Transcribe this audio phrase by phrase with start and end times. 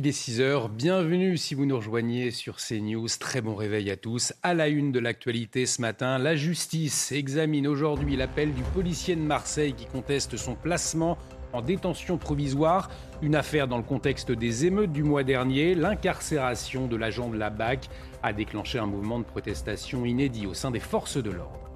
[0.00, 0.68] Il est 6 heures.
[0.68, 3.08] Bienvenue si vous nous rejoignez sur CNews.
[3.18, 4.32] Très bon réveil à tous.
[4.44, 9.22] À la une de l'actualité ce matin, la justice examine aujourd'hui l'appel du policier de
[9.22, 11.18] Marseille qui conteste son placement
[11.52, 12.90] en détention provisoire.
[13.22, 15.74] Une affaire dans le contexte des émeutes du mois dernier.
[15.74, 17.88] L'incarcération de l'agent de la BAC
[18.22, 21.67] a déclenché un mouvement de protestation inédit au sein des forces de l'ordre.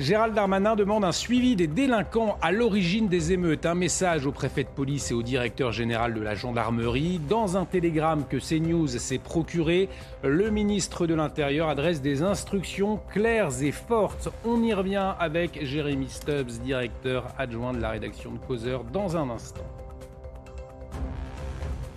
[0.00, 3.66] Gérald Darmanin demande un suivi des délinquants à l'origine des émeutes.
[3.66, 7.20] Un message au préfet de police et au directeur général de la gendarmerie.
[7.28, 9.90] Dans un télégramme que CNews s'est procuré,
[10.24, 14.30] le ministre de l'Intérieur adresse des instructions claires et fortes.
[14.46, 19.28] On y revient avec Jérémy Stubbs, directeur adjoint de la rédaction de Causeur, dans un
[19.28, 19.66] instant.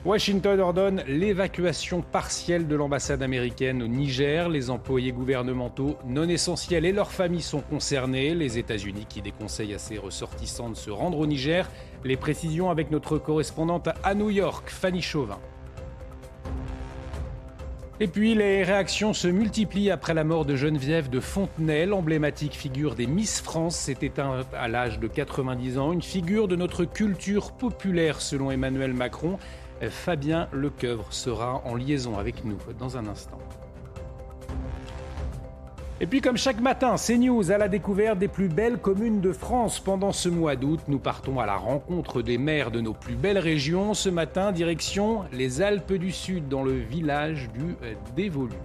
[0.05, 4.49] Washington ordonne l'évacuation partielle de l'ambassade américaine au Niger.
[4.49, 8.35] Les employés gouvernementaux non essentiels et leurs familles sont concernés.
[8.35, 11.71] Les États-Unis qui déconseillent à ses ressortissants de se rendre au Niger.
[12.03, 15.39] Les précisions avec notre correspondante à New York, Fanny Chauvin.
[18.01, 22.95] Et puis les réactions se multiplient après la mort de Geneviève de Fontenay, l'emblématique figure
[22.95, 27.51] des Miss France s'est éteinte à l'âge de 90 ans, une figure de notre culture
[27.53, 29.37] populaire selon Emmanuel Macron.
[29.89, 33.39] Fabien Lecoeuvre sera en liaison avec nous dans un instant.
[36.01, 39.79] Et puis comme chaque matin, CNews à la découverte des plus belles communes de France.
[39.79, 43.37] Pendant ce mois d'août, nous partons à la rencontre des maires de nos plus belles
[43.37, 43.93] régions.
[43.93, 47.75] Ce matin, direction les Alpes du Sud, dans le village du
[48.15, 48.55] Dévolu.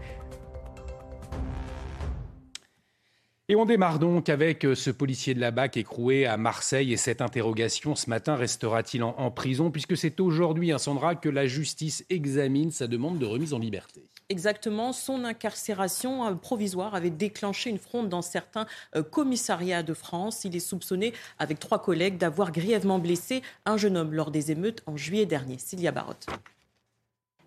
[3.50, 6.92] Et on démarre donc avec euh, ce policier de la BAC écroué à Marseille.
[6.92, 9.70] Et cette interrogation ce matin restera-t-il en, prison?
[9.70, 14.02] Puisque c'est aujourd'hui, hein, Sandra, que la justice examine sa demande de remise en liberté.
[14.28, 14.92] Exactement.
[14.92, 20.44] Son incarcération euh, provisoire avait déclenché une fronde dans certains euh, commissariats de France.
[20.44, 24.82] Il est soupçonné, avec trois collègues, d'avoir grièvement blessé un jeune homme lors des émeutes
[24.84, 25.56] en juillet dernier.
[25.56, 26.26] Cilia Barotte.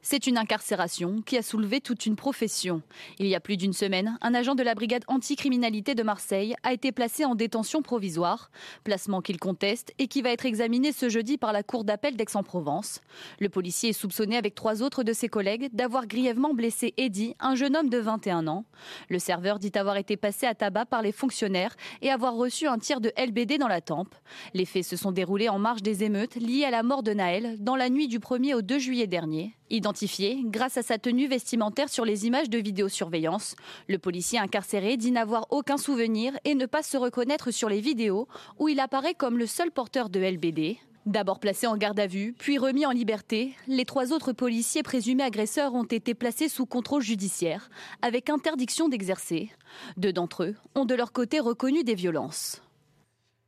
[0.04, 2.82] C'est une incarcération qui a soulevé toute une profession.
[3.20, 6.74] Il y a plus d'une semaine, un agent de la brigade anticriminalité de Marseille a
[6.74, 8.50] été placé en détention provisoire,
[8.84, 13.02] placement qu'il conteste et qui va être examiné ce jeudi par la cour d'appel d'Aix-en-Provence.
[13.40, 17.54] Le policier est soupçonné avec trois autres de ses collègues d'avoir grièvement blessé Eddy, un
[17.54, 18.66] jeune homme de 21 ans.
[19.10, 22.80] Le serveur dit avoir été passé à tabac par les fonctionnaires et avoir reçu un
[22.80, 24.16] tir de LBD dans la tempe.
[24.56, 27.58] Les faits se sont déroulés en marge des émeutes liées à la mort de Naël
[27.60, 29.56] dans la nuit du 1er au 2 juillet dernier.
[29.72, 33.56] Identifié grâce à sa tenue vestimentaire sur les images de vidéosurveillance,
[33.88, 38.28] le policier incarcéré dit n'avoir aucun souvenir et ne pas se reconnaître sur les vidéos
[38.60, 40.76] où il apparaît comme le seul porteur de LBD.
[41.06, 45.24] D'abord placé en garde à vue, puis remis en liberté, les trois autres policiers présumés
[45.24, 47.70] agresseurs ont été placés sous contrôle judiciaire,
[48.02, 49.52] avec interdiction d'exercer.
[49.96, 52.62] Deux d'entre eux ont de leur côté reconnu des violences.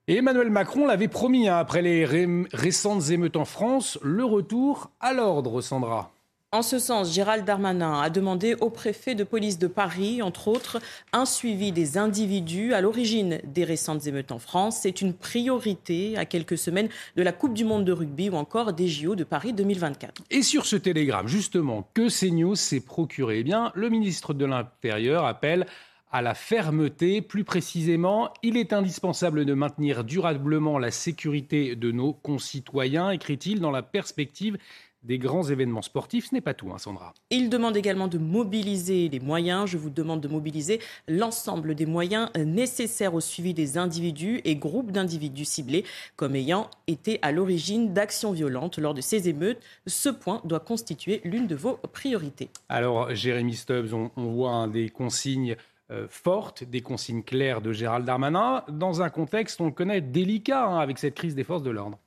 [0.09, 2.03] Emmanuel Macron l'avait promis hein, après les
[2.52, 6.12] récentes émeutes en France, le retour à l'ordre, Sandra.
[6.52, 10.81] En ce sens, Gérald Darmanin a demandé au préfet de police de Paris, entre autres,
[11.13, 14.80] un suivi des individus à l'origine des récentes émeutes en France.
[14.81, 18.74] C'est une priorité à quelques semaines de la Coupe du Monde de rugby ou encore
[18.74, 20.22] des JO de Paris 2024.
[20.30, 23.40] Et sur ce télégramme, justement, que CNews s'est procuré?
[23.40, 25.66] Eh bien, le ministre de l'Intérieur appelle
[26.13, 27.22] à la fermeté.
[27.22, 33.72] Plus précisément, il est indispensable de maintenir durablement la sécurité de nos concitoyens, écrit-il, dans
[33.72, 34.57] la perspective
[35.03, 36.29] des grands événements sportifs.
[36.29, 37.13] Ce n'est pas tout, hein, Sandra.
[37.29, 39.69] Il demande également de mobiliser les moyens.
[39.69, 44.91] Je vous demande de mobiliser l'ensemble des moyens nécessaires au suivi des individus et groupes
[44.91, 45.84] d'individus ciblés
[46.16, 49.62] comme ayant été à l'origine d'actions violentes lors de ces émeutes.
[49.88, 52.50] Ce point doit constituer l'une de vos priorités.
[52.69, 55.56] Alors, Jérémy Stubbs, on, voit des consignes
[55.94, 60.66] euh, fortes, des consignes claires de Gérald Darmanin, dans un contexte, on le connaît, délicat
[60.66, 62.00] hein, avec cette crise des forces de l'ordre.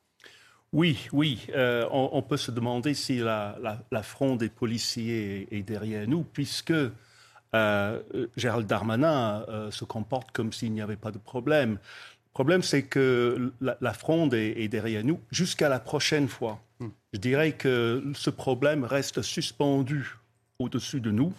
[0.73, 1.47] Oui, oui.
[1.55, 6.73] Euh, on, peut se demander si la, fronde des policiers est, derrière nous, puisque
[7.55, 8.03] euh,
[8.37, 11.73] Gérald Darmanin euh, se comporte comme s'il n'y avait pas de problème.
[11.73, 16.61] Le problème, c'est que la, fronde est, derrière nous jusqu'à la prochaine fois.
[16.81, 16.89] Hmm.
[17.15, 20.17] Je dirais que ce problème reste suspendu
[20.59, 21.33] au-dessus de nous,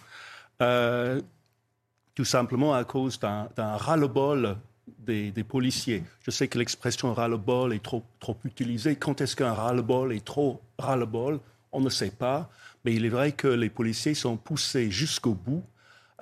[2.17, 4.57] tout simplement à cause d'un ras-le-bol
[5.05, 6.03] des, policiers.
[6.23, 8.95] Je sais que l'expression ras-le-bol est trop, trop utilisée.
[8.95, 11.39] Quand est-ce qu'un ras-le-bol est trop ras-le-bol?
[11.71, 12.49] On ne sait pas.
[12.83, 15.63] Mais il est vrai que les policiers sont poussés jusqu'au bout.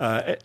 [0.02, 0.36] Euh,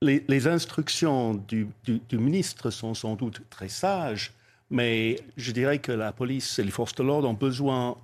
[0.00, 1.68] les, instructions du,
[2.10, 4.32] ministre sont sans doute très sages,
[4.70, 7.94] mais je dirais que la police et les forces de l'ordre ont besoin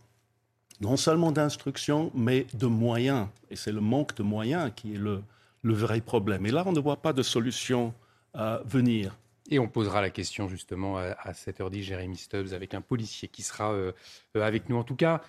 [0.83, 3.29] non seulement d'instructions, mais de moyens.
[3.49, 5.23] Et c'est le manque de moyens qui est le,
[5.73, 6.45] vrai problème.
[6.47, 7.95] Et là, on ne voit pas de solution
[8.35, 9.17] à venir.
[9.51, 13.73] Et on posera la question justement à 7h10, Jérémy Stubbs, avec un policier qui sera
[13.73, 13.93] euh,
[14.37, 14.77] euh, avec nous.
[14.77, 15.21] En tout cas,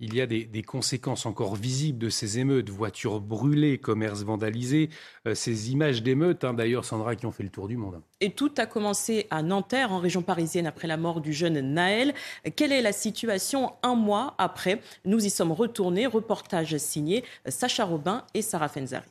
[0.00, 4.90] il y a des, conséquences encore visibles de ces émeutes, voitures brûlées, commerces vandalisés,
[5.26, 8.00] euh, ces images d'émeutes, hein, d'ailleurs Sandra, qui ont fait le tour du monde.
[8.20, 12.14] Et tout a commencé à Nanterre, en région parisienne, après la mort du jeune Naël.
[12.56, 14.80] Quelle est la situation un mois après?
[15.04, 16.06] Nous y sommes retournés.
[16.06, 19.06] Reportage signé Sacha Robin et Sarah Fenzari.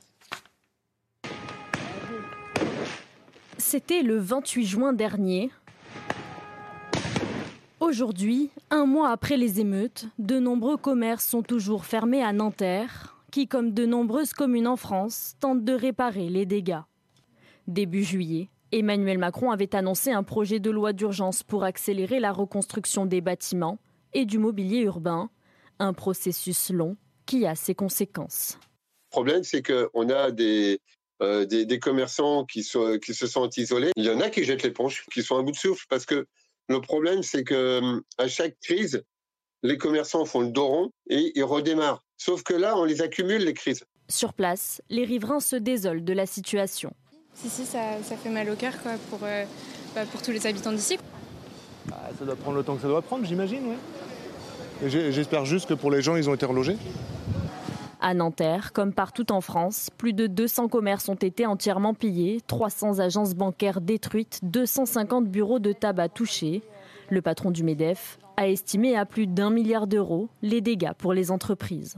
[3.73, 5.49] C'était le 28 juin dernier.
[7.79, 13.47] Aujourd'hui, un mois après les émeutes, de nombreux commerces sont toujours fermés à Nanterre, qui,
[13.47, 16.83] comme de nombreuses communes en France, tentent de réparer les dégâts.
[17.65, 23.07] Début juillet, Emmanuel Macron avait annoncé un projet de loi d'urgence pour accélérer la reconstruction
[23.07, 23.79] des bâtiments
[24.13, 25.31] et du mobilier urbain,
[25.79, 28.59] un processus long qui a ses conséquences.
[28.61, 30.79] Le problème, c'est qu'on a des,
[31.21, 32.67] euh, des, commerçants qui,
[33.03, 33.91] qui se sentent isolés.
[33.95, 36.25] Il y en a qui jettent l'éponge, qui sont à bout de souffle parce que
[36.69, 39.03] le problème, c'est que hum, à chaque crise,
[39.61, 42.03] les commerçants font le dos rond et ils redémarrent.
[42.17, 43.83] Sauf que là, on les accumule, les crises.
[44.09, 46.93] Sur place, les riverains se désolent de la situation.
[47.33, 49.45] Si, si, ça, fait mal au cœur quoi, pour, euh,
[49.95, 50.97] bah, pour tous les habitants d'ici.
[51.85, 53.65] Bah, ça doit prendre le temps que ça doit prendre, j'imagine.
[53.67, 54.89] Ouais.
[54.89, 56.75] J'espère juste que pour les gens, ils ont été relogés.
[58.05, 62.99] À Nanterre, comme partout en France, plus de 200 commerces ont été entièrement pillés, 300
[62.99, 66.63] agences bancaires détruites, 250 bureaux de tabac touchés.
[67.09, 71.31] Le patron du MEDEF a estimé à plus d'un milliard d'euros les dégâts pour les
[71.31, 71.95] entreprises.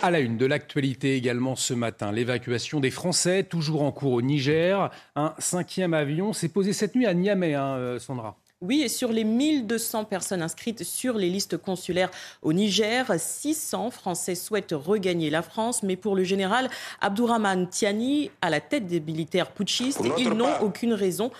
[0.00, 4.22] À la une de l'actualité également ce matin, l'évacuation des Français, toujours en cours au
[4.22, 4.88] Niger.
[5.16, 8.36] Un cinquième avion s'est posé cette nuit à Niamey, hein, euh, Sandra.
[8.62, 12.10] Oui, et sur les 1200 personnes inscrites sur les listes consulaires
[12.42, 15.82] au Niger, 600 Français souhaitent regagner la France.
[15.82, 16.70] Mais pour le général
[17.00, 21.32] Abdourahman Tiani, à la tête des militaires putschistes, ils n'ont aucune raison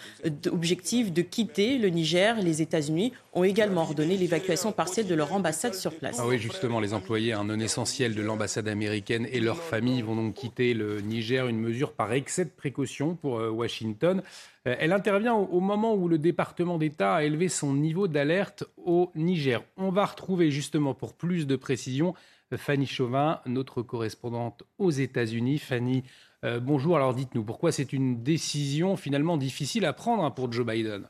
[0.51, 2.41] objective de quitter le Niger.
[2.43, 6.17] Les États-Unis ont également ordonné l'évacuation partielle de leur ambassade sur place.
[6.19, 10.17] Ah oui, justement, les employés un non essentiel de l'ambassade américaine et leurs familles vont
[10.17, 14.23] donc quitter le Niger, une mesure par excès de précaution pour euh, Washington.
[14.69, 19.11] Euh, elle intervient au moment où le département d'État a élevé son niveau d'alerte au
[19.15, 19.63] Niger.
[19.77, 22.15] On va retrouver justement pour plus de précision
[22.57, 25.59] Fanny Chauvin, notre correspondante aux États-Unis.
[25.59, 26.05] Fanny,
[26.45, 26.97] euh, bonjour.
[26.97, 31.09] Alors dites-nous, pourquoi c'est une décision finalement difficile à prendre hein, pour Joe Biden?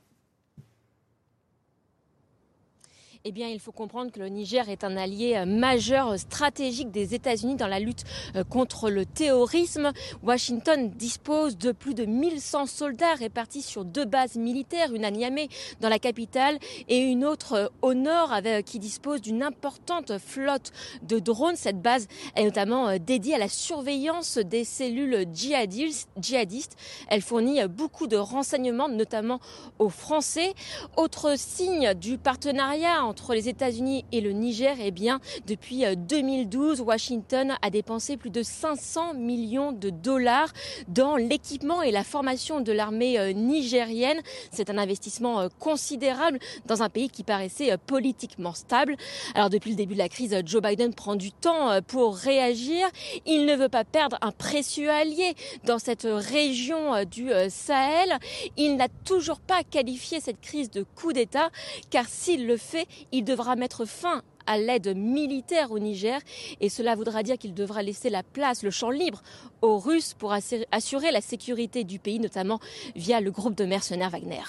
[3.25, 6.91] Eh bien, il faut comprendre que le Niger est un allié euh, majeur euh, stratégique
[6.91, 8.03] des États-Unis dans la lutte
[8.35, 9.93] euh, contre le terrorisme.
[10.25, 15.49] Washington dispose de plus de 1100 soldats répartis sur deux bases militaires, une à Niamey
[15.81, 16.59] dans la capitale
[16.89, 18.35] et une autre au nord
[18.67, 20.73] qui dispose d'une importante flotte
[21.03, 21.55] de drones.
[21.57, 26.77] Cette base est notamment dédiée à la surveillance des cellules djihadistes.
[27.09, 29.39] Elle fournit beaucoup de renseignements, notamment
[29.79, 30.55] aux Français.
[30.97, 36.85] Autre signe du partenariat entre les États-Unis et le Niger, eh bien, depuis 2012, euh,
[36.85, 40.51] Washington a dépensé plus de 500 millions de dollars
[40.89, 44.19] dans l'équipement et la formation de l'armée euh, nigérienne.
[44.51, 48.97] C'est un investissement euh, considérable dans un pays qui paraissait politiquement stable.
[49.35, 52.89] Alors depuis le début de la crise, Joe Biden prend du temps pour réagir.
[53.27, 55.35] Il ne veut pas perdre un précieux allié
[55.65, 58.19] dans cette région du Sahel.
[58.57, 61.51] Il n'a toujours pas qualifié cette crise de coup d'État,
[61.91, 66.21] car s'il le fait, il devra mettre fin à l'aide militaire au Niger
[66.61, 69.23] et cela voudra dire qu'il devra laisser la place, le champ libre
[69.61, 72.61] aux Russes pour assurer la sécurité du pays, notamment
[72.97, 74.43] via le groupe de mercenaires Wagner.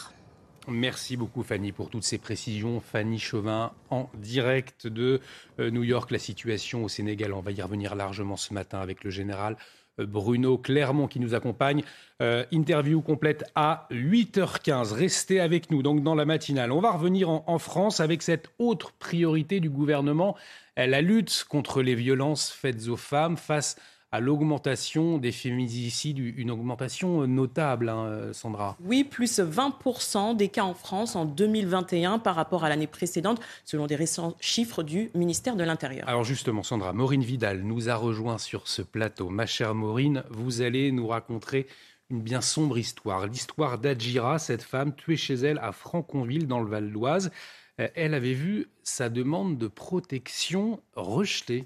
[0.70, 2.80] Merci beaucoup Fanny pour toutes ces précisions.
[2.80, 5.20] Fanny Chauvin en direct de
[5.60, 6.10] euh, New York.
[6.10, 9.58] La situation au Sénégal, on va y revenir largement ce matin avec le général
[9.98, 11.84] Bruno Clermont qui nous accompagne.
[12.22, 14.94] Euh, interview complète à 8h15.
[14.94, 16.72] Restez avec nous donc dans la matinale.
[16.72, 20.36] On va revenir en, France avec cette autre priorité du gouvernement,
[20.76, 23.82] la lutte contre les violences faites aux femmes face à
[24.20, 28.77] l'augmentation des féminicides, une augmentation notable, hein, Sandra.
[28.84, 33.88] Oui, plus 20% des cas en France en 2021 par rapport à l'année précédente, selon
[33.88, 36.08] des récents chiffres du ministère de l'Intérieur.
[36.08, 39.29] Alors justement, Sandra, Maureen Vidal nous a rejoint sur ce plateau.
[39.29, 41.67] Ma chère Maureen, vous allez nous raconter
[42.10, 43.27] une bien sombre histoire.
[43.27, 47.32] L'histoire d'Adjira, cette femme tuée chez elle à Franconville, dans le Val d'Oise.
[47.79, 51.65] Euh, elle avait vu sa demande de protection rejetée.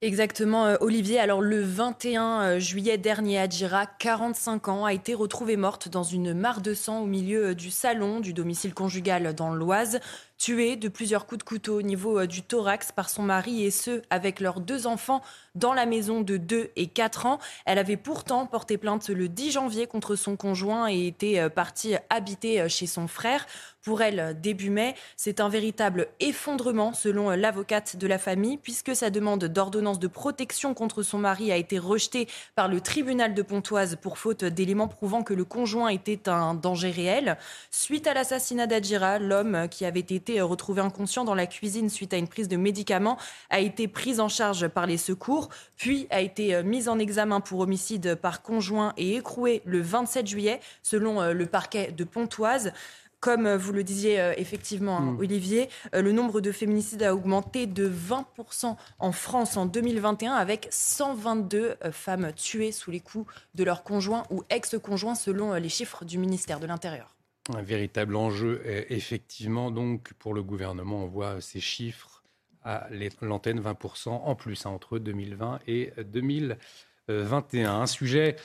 [0.00, 1.18] Exactement, euh, Olivier.
[1.18, 6.34] Alors le 21 euh, juillet dernier, Adjira, 45 ans, a été retrouvée morte dans une
[6.34, 9.98] mare de sang au milieu euh, du salon du domicile conjugal dans l'Oise.
[10.38, 14.02] Tuée de plusieurs coups de couteau au niveau du thorax par son mari et ce,
[14.08, 15.20] avec leurs deux enfants
[15.54, 17.38] dans la maison de 2 et 4 ans.
[17.66, 22.68] Elle avait pourtant porté plainte le 10 janvier contre son conjoint et était partie habiter
[22.68, 23.46] chez son frère
[23.82, 24.94] pour elle début mai.
[25.16, 30.74] C'est un véritable effondrement selon l'avocate de la famille puisque sa demande d'ordonnance de protection
[30.74, 35.22] contre son mari a été rejetée par le tribunal de Pontoise pour faute d'éléments prouvant
[35.22, 37.38] que le conjoint était un danger réel.
[37.70, 42.16] Suite à l'assassinat d'Adjira, l'homme qui avait été retrouvé inconscient dans la cuisine suite à
[42.16, 43.18] une prise de médicaments
[43.50, 47.60] a été pris en charge par les secours, puis a été mis en examen pour
[47.60, 52.72] homicide par conjoint et écroué le 27 juillet selon le parquet de Pontoise.
[53.20, 55.18] Comme euh, vous le disiez euh, effectivement, mm.
[55.18, 60.68] Olivier, euh, le nombre de féminicides a augmenté de 20% en France en 2021 avec
[60.70, 66.18] 122 femmes tuées sous les coups de leur conjoint ou ex-conjoint selon les chiffres du
[66.18, 67.17] ministère de l'Intérieur.
[67.54, 71.04] Un véritable enjeu, effectivement, donc pour le gouvernement.
[71.04, 72.22] On voit ces chiffres
[72.62, 72.88] à
[73.22, 77.72] l'antenne 20% en plus hein, entre 2020 et 2021.
[77.80, 78.36] Un sujet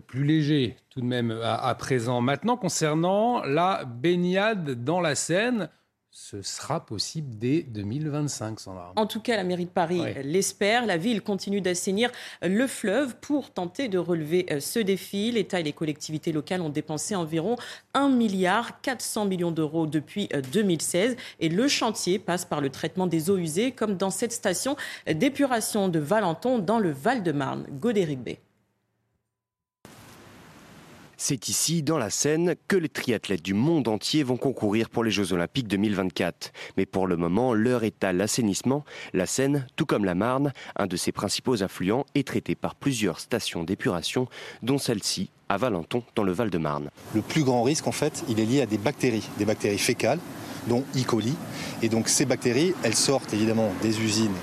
[0.00, 2.20] plus léger tout de même à, présent.
[2.20, 5.68] Maintenant, concernant la baignade dans la Seine,
[6.18, 8.94] ce sera possible dès 2025, Sandra.
[8.96, 10.86] En tout cas, la mairie de Paris l'espère.
[10.86, 15.30] La ville continue d'assainir le fleuve pour tenter de relever euh, ce défi.
[15.30, 17.56] L'État et les collectivités locales ont dépensé environ
[17.92, 21.12] 1 milliard 400 millions d'euros depuis 2016.
[21.12, 24.74] Euh, et le chantier passe par le traitement des eaux usées, comme dans cette station
[25.06, 27.66] d'épuration de Valenton dans le Val-de-Marne.
[27.78, 28.30] Godéric B.
[31.18, 35.10] C'est ici, dans la Seine, que les triathlètes du monde entier vont concourir pour les
[35.10, 36.52] Jeux Olympiques 2024.
[36.76, 38.84] Mais pour le moment, l'heure est à l'assainissement.
[39.14, 43.20] La Seine, tout comme la Marne, un de ses principaux affluents, est traité par plusieurs
[43.20, 44.28] stations d'épuration,
[44.62, 46.90] dont celle-ci à Valenton, dans le Val-de-Marne.
[47.14, 50.18] Le plus grand risque, en fait, il est lié à des bactéries, des bactéries fécales,
[50.66, 51.02] dont E.
[51.06, 51.34] coli.
[51.82, 54.34] Et donc ces bactéries, elles sortent évidemment des usines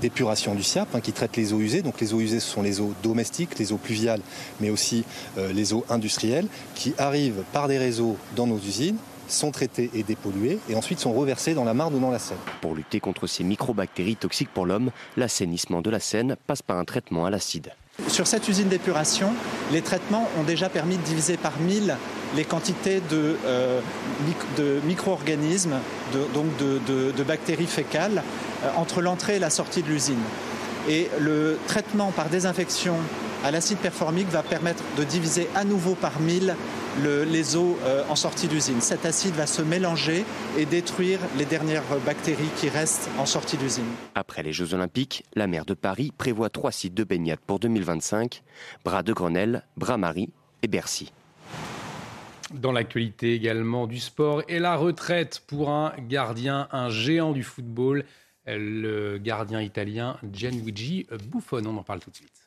[0.00, 1.82] d'épuration du SIAP hein, qui traitent les eaux usées.
[1.82, 4.20] Donc les eaux usées, ce sont les eaux domestiques, les eaux pluviales,
[4.60, 5.04] mais aussi
[5.38, 10.02] euh, les eaux industrielles qui arrivent par des réseaux dans nos usines sont traitées et
[10.02, 12.38] dépolluées et ensuite sont reversées dans la Marne ou dans la Seine.
[12.60, 16.84] Pour lutter contre ces microbactéries toxiques pour l'homme, l'assainissement de la Seine passe par un
[16.84, 17.72] traitement à l'acide.
[18.08, 19.32] Sur cette usine d'épuration,
[19.72, 21.96] les traitements ont déjà permis de diviser par 1000
[22.36, 23.80] les quantités de, euh,
[24.84, 25.78] micro-organismes,
[26.34, 28.22] donc de, bactéries fécales,
[28.64, 30.22] euh, entre l'entrée et la sortie de l'usine.
[30.88, 32.94] Et le traitement par désinfection
[33.44, 36.54] à l'acide performique va permettre de diviser à nouveau par 1000
[37.02, 38.80] les eaux euh, en sortie d'usine.
[38.80, 40.24] Cet acide va se mélanger
[40.56, 43.84] et détruire les dernières bactéries qui restent en sortie d'usine.
[44.14, 48.42] Après les Jeux Olympiques, la maire de Paris prévoit trois sites de baignade pour 2025
[48.84, 50.30] Bras de Grenelle, Bras-Marie
[50.62, 51.12] et Bercy.
[52.54, 58.04] Dans l'actualité également du sport et la retraite pour un gardien, un géant du football,
[58.46, 61.62] le gardien italien Gianluigi Buffon.
[61.66, 62.46] On en parle tout de suite.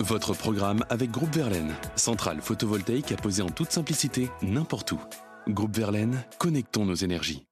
[0.00, 5.00] Votre programme avec Groupe Verlaine, centrale photovoltaïque à poser en toute simplicité n'importe où.
[5.48, 7.44] Groupe Verlaine, connectons nos énergies.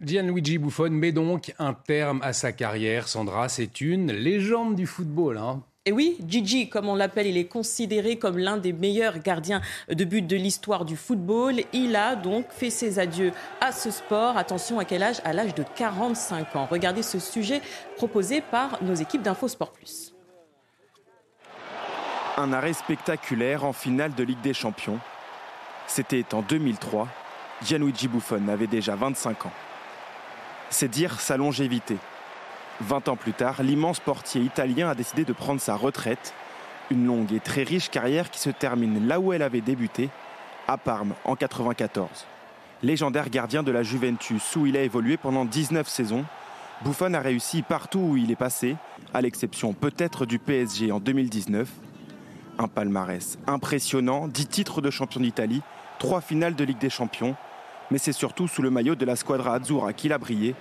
[0.00, 3.08] Gianluigi Buffon met donc un terme à sa carrière.
[3.08, 5.38] Sandra, c'est une légende du football.
[5.38, 5.64] Hein.
[5.88, 10.04] Et oui, Gigi, comme on l'appelle, il est considéré comme l'un des meilleurs gardiens de
[10.04, 11.62] but de l'histoire du football.
[11.72, 14.36] Il a donc fait ses adieux à ce sport.
[14.36, 15.22] Attention à quel âge?
[15.24, 16.68] À l'âge de 45 ans.
[16.70, 17.62] Regardez ce sujet
[17.96, 20.12] proposé par nos équipes d'Info Sport Plus.
[22.36, 24.98] Un arrêt spectaculaire en finale de Ligue des Champions.
[25.86, 27.08] C'était en 2003.
[27.64, 29.52] Gianluigi Buffon avait déjà 25 ans.
[30.68, 31.96] C'est dire sa longévité.
[32.80, 36.34] 20 ans plus tard, l'immense portier italien a décidé de prendre sa retraite.
[36.90, 40.10] Une longue et très riche carrière qui se termine là où elle avait débuté,
[40.66, 42.26] à Parme en 94.
[42.82, 46.24] Légendaire gardien de la Juventus où il a évolué pendant 19 saisons,
[46.84, 48.76] Buffon a réussi partout où il est passé,
[49.12, 51.68] à l'exception peut-être du PSG en 2019
[52.58, 55.62] un palmarès impressionnant, 10 titres de champion d'Italie,
[56.00, 57.36] 3 finales de Ligue des Champions,
[57.90, 60.54] mais c'est surtout sous le maillot de la Squadra Azzurra qu'il a brillé,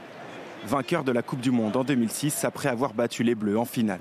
[0.66, 4.00] vainqueur de la Coupe du Monde en 2006 après avoir battu les Bleus en finale.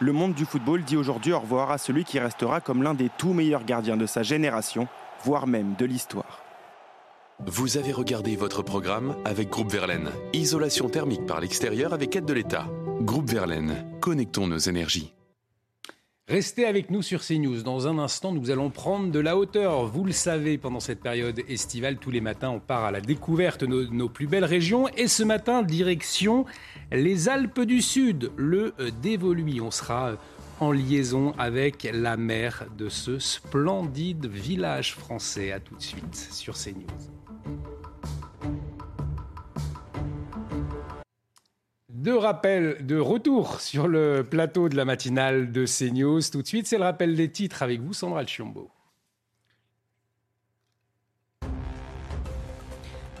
[0.00, 3.10] Le monde du football dit aujourd'hui au revoir à celui qui restera comme l'un des
[3.16, 4.88] tout meilleurs gardiens de sa génération,
[5.24, 6.42] voire même de l'histoire.
[7.46, 10.10] Vous avez regardé votre programme avec Groupe Verlaine.
[10.32, 12.66] Isolation thermique par l'extérieur avec aide de l'État.
[13.00, 15.14] Groupe Verlaine, connectons nos énergies.
[16.26, 17.60] Restez avec nous sur CNews.
[17.60, 19.84] Dans un instant, nous allons prendre de la hauteur.
[19.84, 23.62] Vous le savez, pendant cette période estivale, tous les matins, on part à la découverte
[23.62, 24.88] de nos, plus belles régions.
[24.96, 26.46] Et ce matin, direction
[26.90, 29.60] les Alpes du Sud, le euh, Dévoluy.
[29.60, 30.16] On sera euh,
[30.60, 35.52] en liaison avec la maire de ce splendide village français.
[35.52, 37.23] À tout de suite sur CNews.
[42.04, 46.20] De rappel, de retour sur le plateau de la matinale de CNews.
[46.30, 48.73] Tout de suite, c'est le rappel des titres avec vous, Sandra Chiombo.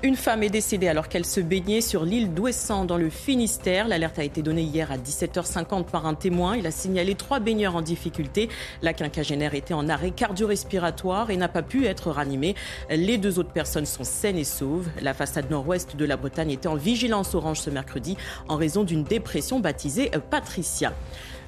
[0.04, 3.88] Une femme est décédée alors qu'elle se baignait sur l'île d'Ouessant dans le Finistère.
[3.88, 6.58] L'alerte a été donnée hier à 17h50 par un témoin.
[6.58, 8.50] Il a signalé trois baigneurs en difficulté.
[8.82, 12.54] La quinquagénaire était en arrêt cardio-respiratoire et n'a pas pu être ranimée.
[12.90, 14.90] Les deux autres personnes sont saines et sauves.
[15.00, 18.18] La façade nord-ouest de la Bretagne était en vigilance orange ce mercredi
[18.48, 20.92] en raison d'une dépression baptisée Patricia.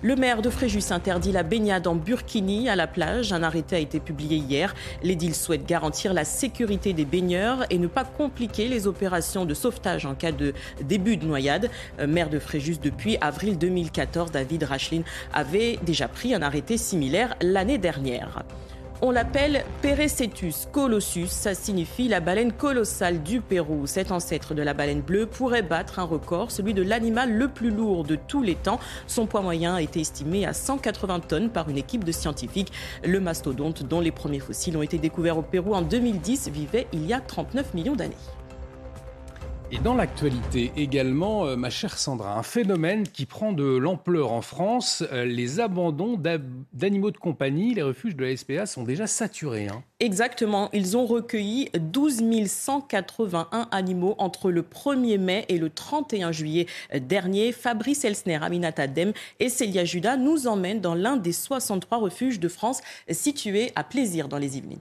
[0.03, 3.33] Le maire de Fréjus interdit la baignade en burkini à la plage.
[3.33, 4.75] Un arrêté a été publié hier.
[5.03, 10.05] L'édile souhaite garantir la sécurité des baigneurs et ne pas compliquer les opérations de sauvetage
[10.05, 11.71] en cas de début de noyade.
[11.99, 17.35] Euh, maire de Fréjus depuis avril 2014, David Rachlin avait déjà pris un arrêté similaire
[17.41, 18.45] l'année dernière.
[19.03, 23.87] On l'appelle Perecetus colossus, ça signifie la baleine colossale du Pérou.
[23.87, 27.71] Cet ancêtre de la baleine bleue pourrait battre un record, celui de l'animal le plus
[27.71, 28.81] lourd de tous les temps.
[29.07, 32.73] Son poids moyen a été estimé à 180 tonnes par une équipe de scientifiques.
[33.05, 37.07] Le mastodonte, dont les premiers fossiles ont été découverts au Pérou en 2010, vivait il
[37.07, 38.17] y a 39 millions d'années.
[39.73, 44.41] Et dans l'actualité également, euh, ma chère Sandra, un phénomène qui prend de l'ampleur en
[44.41, 46.17] France, euh, les abandons
[46.73, 49.67] d'animaux de compagnie, les refuges de la SPA sont déjà saturés.
[49.67, 49.83] Hein.
[49.99, 56.67] Exactement, ils ont recueilli 12 181 animaux entre le 1er mai et le 31 juillet
[56.95, 57.51] dernier.
[57.51, 62.49] Fabrice Elsner, Aminata Dem et Célia Judas nous emmènent dans l'un des 63 refuges de
[62.49, 64.79] France situés à Plaisir dans les Yvelines.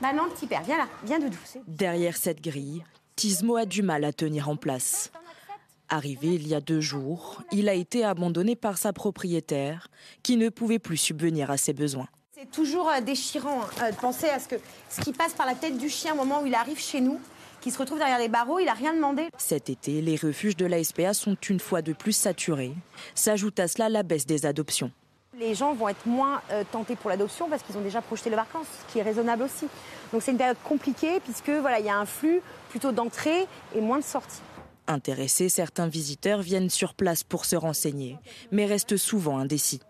[0.00, 1.58] Bah non, petit père, viens là, viens de douce.
[1.66, 2.84] Derrière cette grille,
[3.18, 5.10] Tismo a du mal à tenir en place.
[5.88, 9.88] Arrivé il y a deux jours, il a été abandonné par sa propriétaire
[10.22, 12.06] qui ne pouvait plus subvenir à ses besoins.
[12.32, 14.54] C'est toujours euh, déchirant euh, de penser à ce, que,
[14.88, 17.18] ce qui passe par la tête du chien au moment où il arrive chez nous,
[17.60, 19.26] qui se retrouve derrière les barreaux, il n'a rien demandé.
[19.36, 22.72] Cet été, les refuges de la SPA sont une fois de plus saturés.
[23.16, 24.92] S'ajoute à cela la baisse des adoptions.
[25.36, 28.36] Les gens vont être moins euh, tentés pour l'adoption parce qu'ils ont déjà projeté les
[28.36, 29.66] vacances, ce qui est raisonnable aussi.
[30.12, 33.80] Donc c'est une période compliquée puisque voilà, il y a un flux plutôt d'entrée et
[33.80, 34.40] moins de sortie.
[34.86, 38.16] Intéressés, certains visiteurs viennent sur place pour se renseigner,
[38.52, 39.80] mais restent souvent indécis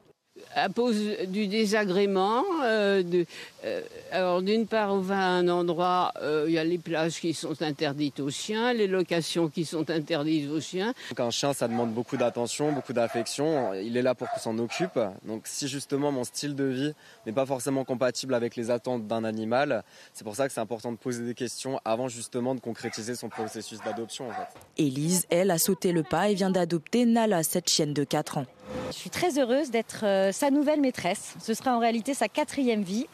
[0.54, 2.44] à cause du désagrément.
[2.62, 3.26] Euh, de,
[3.64, 3.82] euh,
[4.12, 7.34] alors d'une part, on va à un endroit, euh, il y a les plages qui
[7.34, 10.94] sont interdites aux chiens, les locations qui sont interdites aux chiens.
[11.10, 13.74] Donc un chien, ça demande beaucoup d'attention, beaucoup d'affection.
[13.74, 14.98] Il est là pour qu'on s'en occupe.
[15.24, 16.92] Donc si justement mon style de vie
[17.26, 19.82] n'est pas forcément compatible avec les attentes d'un animal,
[20.12, 23.28] c'est pour ça que c'est important de poser des questions avant justement de concrétiser son
[23.28, 24.28] processus d'adoption.
[24.28, 24.48] En fait.
[24.76, 28.46] Élise, elle, a sauté le pas et vient d'adopter Nala, cette chienne de 4 ans.
[28.90, 31.36] Je suis très heureuse d'être euh, sa nouvelle maîtresse.
[31.40, 33.06] Ce sera en réalité sa quatrième vie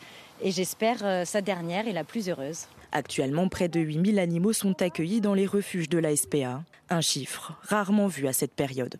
[0.42, 2.66] et j'espère euh, sa dernière et la plus heureuse.
[2.92, 7.58] Actuellement, près de 8000 animaux sont accueillis dans les refuges de la SPA, un chiffre
[7.62, 8.96] rarement vu à cette période.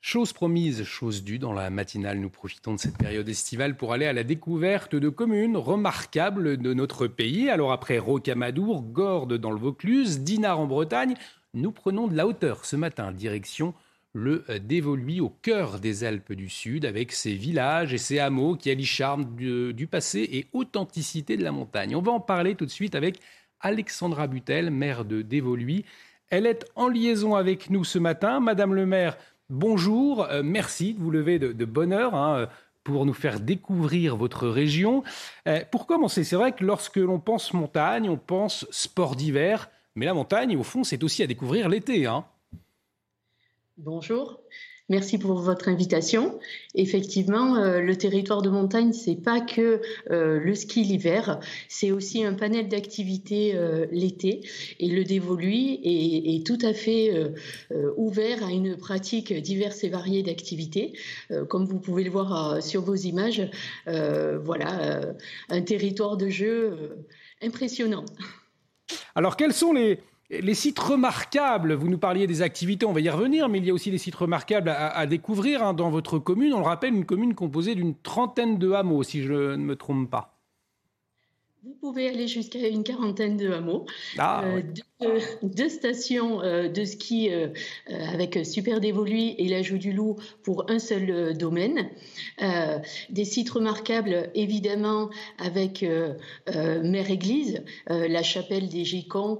[0.00, 4.06] Chose promise, chose due, dans la matinale, nous profitons de cette période estivale pour aller
[4.06, 7.50] à la découverte de communes remarquables de notre pays.
[7.50, 11.14] Alors après Rocamadour, Gordes dans le Vaucluse, Dinard en Bretagne,
[11.54, 13.74] nous prenons de la hauteur ce matin, direction
[14.18, 18.70] le dévoluy au cœur des Alpes du Sud, avec ses villages et ses hameaux qui
[18.70, 21.94] allient charme du, passé et authenticité de la montagne.
[21.94, 23.20] On va en parler tout de suite avec
[23.60, 25.84] Alexandra Butel, maire de Dévoluy.
[26.30, 28.40] Elle est en liaison avec nous ce matin.
[28.40, 29.16] Madame le maire,
[29.48, 32.14] bonjour, euh, merci de vous lever de, bonne heure.
[32.14, 32.48] Hein,
[32.84, 35.04] pour nous faire découvrir votre région.
[35.46, 40.06] Euh, pour commencer, c'est vrai que lorsque l'on pense montagne, on pense sport d'hiver, mais
[40.06, 42.06] la montagne, au fond, c'est aussi à découvrir l'été.
[42.06, 42.24] Hein.
[43.80, 44.40] Bonjour.
[44.88, 46.40] Merci pour votre invitation.
[46.74, 51.38] Effectivement, euh, le territoire de montagne, c'est pas que euh, le ski l'hiver,
[51.68, 54.40] c'est aussi un panel d'activités euh, l'été.
[54.80, 57.32] Et le dévolu est, tout à fait
[57.96, 60.94] ouvert à une pratique diverse et variée d'activités.
[61.48, 63.48] comme vous pouvez le voir sur vos images,
[63.86, 65.14] voilà,
[65.50, 66.96] un territoire de jeu
[67.42, 68.04] impressionnant.
[69.14, 73.08] Alors, quels sont les, les sites remarquables, vous nous parliez des activités, on va y
[73.08, 76.52] revenir, mais il y a aussi des sites remarquables à, découvrir hein, dans votre commune.
[76.52, 80.10] On le rappelle, une commune composée d'une trentaine de hameaux, si je ne me trompe
[80.10, 80.38] pas.
[81.64, 83.86] Vous pouvez aller jusqu'à une quarantaine de hameaux.
[84.18, 84.62] Ah, euh,
[85.42, 87.30] deux, stations de ski
[87.86, 91.88] avec Super Dévolu et l'ajout du Loup pour un seul domaine.
[93.10, 95.84] des sites remarquables, évidemment, avec
[96.52, 99.38] Mère Église, la chapelle des Gicons,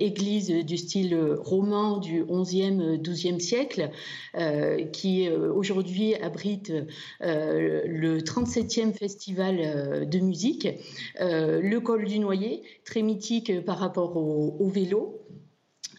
[0.00, 3.90] église du style roman du 11e, 12e siècle,
[4.92, 6.72] qui aujourd'hui abrite
[7.20, 10.68] le 37e festival de musique,
[11.20, 15.20] le col du Noyer, très mythique par rapport au vélo îlot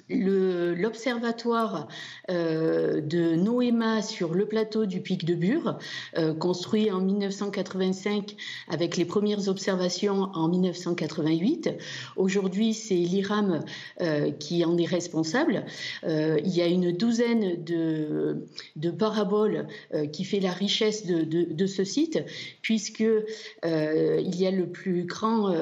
[0.10, 1.88] l'observatoire
[2.30, 5.78] euh, de Noéma sur le plateau du Pic de Bure,
[6.18, 8.36] euh, construit en 1985
[8.70, 11.72] avec les premières observations en 1988.
[12.16, 13.64] Aujourd'hui, c'est l'IRAM
[14.02, 15.66] euh, qui en est responsable.
[16.04, 19.68] il y a une douzaine de, de paraboles
[20.14, 22.24] qui fait la richesse de, de ce site,
[22.62, 25.54] puisque il y a le plus grand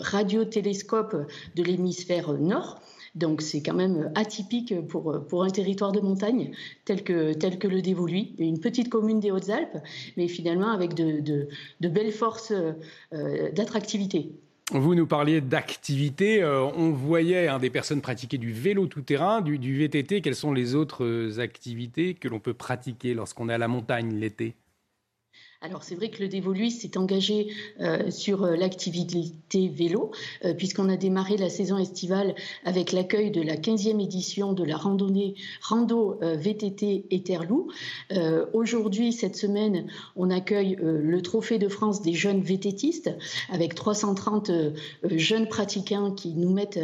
[0.00, 1.16] radiotélescope
[1.54, 2.80] de l'hémisphère nord.
[3.14, 6.52] Donc c'est quand même atypique pour, pour un territoire de montagne
[6.84, 9.78] tel que, tel que le Dévoluy, une petite commune des Hautes-Alpes,
[10.16, 14.32] mais finalement avec de, de, belles forces euh, d'attractivité.
[14.70, 16.42] Vous nous parliez d'activité.
[16.42, 20.22] Euh, on voyait hein, des personnes pratiquer du vélo tout-terrain, du VTT.
[20.22, 24.54] Quelles sont les autres activités que l'on peut pratiquer lorsqu'on est à la montagne l'été?
[25.62, 27.48] Alors c'est vrai que le Dévoluy s'est engagé
[27.80, 29.32] euh, sur euh, l'activité
[29.68, 30.10] vélo,
[30.44, 34.76] euh, puisqu'on a démarré la saison estivale avec l'accueil de la 15e édition de la
[34.76, 37.68] randonnée Rando VTT Eterlou.
[38.52, 43.10] Aujourd'hui, cette semaine, on accueille le Trophée de France des jeunes VTTistes,
[43.50, 44.50] avec 330
[45.04, 46.80] jeunes pratiquants qui nous mettent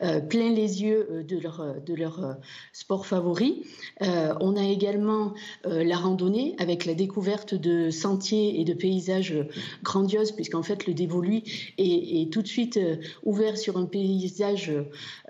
[0.00, 2.36] plein les yeux de leur, de leur
[2.72, 3.64] sport favori.
[4.00, 7.90] on a également la randonnée avec la découverte de
[8.30, 9.34] et de paysages
[9.82, 11.42] grandioses, puisqu'en fait le dévolu
[11.78, 14.72] est, tout de suite euh, ouvert sur un paysage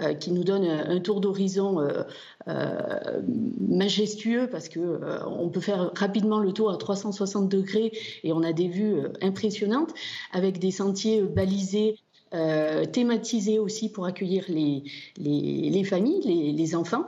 [0.01, 3.23] euh, qui nous donne un tour d'horizon euh,
[3.61, 7.93] majestueux, parce que on peut faire rapidement le tour à 360 degrés
[8.25, 9.93] et on a des vues impressionnantes,
[10.33, 11.97] avec des sentiers balisés
[12.93, 17.07] thématisés aussi pour accueillir les, familles, les enfants.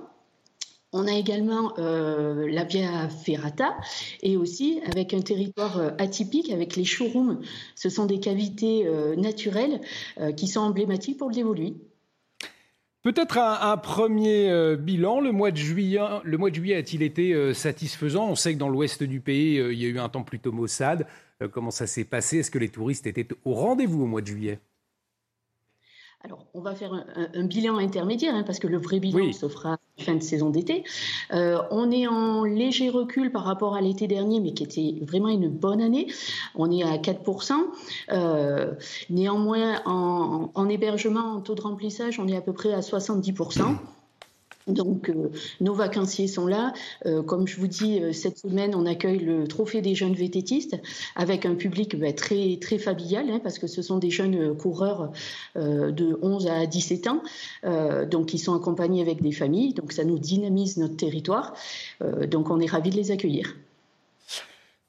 [0.97, 3.77] On a également euh, la Via Ferrata
[4.23, 7.41] et aussi avec un territoire euh, atypique avec les showrooms.
[7.75, 9.81] Ce sont des cavités euh, naturelles
[10.37, 11.73] qui sont emblématiques pour le dévolu.
[13.03, 15.21] Peut-être un, premier bilan.
[15.21, 18.31] Le mois de juillet, le mois de juillet a-t-il été satisfaisant?
[18.31, 21.07] On sait que dans l'ouest du pays, il y a eu un temps plutôt maussade.
[21.53, 22.39] comment ça s'est passé?
[22.39, 24.59] Est-ce que les touristes étaient au rendez-vous au mois de juillet?
[26.25, 29.77] Alors, on va faire un, bilan intermédiaire, hein, parce que le vrai bilan se fera
[29.99, 30.83] fin de saison d'été.
[31.35, 35.29] Euh, on est en léger recul par rapport à l'été dernier, mais qui était vraiment
[35.29, 36.07] une bonne année.
[36.55, 37.53] On est à 4%.
[38.13, 38.73] Euh,
[39.11, 43.77] néanmoins, en, en, hébergement, en taux de remplissage, on est à peu près à 70%.
[44.67, 46.73] Donc, euh, nos vacanciers sont là.
[47.05, 50.81] Euh, comme je vous dis, euh, cette semaine, on accueille le Trophée des jeunes vététistes
[51.17, 55.13] avec un public bah, très, très familial, hein, parce que ce sont des jeunes coureurs
[55.57, 57.23] de 11 à 17 ans,
[58.11, 59.75] donc ils sont accompagnés avec des familles.
[59.75, 61.55] Donc, ça nous dynamise notre territoire.
[62.31, 63.55] donc, on est ravis de les accueillir.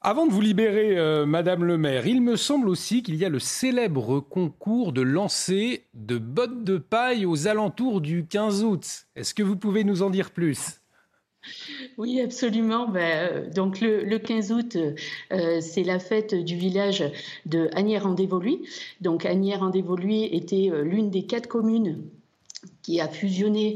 [0.08, 3.28] Avant de vous libérer, euh, Madame le maire, il me semble aussi qu'il y a
[3.28, 8.86] le célèbre concours de lancer de bottes de paille aux alentours du 15 août.
[9.16, 10.80] Est-ce que vous pouvez nous en dire plus?
[11.98, 12.86] Oui, absolument.
[12.86, 14.76] Ben, euh, donc le, 15 août,
[15.32, 17.02] euh, c'est la fête du village
[17.44, 18.62] de Agnières-en-Dévoluy.
[19.00, 22.04] Donc Agnières-en-Dévoluy était l'une des quatre communes
[22.82, 23.74] qui a fusionné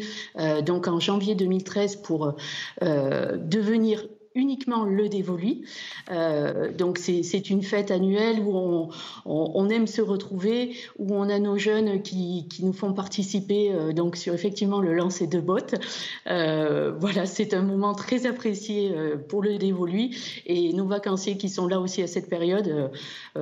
[0.65, 2.35] donc en janvier 2013 pour
[2.81, 5.67] devenir uniquement le dévolu.
[6.11, 8.91] Euh, donc c'est une fête annuelle où
[9.25, 14.17] on, aime se retrouver, où on a nos jeunes qui, nous font participer euh, donc
[14.17, 15.75] sur effectivement le lancer de bottes.
[16.29, 18.93] Euh, voilà, c'est un moment très apprécié
[19.29, 20.11] pour le dévolu
[20.47, 22.91] et nos vacanciers qui sont là aussi à cette période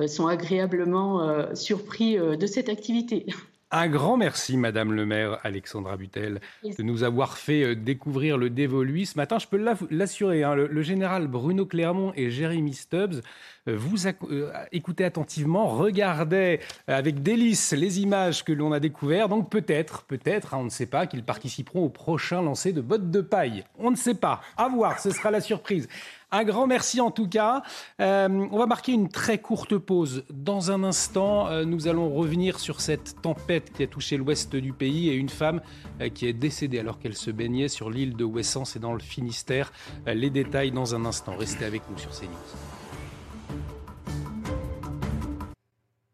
[0.07, 3.25] sont agréablement surpris de cette activité.
[3.71, 8.49] Un grand merci, Madame le maire Alexandra Butel, de nous avoir fait euh, découvrir le
[8.49, 9.05] dévolu.
[9.05, 13.21] Ce matin, je peux l'assurer, hein, le, général Bruno Clermont et Jérémy Stubbs
[13.67, 19.29] euh, vous euh, écoutez attentivement, regardez avec délice les images que l'on a découvertes.
[19.29, 23.11] Donc peut-être, peut-être, hein, on ne sait pas, qu'ils participeront au prochain lancer de bottes
[23.11, 23.65] de paille.
[23.77, 24.41] On ne sait pas.
[24.57, 25.87] À voir, ce sera la surprise.
[26.31, 27.63] Un grand merci en tout cas.
[27.99, 30.25] Euh, on va marquer une très courte pause.
[30.29, 34.71] Dans un instant, euh, nous allons revenir sur cette tempête qui a touché l'ouest du
[34.71, 35.61] pays et une femme
[36.01, 38.99] euh, qui est décédée alors qu'elle se baignait sur l'île de Ouessance et dans le
[38.99, 39.71] Finistère.
[40.05, 41.35] les détails dans un instant.
[41.35, 42.29] Restez avec nous sur CNews.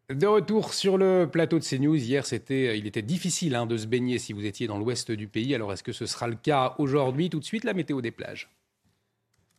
[0.08, 4.18] De retour sur le plateau de CNews, hier il était difficile hein, de se baigner
[4.18, 5.54] si vous étiez dans l'ouest du pays.
[5.54, 7.28] Alors est-ce que ce sera le cas aujourd'hui?
[7.28, 8.48] Tout de suite, la météo des plages.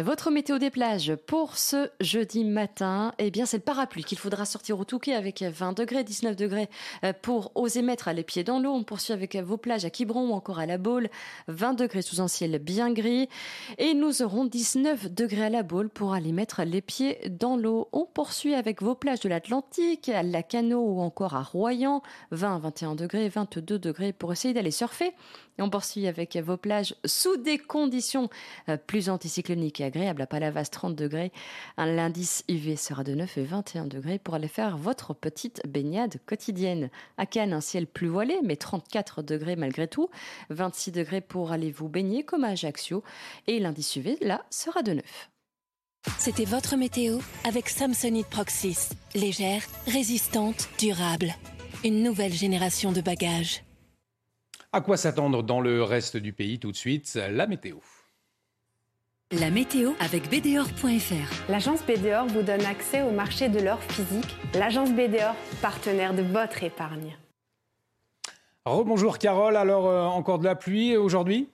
[0.00, 4.44] Votre météo des plages pour ce jeudi matin, eh bien c'est le parapluie qu'il faudra
[4.44, 6.68] sortir au Touquet avec 20 degrés, 19 degrés
[7.02, 8.70] euh, pour oser mettre les pieds dans l'eau.
[8.70, 11.08] On poursuit avec vos plages à Quiberon ou encore à La Baule,
[11.48, 13.28] 20 degrés sous un ciel bien gris.
[13.78, 17.88] Et nous aurons 19 degrés à La Baule pour aller mettre les pieds dans l'eau.
[17.90, 22.60] On poursuit avec vos plages de l'Atlantique, à La Cano ou encore à Royan, 20,
[22.60, 25.12] 21 degrés, 22 degrés pour essayer d'aller surfer.
[25.58, 28.28] On poursuit avec vos plages sous des conditions
[28.68, 30.22] euh, plus anticycloniques et agréables.
[30.22, 31.32] À Palavas, 30 degrés.
[31.76, 36.90] L'indice UV sera de 9 et 21 degrés pour aller faire votre petite baignade quotidienne.
[37.16, 40.08] À Cannes, un ciel plus voilé, mais 34 degrés malgré tout.
[40.50, 43.02] 26 degrés pour aller vous baigner comme à Ajaccio.
[43.46, 45.30] Et l'indice UV, là, sera de 9.
[46.18, 48.90] C'était votre météo avec Samsonite Proxys.
[49.14, 51.34] Légère, résistante, durable.
[51.84, 53.62] Une nouvelle génération de bagages.
[54.70, 57.76] À quoi s'attendre dans le reste du pays tout de suite La météo.
[59.32, 61.50] La météo avec BDOR.fr.
[61.50, 64.36] L'agence BDOR vous donne accès au marché de l'or physique.
[64.52, 67.16] L'agence BDOR, partenaire de votre épargne.
[68.66, 71.48] Rebonjour Carole, alors euh, encore de la pluie aujourd'hui?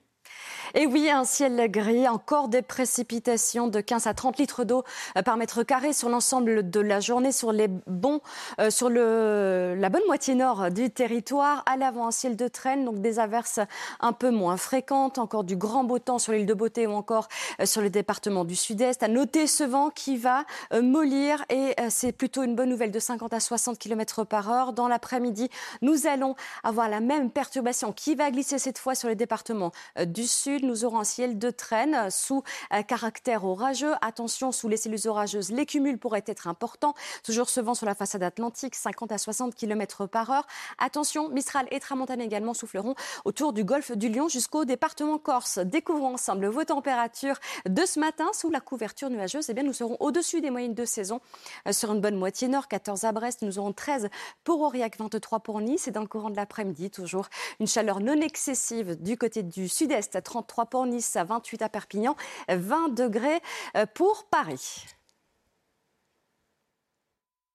[0.77, 4.83] Et oui, un ciel gris, encore des précipitations de 15 à 30 litres d'eau
[5.17, 8.19] euh, par mètre carré sur l'ensemble de la journée, sur les bons,
[8.59, 11.63] euh, sur le, la bonne moitié nord du territoire.
[11.65, 13.61] À l'avant, un ciel de traîne, donc des averses
[14.01, 17.29] un peu moins fréquentes, encore du grand beau temps sur l'île de Beauté ou encore
[17.61, 19.01] euh, sur le département du sud-est.
[19.01, 20.43] À noter ce vent qui va
[20.81, 24.73] mollir et c'est plutôt une bonne nouvelle de 50 à 60 km par heure.
[24.73, 25.49] Dans l'après-midi,
[25.81, 29.71] nous allons avoir la même perturbation qui va glisser cette fois sur les départements
[30.05, 33.93] du sud nous aurons un ciel de traîne sous euh, caractère orageux.
[34.01, 36.93] Attention, sous les cellules orageuses, les cumuls pourraient être importants.
[37.23, 40.47] Toujours ce vent sur la façade atlantique, 50 à 60 km par heure.
[40.77, 45.59] Attention, Mistral et Tramontane également souffleront autour du golfe du Lion jusqu'au département Corse.
[45.59, 49.49] Découvrons ensemble vos températures de ce matin sous la couverture nuageuse.
[49.49, 51.21] Eh bien, nous serons au-dessus des moyennes de saison
[51.67, 53.41] euh, sur une bonne moitié nord, 14 à Brest.
[53.41, 54.09] Nous aurons 13
[54.43, 55.87] pour Aurillac, 23 pour Nice.
[55.87, 57.27] Et dans le courant de l'après-midi, toujours
[57.59, 62.15] une chaleur non excessive du côté du sud-est, 33 3 pour Nice, 28 à Perpignan,
[62.47, 63.41] 20 degrés
[63.75, 64.85] euh, pour Paris.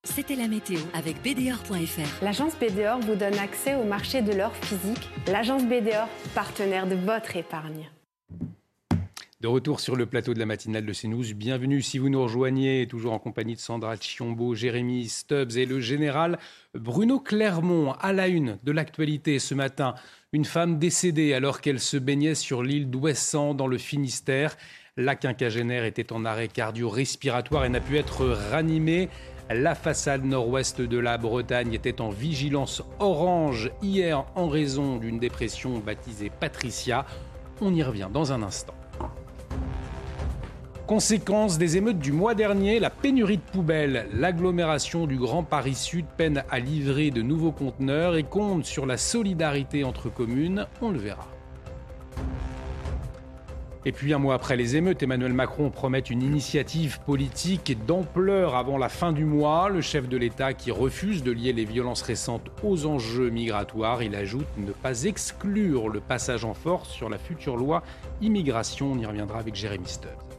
[0.03, 2.23] C'était la météo avec BDOR.fr.
[2.23, 5.09] L'agence BDOR vous donne accès au marché de l'or physique.
[5.25, 7.89] L'agence BDOR, partenaire de votre épargne.
[9.41, 12.85] De retour sur le plateau de la matinale de CNews, bienvenue si vous nous rejoignez,
[12.87, 16.37] toujours en compagnie de Sandra Chiombo, Jérémy Stubbs et le général
[16.75, 17.93] Bruno Clermont.
[17.93, 19.95] À la une de l'actualité ce matin,
[20.31, 24.57] une femme décédée alors qu'elle se baignait sur l'île d'Ouessant dans le Finistère.
[24.95, 29.09] La quinquagénaire était en arrêt cardio-respiratoire et n'a pu être ranimée.
[29.49, 35.79] La façade nord-ouest de la Bretagne était en vigilance orange hier en raison d'une dépression
[35.79, 37.07] baptisée Patricia.
[37.59, 38.75] On y revient dans un instant.
[40.91, 44.07] Conséquence des émeutes du mois dernier, la pénurie de poubelles.
[44.11, 48.97] L'agglomération du Grand Paris Sud peine à livrer de nouveaux conteneurs et compte sur la
[48.97, 50.67] solidarité entre communes.
[50.81, 51.29] On le verra.
[53.85, 58.77] Et puis un mois après les émeutes, Emmanuel Macron promet une initiative politique d'ampleur avant
[58.77, 59.69] la fin du mois.
[59.69, 64.13] Le chef de l'État qui refuse de lier les violences récentes aux enjeux migratoires, il
[64.13, 67.81] ajoute ne pas exclure le passage en force sur la future loi
[68.21, 68.91] immigration.
[68.91, 70.30] On y reviendra avec Jérémy Stubbs.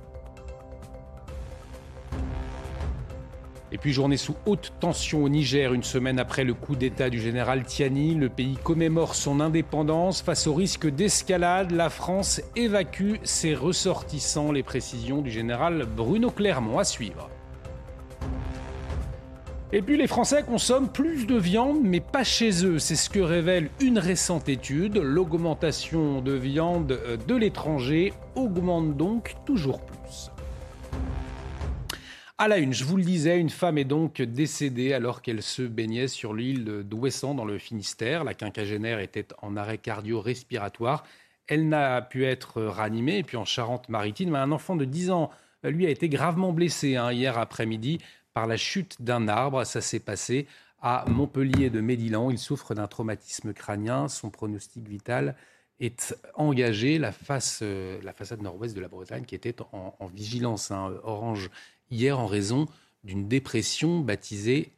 [3.75, 7.19] Et puis journée sous haute tension au Niger, une semaine après le coup d'État du
[7.19, 10.21] général Tiani, le pays commémore son indépendance.
[10.21, 14.53] Face au risque d'escalade, la France évacue ses ressortissants.
[14.53, 17.31] Les précisions du général Bruno Clermont à suivre.
[19.73, 22.79] Et puis les Français consomment plus de viande, mais pas chez eux.
[22.79, 24.99] C'est ce que révèle une récente étude.
[24.99, 30.31] L'augmentation de viande de l'étranger augmente donc toujours plus.
[32.39, 35.63] À la une, je vous le disais, une femme est donc décédée alors qu'elle se
[35.63, 38.25] baignait sur l'île d'Ouessant dans le Finistère.
[38.25, 41.05] La quinquagénaire était en arrêt cardio-respiratoire.
[41.47, 43.19] Elle n'a pu être ranimée.
[43.19, 45.31] Et puis en Charente-Maritime, un enfant de 10 ans,
[45.63, 47.99] lui, a été gravement blessé hein, hier après-midi
[48.33, 49.65] par la chute d'un arbre.
[49.65, 50.47] Ça s'est passé
[50.81, 52.31] à Montpellier de Médilan.
[52.31, 54.09] Il souffre d'un traumatisme crânien.
[54.09, 55.37] Son pronostic vital
[55.79, 56.99] est engagé.
[56.99, 61.51] La, face, euh, la façade nord-ouest de la Bretagne qui était en, vigilance hein, orange
[61.93, 62.67] hier en raison
[63.05, 64.73] d'une dépression baptisée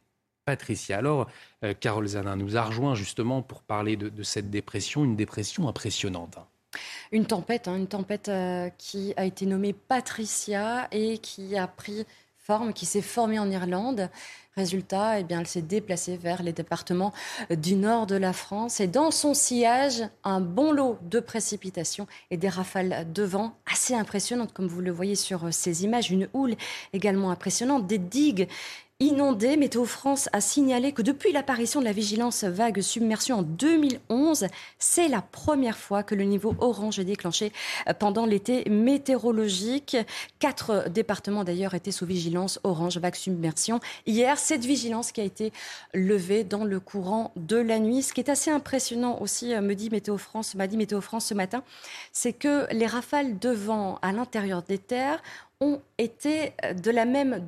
[0.45, 0.99] Patricia.
[0.99, 1.27] Alors,
[1.63, 6.37] euh, Carole Zanin nous a rejoint justement pour parler de, cette dépression, une dépression impressionnante.
[7.11, 8.29] Une tempête, hein, une tempête
[8.77, 12.05] qui a été nommée Patricia et qui a pris
[12.37, 14.09] forme, qui s'est formée en Irlande.
[14.57, 17.11] Résultat, eh bien, elle s'est déplacée vers les départements
[17.49, 22.37] du nord de la France et dans son sillage, un bon lot de précipitations et
[22.37, 26.09] des rafales de vent assez impressionnantes, comme vous le voyez sur ces images.
[26.09, 26.55] Une houle
[26.93, 28.47] également impressionnante, des digues
[29.01, 29.57] inondé.
[29.57, 34.47] Météo France a signalé que depuis l'apparition de la vigilance vague submersion en 2011,
[34.79, 37.51] c'est la première fois que le niveau orange est déclenché
[37.99, 39.97] pendant l'été météorologique.
[40.39, 43.81] Quatre départements d'ailleurs étaient sous vigilance orange vague submersion.
[44.05, 45.51] Hier, cette vigilance qui a été
[45.93, 48.01] levée dans le courant de la nuit.
[48.01, 51.33] Ce qui est assez impressionnant aussi, me dit Météo France, m'a dit Météo France ce
[51.33, 51.63] matin,
[52.13, 55.21] c'est que les rafales de vent à l'intérieur des terres
[55.59, 57.45] ont été de la même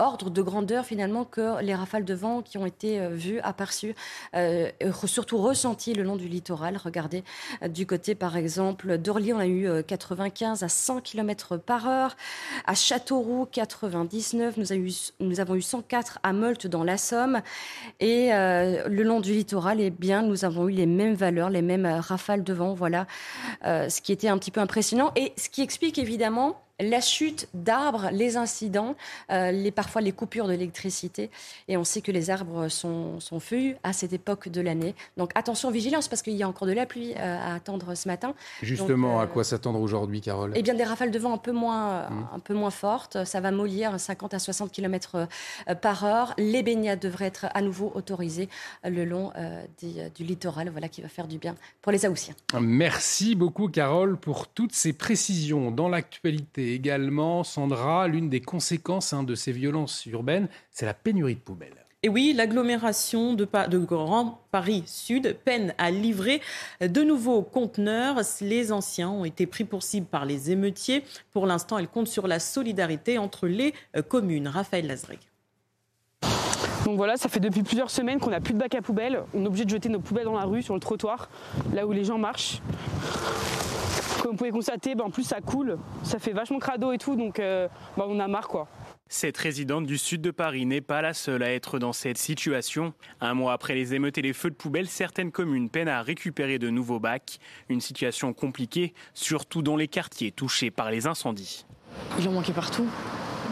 [0.00, 3.94] ordre de grandeur finalement que les rafales de vent qui ont été euh, vues, aperçues,
[4.34, 4.70] euh,
[5.06, 6.76] surtout ressenties le long du littoral.
[6.82, 7.24] Regardez,
[7.62, 12.16] euh, du côté par exemple d'Orly, on a eu 95 à 100 km par heure.
[12.66, 14.56] À Châteauroux, 99.
[15.20, 17.40] Nous, avons eu 104 à Meult dans la Somme.
[18.00, 21.86] Et le long du littoral, eh bien, nous avons eu les mêmes valeurs, les mêmes
[21.86, 22.74] rafales de vent.
[22.74, 23.06] Voilà
[23.64, 25.12] ce qui était un petit peu impressionnant.
[25.16, 28.96] Et ce qui explique évidemment la chute d'arbres, les incidents,
[29.30, 31.30] euh, les, parfois les coupures d'électricité.
[31.68, 34.94] Et on sait que les arbres sont, sont feuillus à cette époque de l'année.
[35.16, 38.08] Donc attention, vigilance, parce qu'il y a encore de la pluie euh, à attendre ce
[38.08, 38.34] matin.
[38.62, 40.52] Justement, à euh, quoi s'attendre aujourd'hui, Carole?
[40.54, 42.28] Eh bien, des rafales de vent un peu moins, mmh.
[42.34, 43.24] un peu moins fortes.
[43.24, 45.28] Ça va mollir 50 à 60 km
[45.80, 46.34] par heure.
[46.38, 48.48] Les baignades devraient être à nouveau autorisées
[48.84, 49.32] le long
[49.82, 52.34] du littoral, voilà qui va faire du bien pour les Aoussiens.
[52.60, 59.22] Merci beaucoup, Carole, pour toutes ces précisions dans l'actualité également, Sandra, l'une des conséquences hein,
[59.22, 61.86] de ces violences urbaines, c'est la pénurie de poubelles.
[62.02, 66.40] Et oui, l'agglomération de, de, Grand Paris Sud peine à livrer
[66.80, 68.20] de nouveaux conteneurs.
[68.40, 71.04] Les anciens ont été pris pour cible par les émeutiers.
[71.30, 74.48] Pour l'instant, elle compte sur la solidarité entre les euh, communes.
[74.48, 75.18] Raphaël Lazreg.
[76.86, 79.22] Donc voilà, ça fait depuis plusieurs semaines qu'on n'a plus de bac à poubelles.
[79.34, 81.28] On est obligé de jeter nos poubelles dans la rue, sur le trottoir,
[81.74, 82.62] là où les gens marchent.
[84.20, 87.16] Comme vous pouvez constater, ben, en plus ça coule, ça fait vachement crado et tout,
[87.16, 88.68] donc euh, ben, on a marre quoi.
[89.08, 92.92] Cette résidente du sud de Paris n'est pas la seule à être dans cette situation.
[93.20, 96.58] Un mois après les émeutes et les feux de poubelle, certaines communes peinent à récupérer
[96.58, 97.38] de nouveaux bacs.
[97.68, 101.64] Une situation compliquée, surtout dans les quartiers touchés par les incendies.
[102.18, 102.86] Il en manquait partout.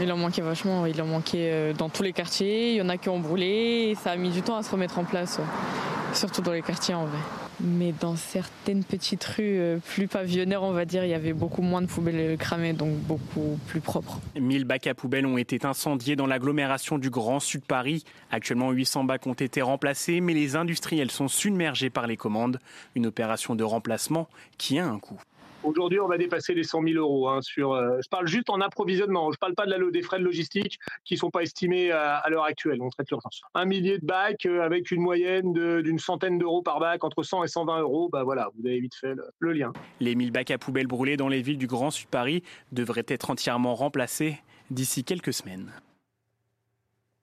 [0.00, 2.88] Il en manquait vachement, il en manquait euh, dans tous les quartiers, il y en
[2.88, 5.40] a qui ont brûlé, et ça a mis du temps à se remettre en place,
[6.12, 7.47] surtout dans les quartiers en vrai.
[7.60, 11.62] Mais dans certaines petites rues euh, plus pavillonnaires, on va dire, il y avait beaucoup
[11.62, 14.20] moins de poubelles cramées, donc beaucoup plus propres.
[14.38, 18.04] 1000 bacs à poubelles ont été incendiés dans l'agglomération du Grand Sud Paris.
[18.30, 22.60] Actuellement, 800 bacs ont été remplacés, mais les industriels sont submergés par les commandes.
[22.94, 25.20] Une opération de remplacement qui a un coût.
[25.68, 27.28] Aujourd'hui, on va dépasser les 100 000 euros.
[27.28, 29.30] Hein, euh, je parle juste en approvisionnement.
[29.30, 31.90] Je ne parle pas de la, des frais de logistique qui ne sont pas estimés
[31.92, 32.80] à, l'heure actuelle.
[32.80, 33.42] On traite l'urgence.
[33.54, 37.44] Un millier de bacs euh, avec une moyenne d'une centaine d'euros par bac, entre 100
[37.44, 38.08] et 120 euros.
[38.10, 39.74] Bah voilà, vous avez vite fait le, lien.
[40.00, 43.28] Les 1000 bacs à poubelles brûlés dans les villes du Grand Sud Paris devraient être
[43.28, 44.38] entièrement remplacés
[44.70, 45.70] d'ici quelques semaines.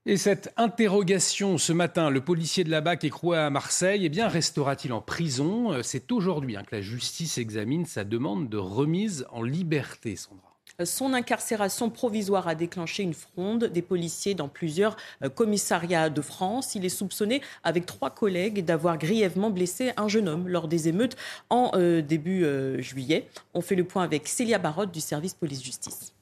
[0.07, 4.27] Et cette interrogation ce matin, le policier de la BAC écroué à Marseille, eh bien,
[4.27, 5.73] restera-t-il en prison?
[5.73, 10.53] Euh, C'est aujourd'hui hein, que la justice examine sa demande de remise en liberté, Sandra.
[10.83, 16.75] Son incarcération provisoire a déclenché une fronde des policiers dans plusieurs euh, commissariats de France.
[16.75, 21.17] Il est soupçonné, avec trois collègues, d'avoir grièvement blessé un jeune homme lors des émeutes
[21.49, 22.45] en euh, début
[22.77, 23.27] juillet.
[23.55, 26.13] On fait le point avec Célia Barotte du service police-justice.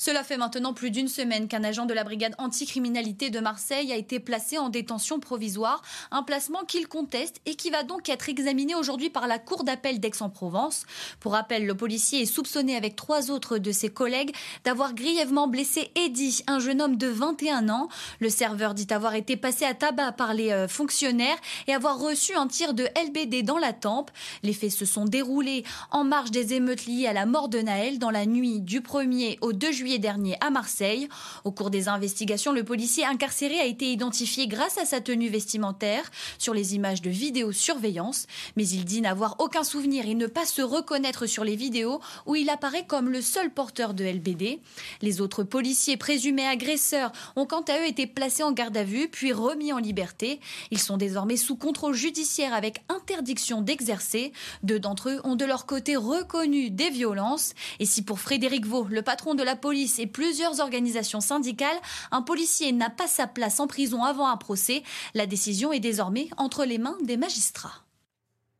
[0.00, 3.96] Cela fait maintenant plus d'une semaine qu'un agent de la brigade anticriminalité de Marseille a
[3.96, 5.82] été placé en détention provisoire,
[6.12, 9.98] un placement qu'il conteste et qui va donc être examiné aujourd'hui par la Cour d'appel
[9.98, 10.86] d'Aix-en-Provence.
[11.18, 14.32] Pour rappel, le policier est soupçonné avec trois autres de ses collègues
[14.62, 17.88] d'avoir grièvement blessé Eddy, un jeune homme de 21 ans.
[18.20, 22.36] Le serveur dit avoir été passé à tabac par les euh, fonctionnaires et avoir reçu
[22.36, 24.12] un tir de LBD dans la tempe.
[24.44, 27.98] Les faits se sont déroulés en marge des émeutes liées à la mort de Naël
[27.98, 31.08] dans la nuit du 1er au 2 juillet dernier à Marseille.
[31.44, 36.10] Au cours des investigations, le policier incarcéré a été identifié grâce à sa tenue vestimentaire
[36.36, 40.60] sur les images de vidéosurveillance, mais il dit n'avoir aucun souvenir et ne pas se
[40.60, 44.60] reconnaître sur les vidéos où il apparaît comme le seul porteur de LBD.
[45.00, 49.08] Les autres policiers présumés agresseurs ont quant à eux été placés en garde à vue
[49.08, 50.40] puis remis en liberté.
[50.70, 54.32] Ils sont désormais sous contrôle judiciaire avec interdiction d'exercer.
[54.62, 57.52] Deux d'entre eux ont de leur côté reconnu des violences.
[57.78, 61.76] Et si pour Frédéric Vaux, le patron de la police, et plusieurs organisations syndicales,
[62.10, 64.82] un policier n'a pas sa place en prison avant un procès.
[65.14, 67.84] La décision est désormais entre les mains des magistrats.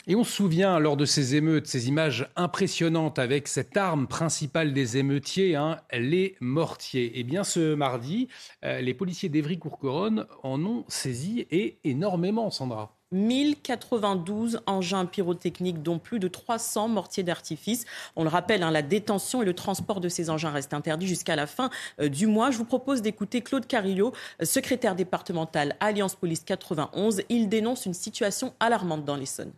[0.06, 4.72] Et on se souvient, lors de ces émeutes, ces images impressionnantes avec cette arme principale
[4.72, 7.12] des émeutiers, hein, les mortiers.
[7.16, 8.28] Eh bien, ce mardi,
[8.64, 12.97] euh, les policiers d'Evry-Courcoronne en ont saisi et énormément, Sandra.
[13.12, 17.86] 1092 engins pyrotechniques, dont plus de 300 mortiers d'artifice.
[18.16, 21.36] On le rappelle, hein, la détention et le transport de ces engins restent interdits jusqu'à
[21.36, 22.50] la fin euh, du mois.
[22.50, 27.22] Je vous propose d'écouter Claude Carillo, euh, secrétaire départemental Alliance Police 91.
[27.28, 29.52] Il dénonce une situation alarmante dans l'Essonne.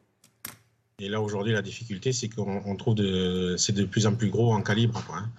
[1.00, 4.52] Et là, aujourd'hui, la difficulté, c'est qu'on trouve de, c'est de plus en plus gros
[4.52, 5.02] en calibre.
[5.12, 5.30] Hein.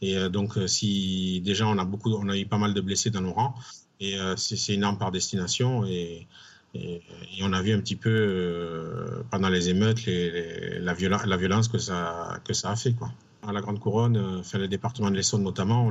[0.00, 3.10] Et euh, donc, si déjà on a beaucoup, on a eu pas mal de blessés
[3.10, 3.54] dans nos rangs,
[4.02, 6.26] et c'est une arme par destination, et
[6.74, 7.02] et,
[7.42, 12.76] on a vu un petit peu euh, pendant les émeutes la, violence que ça, a
[12.76, 12.92] fait.
[12.92, 13.10] Quoi.
[13.46, 15.90] À la Grande Couronne, euh, le département de l'Essonne notamment,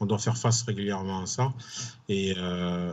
[0.00, 1.52] on, doit faire face régulièrement à ça.
[2.08, 2.92] Et, euh,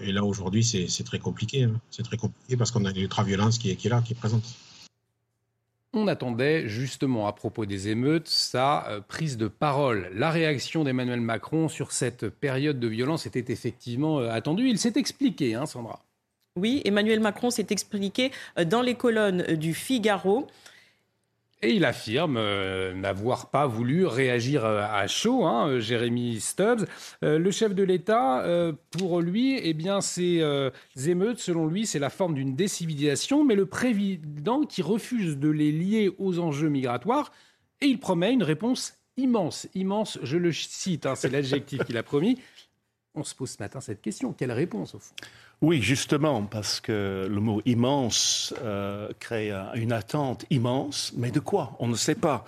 [0.00, 1.64] là, aujourd'hui, c'est très compliqué.
[1.64, 1.80] Hein.
[1.90, 4.44] C'est très compliqué parce qu'on a une ultra-violence qui, est là, qui est présente.
[5.96, 10.10] On attendait justement à propos des émeutes sa prise de parole.
[10.12, 14.68] La réaction d'Emmanuel Macron sur cette période de violence était effectivement attendue.
[14.68, 16.03] Il s'est expliqué, hein, Sandra.
[16.56, 18.30] Oui, Emmanuel Macron s'est expliqué
[18.60, 20.46] euh, dans les colonnes euh, du Figaro.
[21.62, 26.86] Et il affirme euh, n'avoir pas voulu réagir à chaud, hein, Jérémy Stubbs.
[27.22, 28.44] le chef de l'État,
[28.90, 30.42] pour lui, eh bien, ces
[31.06, 35.72] émeutes, selon lui, c'est la forme d'une décivilisation, mais le président qui refuse de les
[35.72, 37.32] lier aux enjeux migratoires,
[37.80, 42.02] et il promet une réponse immense, immense, je le cite, hein, c'est l'adjectif qu'il a
[42.02, 42.38] promis.
[43.14, 45.14] On se pose ce matin cette question, quelle réponse au fond?
[45.64, 51.74] Oui, justement, parce que le mot immense euh, crée une attente immense, mais de quoi?
[51.78, 52.44] On ne sait pas.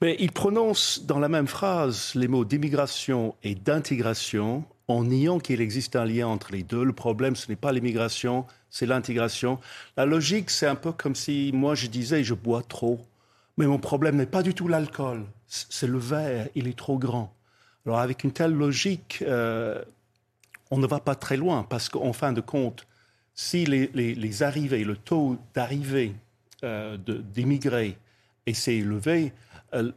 [0.00, 5.60] Mais il prononce dans la même phrase les mots d'immigration et d'intégration en niant qu'il
[5.60, 6.84] existe un lien entre les deux.
[6.84, 9.58] Le problème, ce n'est pas l'immigration, c'est l'intégration.
[9.98, 12.98] La logique, c'est un peu comme si moi je disais je bois trop.
[13.58, 17.34] Mais mon problème n'est pas du tout l'alcool, c'est le verre, il est trop grand.
[17.84, 19.82] Alors avec une telle logique, euh,
[20.70, 22.86] on ne va pas très loin parce qu'en fin de compte,
[23.34, 26.12] si les, arrivées, le taux d'arrivée
[26.64, 27.96] euh, d'immigrés
[28.52, 29.32] s'est élevé,
[29.74, 29.92] euh,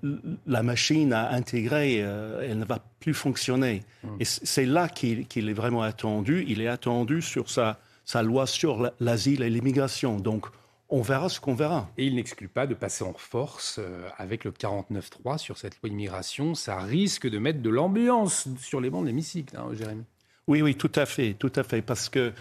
[0.45, 3.81] la machine à intégrer, euh, elle ne va plus fonctionner.
[4.03, 4.17] Hmm.
[4.19, 6.45] Et c'est là qu'il est vraiment attendu.
[6.47, 10.17] Il est attendu sur sa, sa loi sur l'asile et l'immigration.
[10.17, 10.45] Donc,
[10.89, 11.89] on verra ce qu'on verra.
[11.97, 13.79] Et il n'exclut pas de passer en force
[14.17, 16.53] avec le 49-3 sur cette loi immigration.
[16.53, 20.03] Ça risque de mettre de l'ambiance sur les bancs de l'hémicycle, hein, Jérémy.
[20.47, 22.33] Oui, oui, tout à fait, tout à fait, parce que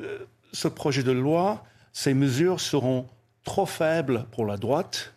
[0.00, 0.18] euh,
[0.52, 3.06] ce projet de loi, ces mesures seront
[3.44, 5.14] trop faibles pour la droite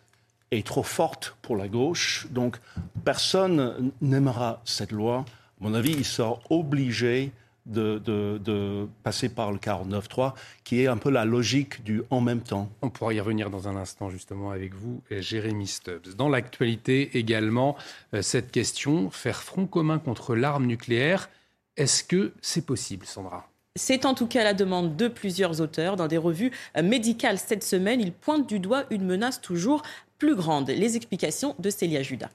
[0.50, 2.26] et trop fortes pour la gauche.
[2.30, 2.58] Donc,
[3.04, 5.24] personne n'aimera cette loi.
[5.60, 7.32] À mon avis, il sera obligé
[7.66, 10.34] de, passer par le 49.3,
[10.64, 12.68] qui est un peu la logique du en même temps.
[12.82, 16.14] On pourra y revenir dans un instant justement avec vous, Jérémy Stubbs.
[16.16, 17.76] Dans l'actualité également,
[18.14, 21.28] euh, cette question, faire front commun contre l'arme nucléaire,
[21.76, 23.48] est-ce que c'est possible, Sandra?
[23.76, 25.96] C'est en tout cas la demande de plusieurs auteurs.
[25.96, 26.52] Dans des revues
[26.82, 29.82] médicales cette semaine, ils pointent du doigt une menace toujours
[30.18, 30.68] plus grande.
[30.68, 32.30] Les explications de Célia Judas.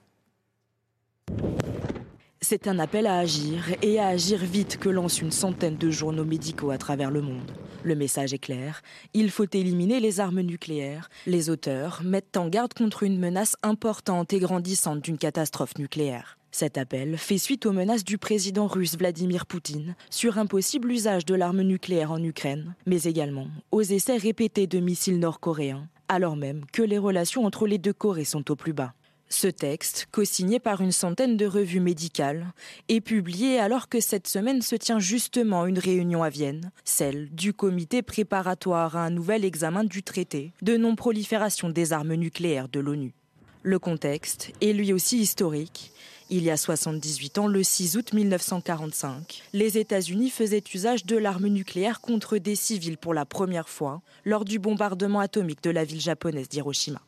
[2.42, 6.26] C'est un appel à agir et à agir vite que lance une centaine de journaux
[6.26, 7.52] médicaux à travers le monde.
[7.84, 8.82] Le message est clair,
[9.14, 11.10] il faut éliminer les armes nucléaires.
[11.26, 16.38] Les auteurs mettent en garde contre une menace importante et grandissante d'une catastrophe nucléaire.
[16.60, 21.24] Cet appel fait suite aux menaces du président russe Vladimir Poutine sur un possible usage
[21.24, 26.66] de l'arme nucléaire en Ukraine, mais également aux essais répétés de missiles nord-coréens, alors même
[26.74, 28.95] que les relations entre les deux Corées sont au plus bas.
[29.30, 32.47] Ce texte, co-signé par une centaine de revues médicales,
[32.89, 37.53] est publié alors que cette semaine se tient justement une réunion à Vienne, celle du
[37.53, 43.14] comité préparatoire à un nouvel examen du traité de non-prolifération des armes nucléaires de l'ONU.
[43.62, 45.91] Le contexte est lui aussi historique
[46.30, 51.47] il y a 78 ans, le 6 août 1945, les États-Unis faisaient usage de l'arme
[51.47, 56.01] nucléaire contre des civils pour la première fois lors du bombardement atomique de la ville
[56.01, 57.01] japonaise d'Hiroshima.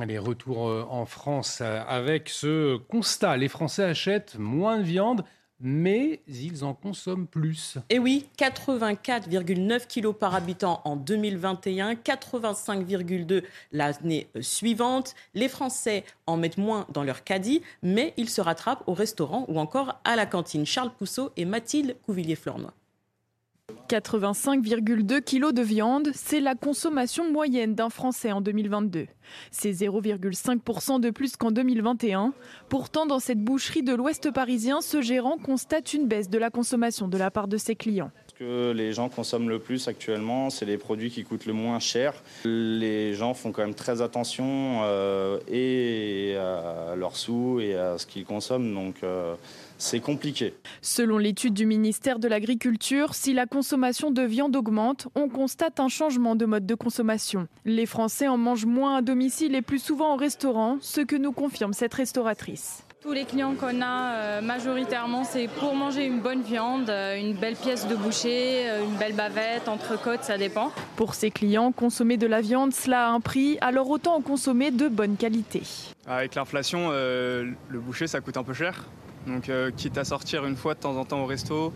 [0.00, 3.36] Allez, retour euh, en France euh, avec ce constat.
[3.36, 5.24] Les Français achètent moins de viande
[5.60, 7.78] mais ils en consomment plus.
[7.90, 13.42] Et oui, 84,9 kilos par habitant en 2021, 85,2
[13.72, 15.14] l'année suivante.
[15.34, 19.58] Les Français en mettent moins dans leur caddie, mais ils se rattrapent au restaurant ou
[19.58, 20.66] encore à la cantine.
[20.66, 22.74] Charles Pousseau et Mathilde Couvillier-Flornois.
[23.90, 29.08] 85,2 kg de viande, c'est la consommation moyenne d'un Français en 2022.
[29.50, 32.32] C'est 0,5% de plus qu'en 2021.
[32.68, 37.08] Pourtant, dans cette boucherie de l'Ouest parisien, ce gérant constate une baisse de la consommation
[37.08, 38.12] de la part de ses clients.
[38.38, 42.14] que les gens consomment le plus actuellement, c'est les produits qui coûtent le moins cher.
[42.44, 48.06] Les gens font quand même très attention euh, et à leurs sous et à ce
[48.06, 49.34] qu'ils consomment, euh,
[49.80, 50.54] c'est compliqué.
[50.82, 55.88] Selon l'étude du ministère de l'Agriculture, si la consommation de viande augmente, on constate un
[55.88, 57.48] changement de mode de consommation.
[57.64, 61.32] Les Français en mangent moins à domicile et plus souvent au restaurant, ce que nous
[61.32, 62.84] confirme cette restauratrice.
[63.02, 67.32] Tous les clients qu'on a euh, majoritairement, c'est pour manger une bonne viande, euh, une
[67.32, 70.70] belle pièce de boucher, euh, une belle bavette, entrecôte, ça dépend.
[70.96, 74.70] Pour ces clients, consommer de la viande, cela a un prix, alors autant en consommer
[74.70, 75.62] de bonne qualité.
[76.06, 78.84] Avec l'inflation, le boucher, ça coûte un peu cher.
[79.26, 81.72] Donc quitte à sortir une fois de temps en temps au resto,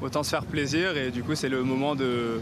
[0.00, 2.40] autant se faire plaisir et du coup c'est le moment de,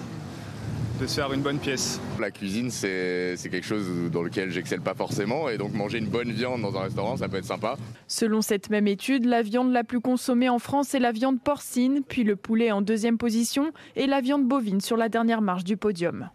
[1.01, 2.01] de se faire une bonne pièce.
[2.19, 6.31] La cuisine, c'est quelque chose dans lequel j'excelle pas forcément et donc manger une bonne
[6.31, 7.77] viande dans un restaurant, ça peut être sympa.
[8.07, 12.03] Selon cette même étude, la viande la plus consommée en France est la viande porcine,
[12.07, 15.77] puis le poulet en deuxième position et la viande bovine sur la dernière marche du
[15.77, 16.29] podium.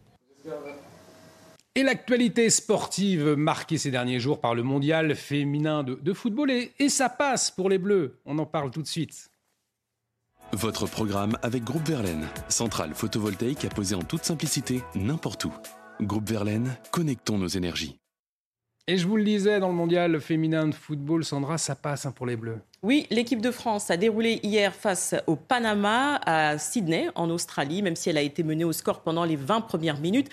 [1.77, 6.87] Et l'actualité sportive marquée ces derniers jours par le mondial féminin de, football et, et
[6.87, 8.17] ça passe pour les Bleus.
[8.25, 9.29] On en parle tout de suite.
[10.53, 15.53] Votre programme avec Groupe Verlaine, centrale photovoltaïque à poser en toute simplicité n'importe où.
[15.99, 17.99] Groupe Verlaine, connectons nos énergies.
[18.87, 22.11] Et je vous le disais, dans le mondial féminin de football, Sandra, ça passe hein,
[22.11, 22.61] pour les Bleus.
[22.85, 27.95] Oui, l'équipe de France a déroulé hier face au Panama à Sydney, en Australie, même
[27.95, 30.29] si elle a été menée au score pendant les 20 premières minutes.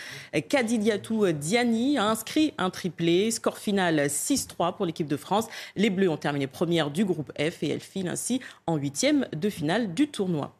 [0.50, 5.46] Kadidiatou Diani a inscrit un triplé, score final 6-3 pour l'équipe de France.
[5.76, 9.48] Les Bleus ont terminé première du groupe F et elles filent ainsi en huitième de
[9.48, 10.54] finale du tournoi.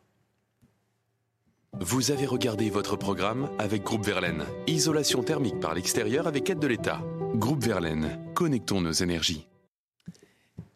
[1.78, 4.45] Vous avez regardé votre programme avec Groupe Verlaine.
[4.66, 7.03] Isolation thermique par l'extérieur avec aide de l'État.
[7.34, 9.47] Groupe Verlaine, connectons nos énergies.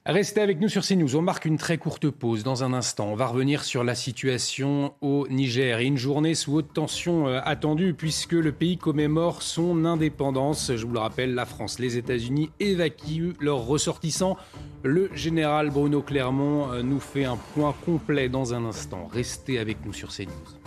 [0.09, 1.17] Restez avec nous sur CNews.
[1.17, 3.09] On marque une très courte pause dans un instant.
[3.09, 5.81] On va revenir sur la situation au Niger.
[5.81, 10.71] Une journée sous haute tension euh, attendue puisque le pays commémore son indépendance.
[10.77, 14.37] Je vous le rappelle, la France, les États-Unis évacuent leurs ressortissants.
[14.85, 19.09] Le général Bruno Clermont euh, nous fait un point complet dans un instant.
[19.13, 20.66] Restez avec nous sur CNews.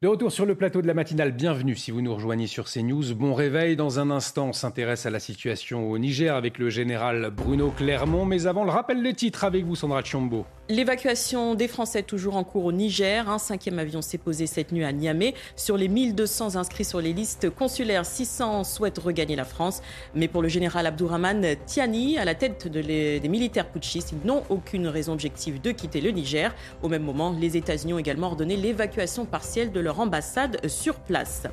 [0.00, 3.16] De retour sur le plateau de la matinale, bienvenue si vous nous rejoignez sur CNews.
[3.16, 7.32] Bon réveil, dans un instant on s'intéresse à la situation au Niger avec le général
[7.36, 10.46] Bruno Clermont, mais avant le rappel des titres avec vous Sandra Chiombo.
[10.70, 13.28] L'évacuation des Français toujours en cours au Niger.
[13.28, 15.32] Un cinquième avion s'est posé cette nuit à Niamey.
[15.56, 19.80] Sur les 1200 inscrits sur les listes consulaires, 600 souhaitent regagner la France.
[20.14, 24.86] Mais pour le général Abdourahman Tiani, à la tête des militaires putschistes, ils n'ont aucune
[24.88, 26.54] raison objective de quitter le Niger.
[26.82, 31.44] Au même moment, les États-Unis ont également ordonné l'évacuation partielle de leur ambassade sur place.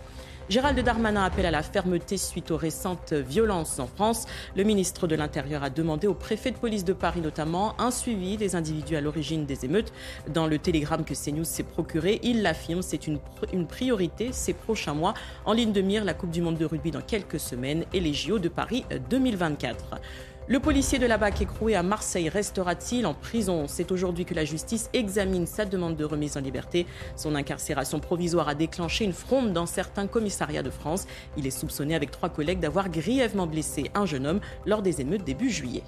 [0.47, 4.27] Gérald Darmanin appelle à la fermeté suite aux récentes violences en France.
[4.55, 8.37] Le ministre de l'Intérieur a demandé au préfet de police de Paris notamment un suivi
[8.37, 9.91] des individus à l'origine des émeutes.
[10.31, 13.17] Dans le télégramme que CNews s'est procuré, il l'affirme, c'est une,
[13.53, 15.15] une priorité ces prochains mois.
[15.45, 18.13] En ligne de mire, la Coupe du Monde de rugby dans quelques semaines et les
[18.13, 19.99] JO de Paris 2024.
[20.47, 23.65] Le policier de la BAC écroué à Marseille restera-t-il en prison?
[23.67, 26.85] C'est aujourd'hui que la justice examine sa demande de remise en liberté.
[27.15, 31.07] Son incarcération provisoire a déclenché une fronde dans certains commissariats de France.
[31.35, 35.23] Il est soupçonné avec trois collègues d'avoir grièvement blessé un jeune homme lors des émeutes
[35.23, 35.81] début juillet.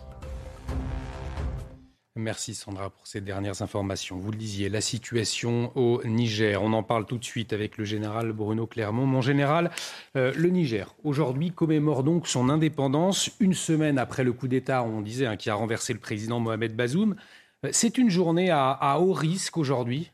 [2.17, 4.17] Merci Sandra pour ces dernières informations.
[4.17, 6.63] Vous le disiez, la situation au Niger.
[6.63, 9.05] On en parle tout de suite avec le général Bruno Clermont.
[9.05, 9.69] Mon général,
[10.15, 15.01] euh, le Niger, aujourd'hui, commémore donc son indépendance une semaine après le coup d'État, on
[15.01, 17.15] disait, hein, qui a renversé le président Mohamed Bazoum.
[17.65, 20.11] Euh, c'est une journée à, haut risque aujourd'hui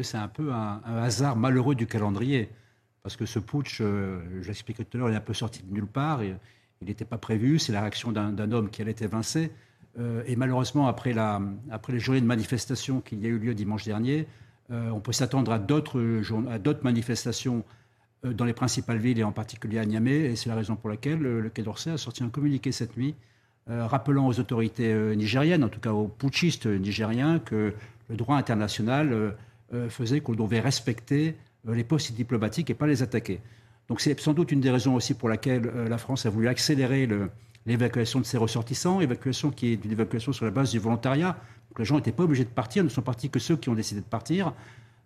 [0.00, 2.48] C'est un peu un, hasard malheureux du calendrier.
[3.02, 5.62] Parce que ce putsch, euh, je l'expliquais tout à l'heure, il est un peu sorti
[5.62, 6.24] de nulle part.
[6.24, 6.38] il
[6.80, 7.58] n'était pas prévu.
[7.58, 9.50] C'est la réaction d'un homme qui allait être évincé.
[9.98, 14.26] Euh, et malheureusement, après, les journées de manifestation qu'il y a eu lieu dimanche dernier,
[14.70, 16.00] euh, on peut s'attendre à d'autres
[16.82, 17.64] manifestations
[18.24, 20.30] euh, dans les principales villes et en particulier à Niamey.
[20.30, 23.14] Et c'est la raison pour laquelle le, Quai d'Orsay a sorti un communiqué cette nuit
[23.70, 27.74] rappelant aux autorités nigériennes, en tout cas aux putschistes nigériens, que
[28.08, 29.36] le droit international
[29.90, 31.36] faisait qu'on devait respecter
[31.68, 33.42] les postes diplomatiques et pas les attaquer.
[33.88, 37.04] Donc c'est sans doute une des raisons aussi pour laquelle la France a voulu accélérer
[37.04, 37.28] le,
[37.68, 41.36] l'évacuation de ses ressortissants, évacuation qui est une évacuation sur la base du volontariat.
[41.70, 43.74] Donc les gens n'étaient pas obligés de partir, ne sont partis que ceux qui ont
[43.74, 44.52] décidé de partir.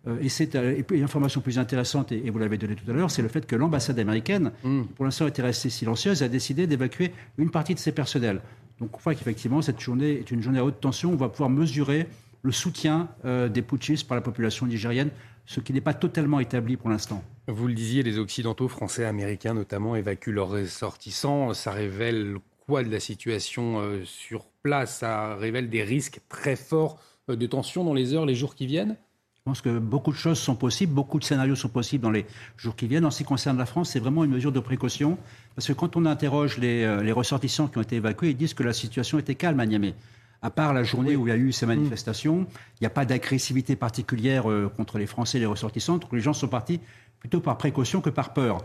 [0.07, 3.11] Euh, et c'est euh, une information plus intéressante, et, vous l'avez donné tout à l'heure,
[3.11, 4.81] c'est le fait que l'ambassade américaine, mm.
[4.83, 8.41] qui pour l'instant était restée silencieuse, a décidé d'évacuer une partie de ses personnels.
[8.79, 11.11] Donc on voit qu'effectivement, cette journée est une journée à haute tension.
[11.11, 12.07] On va pouvoir mesurer
[12.41, 15.09] le soutien euh, des putschistes par la population nigérienne,
[15.45, 17.23] ce qui n'est pas totalement établi pour l'instant.
[17.47, 21.53] Vous le disiez, les Occidentaux, Français, Américains notamment, évacuent leurs ressortissants.
[21.53, 27.45] Ça révèle quoi de la situation sur place Ça révèle des risques très forts de
[27.45, 28.95] tension dans les heures, les jours qui viennent?
[29.35, 32.25] Je pense que beaucoup de choses sont possibles, beaucoup de scénarios sont possibles dans les
[32.55, 33.05] jours qui viennent.
[33.05, 35.17] En ce qui concerne la France, c'est vraiment une mesure de précaution,
[35.55, 38.63] parce que quand on interroge les, les, ressortissants qui ont été évacués, ils disent que
[38.63, 39.95] la situation était calme à Niamey
[40.43, 42.45] à part la journée où il y a eu ces manifestations,
[42.75, 45.97] il n'y a pas d'agressivité particulière euh, contre les Français et les ressortissants.
[45.97, 46.81] Donc les gens sont partis
[47.23, 48.57] plutôt par précaution que par peur.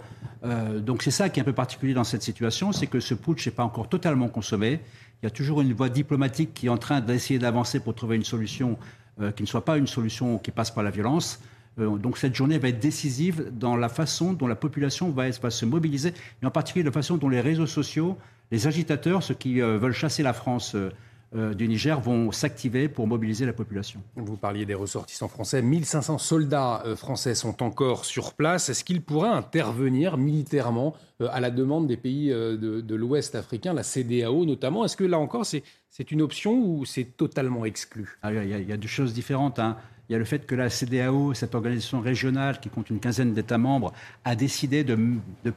[0.43, 3.15] Euh, donc c'est ça qui est un peu particulier dans cette situation, c'est que ce
[3.15, 4.81] putsch n'est pas encore totalement consommé.
[5.23, 8.17] Il y a toujours une voie diplomatique qui est en train d'essayer d'avancer pour trouver
[8.17, 8.77] une solution
[9.21, 11.41] euh, qui ne soit pas une solution qui passe par la violence.
[11.79, 15.65] donc cette journée va être décisive dans la façon dont la population va, va, se
[15.65, 18.19] mobiliser, et en particulier la façon dont les réseaux sociaux,
[18.51, 20.91] les agitateurs, ceux qui veulent chasser la France euh,
[21.35, 24.01] du Niger vont s'activer pour mobiliser la population.
[24.17, 25.61] Vous parliez des ressortissants français.
[25.61, 28.71] 1500 soldats euh, français sont encore sur place.
[28.71, 33.83] Est-ce qu'ils pourraient intervenir militairement euh, à la demande des pays de, l'Ouest africain, la
[33.83, 34.85] CDAO notamment?
[34.85, 38.19] Est-ce que là encore, c'est une option ou c'est totalement exclu?
[38.23, 39.59] Ah, il, y a, deux choses différentes.
[39.59, 39.77] Hein.
[40.09, 43.35] Il y a le fait que la CDAO, cette organisation régionale qui compte une quinzaine
[43.35, 43.93] d'États membres,
[44.25, 44.97] a décidé de,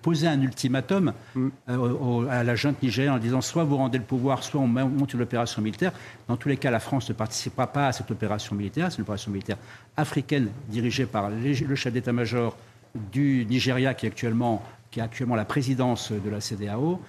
[0.01, 1.47] poser un ultimatum mm.
[1.69, 5.13] euh, à la junte nigérienne en disant soit vous rendez le pouvoir, soit on monte
[5.13, 5.93] une opération militaire.
[6.27, 8.91] Dans tous les cas, la France ne participera pas à cette opération militaire.
[8.91, 9.57] C'est une opération militaire
[9.95, 12.57] africaine dirigée par le chef d'état-major
[13.13, 16.99] du Nigeria qui est, actuellement, qui est actuellement la présidence de la CDAO.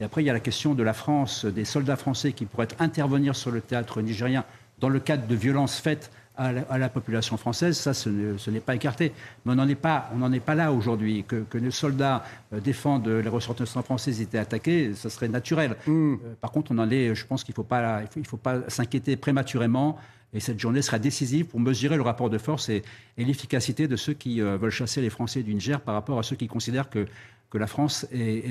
[0.00, 2.68] Et après, il y a la question de la France, des soldats français qui pourraient
[2.78, 4.44] intervenir sur le théâtre nigérien
[4.80, 8.08] dans le cadre de violences faites à la, population française, ça, ce
[8.50, 9.12] n'est pas écarté.
[9.44, 10.10] Mais on n'en est pas,
[10.46, 11.24] pas là aujourd'hui.
[11.28, 12.24] Que, que, nos soldats
[12.54, 15.76] euh, défendent les ressortissants français étaient attaqués, ça serait naturel.
[15.86, 16.14] Mm.
[16.14, 18.68] Euh, par contre, on en est, je pense qu'il ne faut pas, il faut, pas
[18.68, 19.98] s'inquiéter prématurément.
[20.32, 22.82] Et cette journée sera décisive pour mesurer le rapport de force et,
[23.18, 26.36] l'efficacité de ceux qui euh, veulent chasser les Français du Niger par rapport à ceux
[26.36, 27.06] qui considèrent que,
[27.50, 28.06] que la France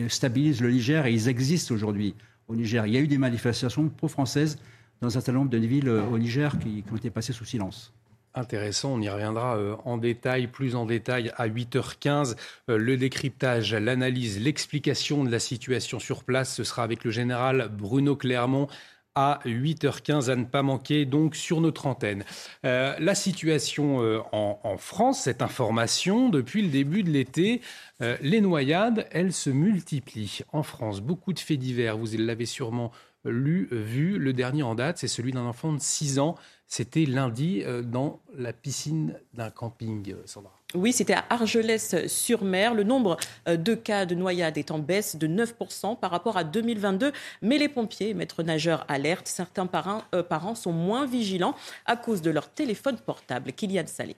[0.09, 1.07] stabilise le Niger.
[1.07, 2.13] Et ils existent aujourd'hui
[2.47, 2.85] au Niger.
[2.85, 4.59] Il y a eu des manifestations pro-françaises
[5.02, 7.93] dans un certain nombre de villes euh, au Niger qui, ont été passées sous silence.
[8.36, 12.36] Intéressant, on y reviendra euh, en détail, plus en détail à 8h15.
[12.70, 17.70] Euh, le décryptage, l'analyse, l'explication de la situation sur place, ce sera avec le général
[17.72, 18.68] Bruno Clermont
[19.16, 22.24] à 8h15 à ne pas manquer donc sur notre antenne.
[22.64, 27.60] la situation en, France, cette information, depuis le début de l'été,
[28.22, 31.02] les noyades, elles se multiplient en France.
[31.02, 32.93] Beaucoup de faits divers, vous l'avez sûrement
[33.26, 34.17] lu, vu.
[34.17, 36.36] Le dernier en date, c'est celui d'un enfant de 6 ans.
[36.67, 40.53] C'était lundi euh, dans la piscine d'un camping, euh, Sandra.
[40.76, 42.76] Oui, c'était à Argelès-sur-Mer.
[42.76, 43.17] Le nombre
[43.47, 47.11] euh, de cas de noyade est en baisse de 9% par rapport à 2022.
[47.41, 49.28] Mais les pompiers, maîtres nageurs alertent.
[49.28, 51.55] Certains parents, parents sont moins vigilants
[51.88, 53.51] à cause de leur téléphone portable.
[53.51, 54.15] Kylian Salé.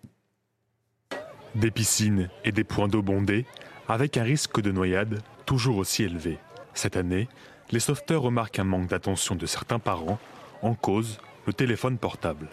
[1.56, 3.46] Des piscines et des points d'eau bondés,
[3.88, 6.38] avec un risque de noyade toujours aussi élevé.
[6.74, 7.28] Cette année,
[7.72, 10.20] les sauveteurs remarquent un manque d'attention de certains parents,
[10.62, 12.50] en cause le téléphone portable.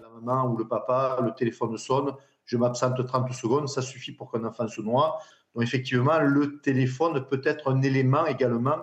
[0.00, 2.12] La maman ou le papa, le téléphone sonne,
[2.44, 5.18] je m'absente 30 secondes, ça suffit pour qu'un enfant se noie.
[5.54, 8.78] Donc effectivement, le téléphone peut être un élément également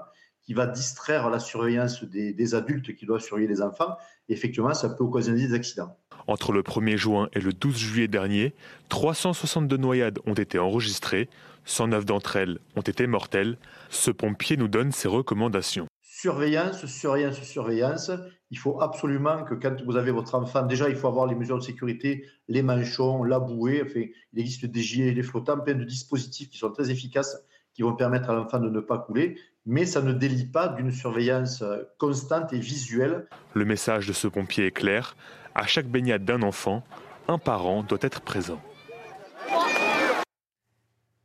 [0.49, 3.95] qui va distraire la surveillance des, adultes qui doivent surveiller les enfants.
[4.29, 5.95] Et effectivement, ça peut occasionner des accidents.
[6.25, 8.55] Entre le 1er juin et le 12 juillet dernier,
[8.89, 11.29] 362 noyades ont été enregistrées,
[11.65, 13.59] 109 d'entre elles ont été mortelles.
[13.91, 15.85] Ce pompier nous donne ses recommandations.
[16.01, 18.09] Surveillance, surveillance, surveillance.
[18.49, 21.59] Il faut absolument que quand vous avez votre enfant, déjà il faut avoir les mesures
[21.59, 23.83] de sécurité, les manchons, la bouée.
[23.85, 24.01] Enfin,
[24.33, 27.37] il existe des gilets flottants, plein de dispositifs qui sont très efficaces,
[27.75, 29.37] qui vont permettre à l'enfant de ne pas couler.
[29.65, 31.63] Mais ça ne délie pas d'une surveillance
[31.97, 33.27] constante et visuelle.
[33.53, 35.15] Le message de ce pompier est clair.
[35.55, 36.83] À chaque baignade d'un enfant,
[37.27, 38.61] un parent doit être présent.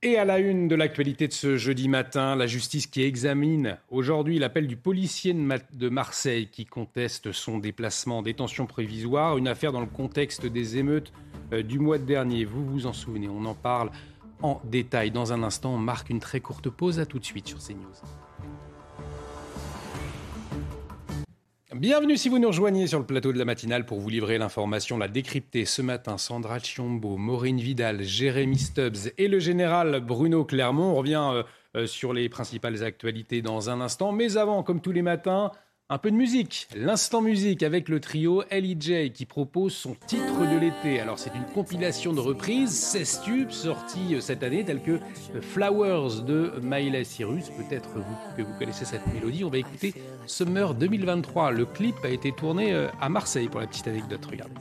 [0.07, 4.39] Et à la une de l'actualité de ce jeudi matin, la justice qui examine aujourd'hui
[4.39, 9.81] l'appel du policier de Marseille qui conteste son déplacement en détention provisoire, une affaire dans
[9.81, 11.11] le contexte des émeutes
[11.55, 12.45] euh, du mois dernier.
[12.45, 13.91] Vous vous en souvenez, on en parle
[14.45, 15.75] en détail dans un instant.
[15.75, 17.95] On marque une très courte pause, à tout de suite sur CNews.
[21.75, 24.97] Bienvenue si vous nous rejoignez sur le plateau de la matinale pour vous livrer l'information,
[24.97, 26.19] la décrypter ce matin.
[26.19, 30.93] Sandra Chiombo, Maureen Vidal, Jérémy Stubbs et le général Bruno Clermont.
[30.93, 31.43] On revient euh,
[31.77, 34.13] euh, sur les principales actualités dans un instant.
[34.13, 35.51] Mais avant, comme tous les matins,
[35.91, 39.13] un peu de musique, l'instant musique avec le trio L.E.J.
[39.13, 40.99] qui propose son titre de l'été.
[40.99, 45.43] Alors c'est une compilation de reprises, 16 tubes sortis euh, cette année tels que euh,
[45.43, 47.51] Flowers de Miley Cyrus.
[47.51, 47.91] Peut-être
[48.37, 49.45] que vous connaissez cette mélodie.
[49.45, 49.95] On va écouter
[50.27, 51.51] Summer 2023.
[51.51, 54.25] Le clip a été tourné euh, à Marseille pour la petite anecdote.
[54.25, 54.55] Regardez.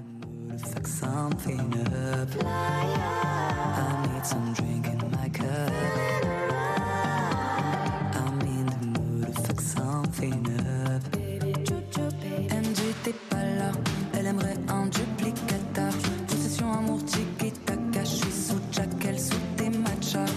[13.04, 13.72] T'es pas là,
[14.18, 15.94] elle aimerait un duplicateur.
[16.28, 20.32] Possession amour tiki taka, je suis sous Jack, elle sous tes matchas.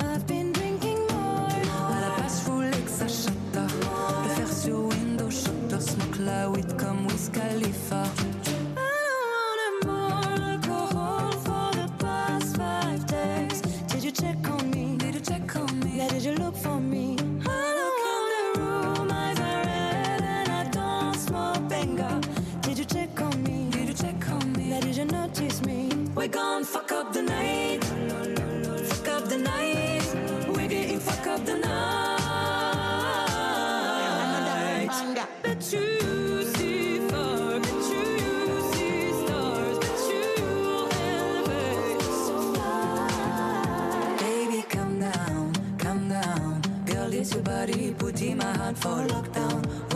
[0.00, 1.48] I've been drinking more.
[1.94, 3.66] À la base, j'voulais que ça chata.
[4.24, 8.04] Le faire sur window shutter, smoke la weed comme Wiz Khalifa.
[13.88, 14.96] Did you check on me?
[14.96, 15.98] Did you check on me?
[15.98, 16.97] Yeah, did you look for me?
[26.28, 26.38] Me?
[26.38, 27.84] We're fuck up the night.
[27.84, 30.14] Fuck up the night.
[30.48, 32.18] We're getting fuck up the night.
[35.42, 38.04] Bet you see fire, bet you
[38.72, 40.24] see stars, bet you
[41.08, 44.18] elevate so far.
[44.18, 46.62] Baby, calm down, calm down.
[46.86, 49.87] Girl, this your body, put in my heart for lockdown,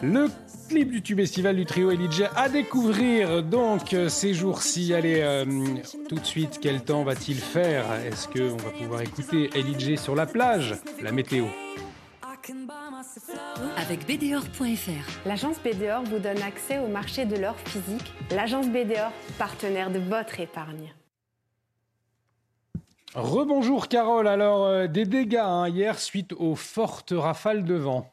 [0.00, 0.28] Le
[0.68, 4.94] clip du tube estival du trio Elijah à découvrir donc euh, ces jours-ci.
[4.94, 5.44] Allez, euh,
[6.08, 7.84] tout de suite, quel temps va-t-il faire?
[8.06, 10.76] Est-ce qu'on va pouvoir écouter Elijah sur la plage?
[11.02, 11.46] La météo.
[13.76, 15.26] Avec BDOR.fr.
[15.26, 18.12] L'agence BDOR vous donne accès au marché de l'or physique.
[18.30, 20.94] L'agence BDOR, partenaire de votre épargne.
[23.14, 28.08] Rebonjour Carole, alors euh, des dégâts hein, hier suite aux fortes rafales de vent.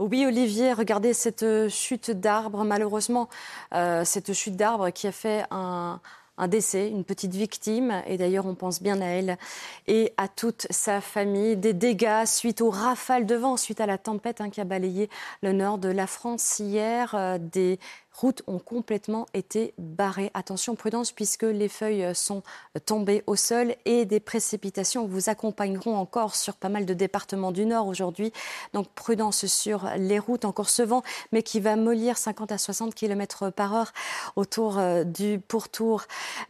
[0.00, 2.64] Oui, Olivier, regardez cette euh, chute d'arbre.
[2.64, 3.28] Malheureusement,
[3.74, 6.00] euh, cette chute d'arbre qui a fait un,
[6.48, 8.02] décès, une petite victime.
[8.08, 9.38] Et d'ailleurs, on pense bien à elle
[9.86, 11.56] et à toute sa famille.
[11.56, 15.08] Des dégâts suite aux rafales de vent, suite à la tempête hein, qui a balayé
[15.44, 17.14] le nord de la France hier.
[17.14, 17.78] Euh, des
[18.14, 20.30] routes ont complètement été barrées.
[20.34, 22.42] Attention, prudence, puisque les feuilles sont
[22.86, 27.66] tombées au sol et des précipitations vous accompagneront encore sur pas mal de départements du
[27.66, 28.32] Nord aujourd'hui.
[28.72, 31.02] Donc prudence sur les routes, encore ce vent,
[31.32, 33.92] mais qui va mollir 50 à 60 km par heure
[34.36, 36.02] autour euh, du pourtour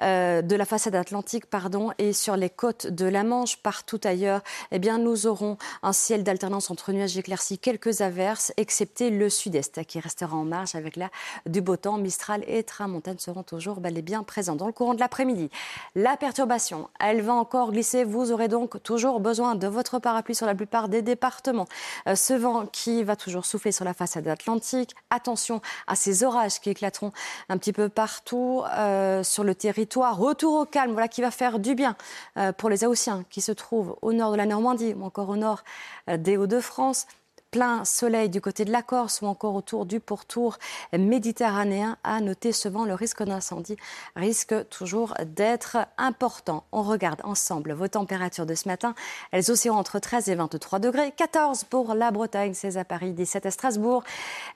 [0.03, 4.43] euh, de la façade atlantique, pardon, et sur les côtes de la Manche, partout ailleurs.
[4.71, 9.85] Eh bien, nous aurons un ciel d'alternance entre nuages éclaircis, quelques averses, excepté le sud-est
[9.85, 11.11] qui restera en marge avec la
[11.55, 11.99] du beau temps.
[11.99, 15.51] Mistral et Tramontane seront toujours bel et bien présents dans le courant de l'après-midi.
[15.95, 18.03] La perturbation, elle va encore glisser.
[18.03, 21.67] Vous aurez donc toujours besoin de votre parapluie sur la plupart des départements.
[22.09, 24.97] Euh, ce vent qui va toujours souffler sur la façade atlantique.
[25.11, 27.13] Attention à ces orages qui éclateront
[27.49, 30.19] un petit peu partout euh, sur le territoire.
[30.19, 31.95] Retour au calme, voilà qui va faire du bien
[32.37, 35.37] euh, pour les Haussiens qui se trouvent au nord de la Normandie ou encore au
[35.37, 35.63] nord
[36.09, 37.07] des Hauts-de-France
[37.55, 40.59] plein soleil du côté de la Corse ou encore autour du pourtour
[40.93, 41.97] méditerranéen.
[42.03, 43.77] À noter ce vent, le risque d'incendie
[44.17, 46.65] risque toujours d'être important.
[46.73, 48.97] On regarde ensemble vos températures de ce matin.
[49.31, 51.13] Elles oscilleront entre 13 et 23 degrés.
[51.17, 54.03] 14 pour la Bretagne, 16 à Paris, 17 à Strasbourg,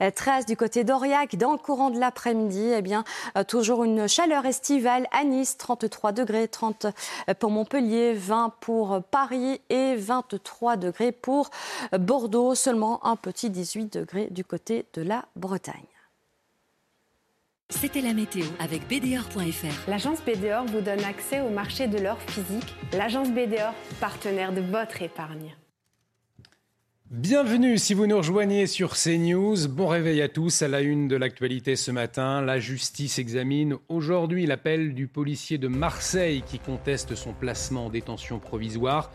[0.00, 1.36] 13 du côté d'Aurillac.
[1.36, 3.04] Dans le courant de l'après-midi, eh bien,
[3.46, 6.88] toujours une chaleur estivale à Nice, 33 degrés, 30
[7.38, 11.50] pour Montpellier, 20 pour Paris et 23 degrés pour
[11.96, 12.56] Bordeaux.
[12.56, 15.74] Seulement un petit 18 degrés du côté de la Bretagne.
[17.70, 19.90] C'était la météo avec BDOR.fr.
[19.90, 22.74] L'agence BDOR vous donne accès au marché de l'or physique.
[22.94, 25.54] L'agence BDOR, partenaire de votre épargne.
[27.10, 29.68] Bienvenue si vous nous rejoignez sur CNews.
[29.68, 30.62] Bon réveil à tous.
[30.62, 35.68] À la une de l'actualité ce matin, la justice examine aujourd'hui l'appel du policier de
[35.68, 39.10] Marseille qui conteste son placement en détention provisoire.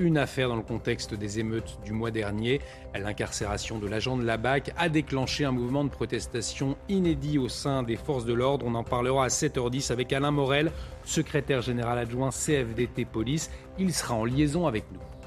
[0.00, 2.60] Une affaire dans le contexte des émeutes du mois dernier.
[2.94, 7.82] L'incarcération de l'agent de la BAC a déclenché un mouvement de protestation inédit au sein
[7.82, 8.64] des forces de l'ordre.
[8.64, 10.70] On en parlera à 7h10 avec Alain Morel,
[11.04, 13.50] secrétaire général adjoint CFDT Police.
[13.76, 15.17] Il sera en liaison avec nous.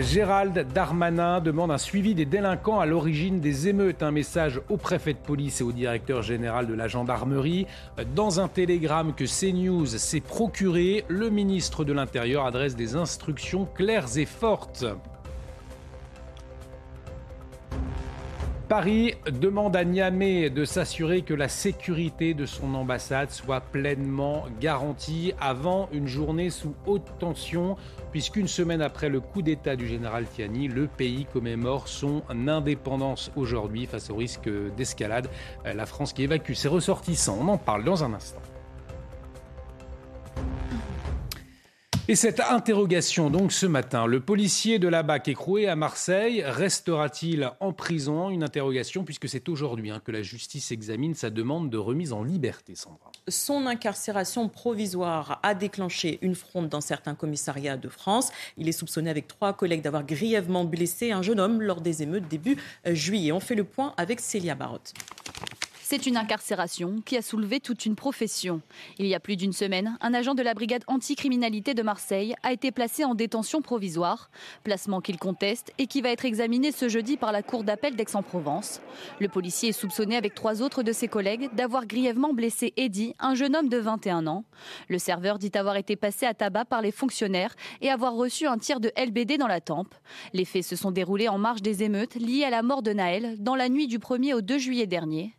[0.00, 4.02] Gérald Darmanin demande un suivi des délinquants à l'origine des émeutes.
[4.02, 7.66] Un message au préfet de police et au directeur général de la gendarmerie.
[8.14, 14.16] Dans un télégramme que CNews s'est procuré, le ministre de l'Intérieur adresse des instructions claires
[14.16, 14.86] et fortes.
[18.72, 25.34] Paris demande à Niamey de s'assurer que la sécurité de son ambassade soit pleinement garantie
[25.38, 27.76] avant une journée sous haute tension,
[28.12, 33.84] puisqu'une semaine après le coup d'État du général Tiani, le pays commémore son indépendance aujourd'hui
[33.84, 35.28] face au risque d'escalade.
[35.66, 38.40] La France qui évacue ses ressortissants, on en parle dans un instant.
[42.08, 47.52] Et cette interrogation, donc ce matin, le policier de la BAC écroué à Marseille restera-t-il
[47.60, 48.28] en prison?
[48.28, 52.24] Une interrogation puisque c'est aujourd'hui hein, que la justice examine sa demande de remise en
[52.24, 53.12] liberté, Sandra.
[53.28, 58.32] Son incarcération provisoire a déclenché une fronde dans certains commissariats de France.
[58.56, 62.26] Il est soupçonné avec trois collègues d'avoir grièvement blessé un jeune homme lors des émeutes
[62.26, 63.30] début euh, juillet.
[63.30, 64.92] On fait le point avec Célia Barotte.
[65.92, 68.62] C'est une incarcération qui a soulevé toute une profession.
[68.96, 72.50] Il y a plus d'une semaine, un agent de la brigade anticriminalité de Marseille a
[72.50, 74.30] été placé en détention provisoire,
[74.64, 78.80] placement qu'il conteste et qui va être examiné ce jeudi par la cour d'appel d'Aix-en-Provence.
[79.20, 83.34] Le policier est soupçonné avec trois autres de ses collègues d'avoir grièvement blessé Eddy, un
[83.34, 84.44] jeune homme de 21 ans.
[84.88, 88.56] Le serveur dit avoir été passé à tabac par les fonctionnaires et avoir reçu un
[88.56, 89.94] tir de LBD dans la tempe.
[90.32, 93.36] Les faits se sont déroulés en marge des émeutes liées à la mort de Naël
[93.40, 95.34] dans la nuit du 1er au 2 juillet dernier.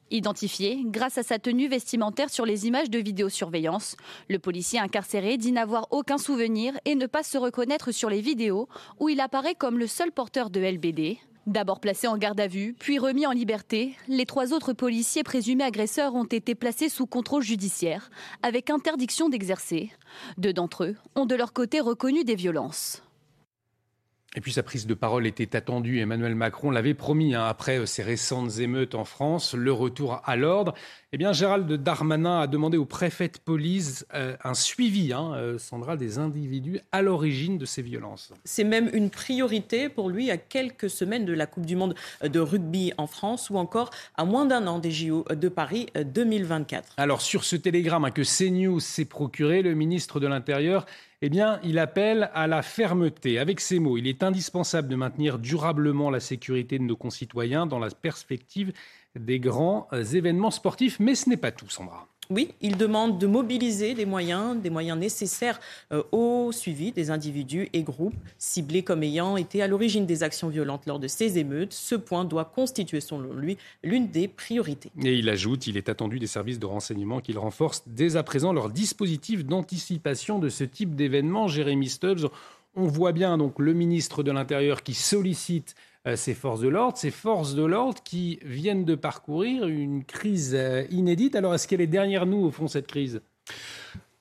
[0.85, 3.95] Grâce à sa tenue vestimentaire sur les images de vidéosurveillance,
[4.29, 8.67] le policier incarcéré dit n'avoir aucun souvenir et ne pas se reconnaître sur les vidéos
[8.99, 11.17] où il apparaît comme le seul porteur de LBD.
[11.45, 15.65] D'abord placé en garde à vue, puis remis en liberté, les trois autres policiers présumés
[15.65, 18.09] agresseurs ont été placés sous contrôle judiciaire,
[18.41, 19.91] avec interdiction d'exercer.
[20.37, 23.02] Deux d'entre eux ont de leur côté reconnu des violences.
[24.35, 25.99] Et puis sa prise de parole était attendue.
[25.99, 30.35] Emmanuel Macron l'avait promis hein, après euh, ces récentes émeutes en France, le retour à
[30.35, 30.73] l'ordre.
[31.11, 35.59] Eh bien, Gérald Darmanin a demandé au préfet de police euh, un suivi, hein, euh,
[35.59, 38.33] Sandra, des individus à l'origine de ces violences.
[38.43, 42.39] C'est même une priorité pour lui à quelques semaines de la Coupe du Monde de
[42.39, 46.93] rugby en France ou encore à moins d'un an des JO de Paris 2024.
[46.97, 50.87] Alors, sur ce télégramme hein, que CNews s'est procuré, le ministre de l'Intérieur
[51.25, 53.39] eh bien, il appelle à la fermeté.
[53.39, 57.79] Avec ces mots, il est indispensable de maintenir durablement la sécurité de nos concitoyens dans
[57.79, 58.73] la perspective
[59.17, 60.99] des grands événements sportifs.
[60.99, 62.09] Mais ce n'est pas tout, Sandra.
[62.29, 65.59] Oui, il demande de mobiliser des moyens, des moyens nécessaires
[65.91, 70.47] euh, au suivi des individus et groupes ciblés comme ayant été à l'origine des actions
[70.47, 71.73] violentes lors de ces émeutes.
[71.73, 74.91] Ce point doit constituer, selon lui, l'une des priorités.
[75.03, 78.53] Et il ajoute, il est attendu des services de renseignement qu'ils renforcent dès à présent
[78.53, 81.47] leur dispositif d'anticipation de ce type d'événement.
[81.47, 82.29] Jérémy Stubbs,
[82.75, 85.75] on voit bien donc le ministre de l'Intérieur qui sollicite
[86.15, 90.83] ces forces de l'ordre, ces forces de l'ordre qui viennent de parcourir une crise euh,
[90.89, 91.35] inédite.
[91.35, 93.21] Alors, est-ce qu'elle est derrière nous, au fond, cette crise?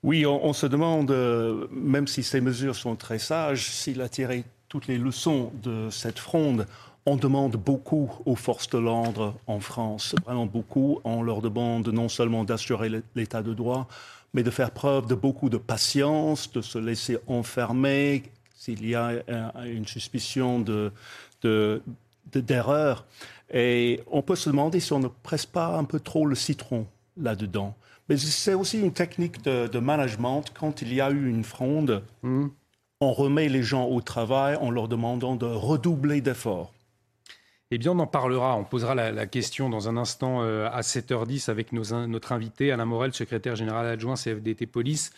[0.04, 4.44] Oui, on, se demande, euh, même si ces mesures sont très sages, s'il a tiré
[4.68, 6.66] toutes les leçons de cette fronde.
[7.06, 11.00] On demande beaucoup aux forces de l'ordre en France, vraiment beaucoup.
[11.04, 13.86] On leur demande non seulement d'assurer l'état de droit,
[14.34, 18.24] mais de faire preuve de beaucoup de patience, de se laisser enfermer
[18.56, 19.22] s'il y a
[19.64, 20.92] une suspicion de,
[21.42, 23.06] d'erreurs.
[23.52, 26.86] Et on peut se demander si on ne presse pas un peu trop le citron
[27.16, 27.74] là-dedans.
[28.08, 30.44] Mais c'est aussi une technique de, management.
[30.54, 32.48] Quand il y a eu une fronde, hmm.
[33.00, 36.72] on remet les gens au travail en leur demandant de redoubler d'efforts.
[37.70, 38.56] Eh bien, on en parlera.
[38.56, 43.14] On posera la, question dans un instant euh, à 7h10 avec notre invité, Alain Morel,
[43.14, 45.12] secrétaire général adjoint CFDT Police.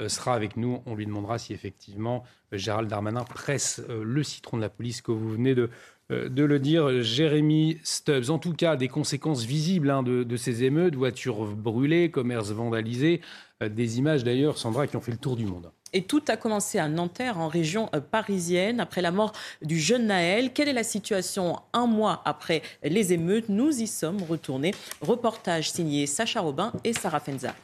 [0.00, 0.82] Euh, sera avec nous.
[0.86, 5.02] On lui demandera si effectivement euh, Gérald Darmanin presse euh, le citron de la police
[5.02, 5.70] que vous venez de,
[6.10, 8.30] de le dire, Jérémy Stubbs.
[8.30, 13.20] En tout cas, des conséquences visibles hein, de, ces émeutes, voitures brûlées, commerces vandalisés,
[13.64, 15.70] des images d'ailleurs, Sandra, qui ont fait le tour du monde.
[15.92, 19.32] Et tout a commencé à Nanterre, en région parisienne, après la mort
[19.62, 20.52] du jeune Naël.
[20.52, 23.48] Quelle est la situation un mois après les émeutes?
[23.48, 24.74] Nous y sommes retournés.
[25.00, 27.54] Reportage signé Sacha Robin et Sarah Fenza.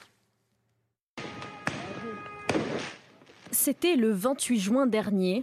[3.67, 5.43] C'était le 28 juin dernier.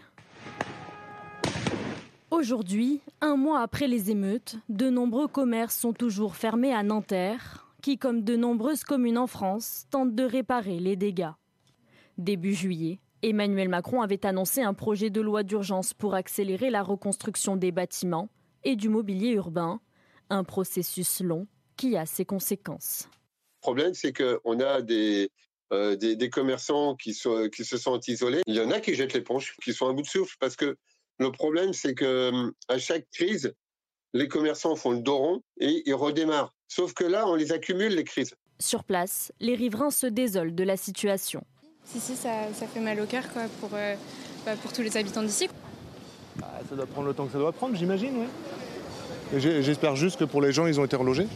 [2.31, 7.97] Aujourd'hui, un mois après les émeutes, de nombreux commerces sont toujours fermés à Nanterre, qui,
[7.97, 11.33] comme de nombreuses communes en France, tentent de réparer les dégâts.
[12.17, 17.57] Début juillet, Emmanuel Macron avait annoncé un projet de loi d'urgence pour accélérer la reconstruction
[17.57, 18.29] des bâtiments
[18.63, 19.81] et du mobilier urbain,
[20.29, 21.45] un processus long
[21.75, 23.09] qui a ses conséquences.
[23.57, 25.29] Le problème, c'est qu'on a des,
[25.73, 27.17] euh, des, commerçants qui,
[27.51, 28.41] qui se sentent isolés.
[28.47, 30.77] Il y en a qui jettent l'éponge, qui sont à bout de souffle, parce que
[31.19, 33.53] le problème, c'est que à chaque crise,
[34.13, 36.53] les commerçants font le dos rond et ils redémarrent.
[36.67, 38.35] Sauf que là, on les accumule, les crises.
[38.59, 41.43] Sur place, les riverains se désolent de la situation.
[41.85, 43.95] Si, si, ça, fait mal au cœur quoi, pour, euh,
[44.45, 45.49] bah, pour tous les habitants d'ici.
[46.37, 49.39] Bah, ça doit prendre le temps que ça doit prendre, j'imagine, oui.
[49.39, 51.27] J'espère juste que pour les gens, ils ont été relogés.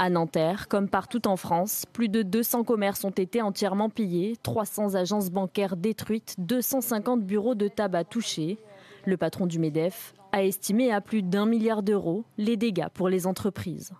[0.00, 4.94] À Nanterre, comme partout en France, plus de 200 commerces ont été entièrement pillés, 300
[4.94, 8.58] agences bancaires détruites, 250 bureaux de tabac touchés.
[9.06, 13.26] Le patron du MEDEF a estimé à plus d'un milliard d'euros les dégâts pour les
[13.26, 13.92] entreprises.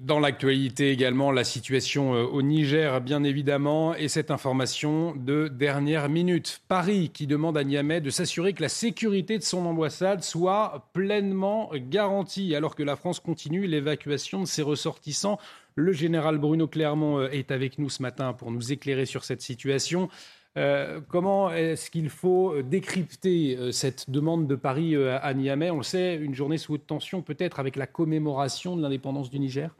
[0.00, 6.08] Dans l'actualité également, la situation euh, au Niger, bien évidemment, et cette information de dernière
[6.08, 6.60] minute.
[6.68, 11.70] Paris qui demande à Niamey de s'assurer que la sécurité de son ambassade soit pleinement
[11.74, 15.38] garantie, alors que la France continue l'évacuation de ses ressortissants
[15.74, 20.08] Le général Bruno Clermont est avec nous ce matin pour nous éclairer sur cette situation.
[20.58, 25.70] Euh, comment est-ce qu'il faut décrypter euh, cette demande de Paris euh, à Niamey?
[25.70, 29.38] On le sait, une journée sous haute tension, peut-être avec la commémoration de l'indépendance du
[29.38, 29.74] Niger?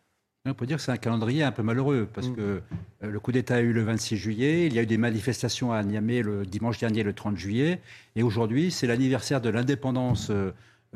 [0.51, 2.37] On peut dire que c'est un calendrier un peu malheureux parce mm.
[2.37, 2.63] que
[3.03, 5.83] le coup d'État a eu le 26 juillet, il y a eu des manifestations à
[5.83, 7.81] Niamey le dimanche dernier, le 30 juillet,
[8.17, 10.31] et aujourd'hui c'est l'anniversaire de l'indépendance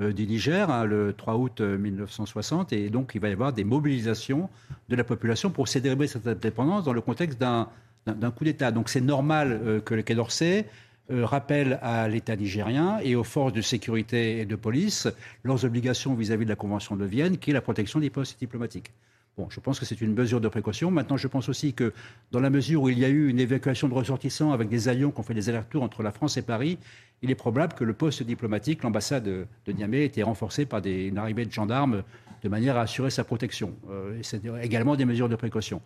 [0.00, 4.48] du Niger, hein, le 3 août 1960, et donc il va y avoir des mobilisations
[4.88, 8.70] de la population pour célébrer cette indépendance dans le contexte d'un coup d'État.
[8.70, 10.66] Donc c'est normal euh, que le Quai d'Orsay
[11.10, 15.08] euh, rappelle à l'État nigérien et aux forces de sécurité et de police
[15.44, 18.92] leurs obligations vis-à-vis de la Convention de Vienne, qui est la protection des postes diplomatiques.
[19.38, 20.90] Bon, je pense que c'est une mesure de précaution.
[20.90, 21.94] Maintenant, je pense aussi que
[22.32, 25.10] dans la mesure où il y a eu une évacuation de ressortissants avec des avions
[25.10, 26.78] qui ont fait des allers-retours entre la France et Paris,
[27.22, 31.06] il est probable que le poste diplomatique, l'ambassade de Niamey, ait été renforcé par des,
[31.06, 32.02] une arrivée de gendarmes
[32.42, 33.74] de manière à assurer sa protection.
[33.90, 35.80] Euh, c'est également des mesures de précaution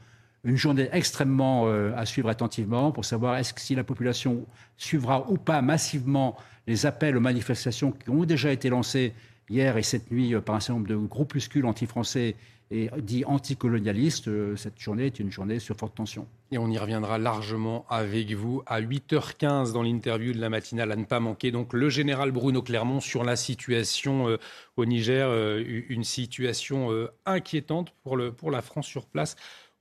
[0.47, 5.61] une journée extrêmement euh, à suivre attentivement pour savoir si la population suivra ou pas
[5.61, 6.37] massivement
[6.69, 9.13] les appels aux manifestations qui ont déjà été lancés
[9.51, 12.37] hier et cette nuit euh, par un certain nombre de groupuscules anti-français
[12.71, 14.29] et dits anticolonialistes.
[14.29, 16.27] Euh, cette journée est une journée sur forte tension.
[16.51, 20.97] Et on y reviendra largement avec vous à 8h15 dans l'interview de la matinale à
[20.97, 21.51] ne pas manquer.
[21.51, 24.39] Donc le général Bruno Clermont sur la situation
[24.77, 26.91] au Niger, une situation
[27.25, 29.35] inquiétante pour, le, pour la France sur place.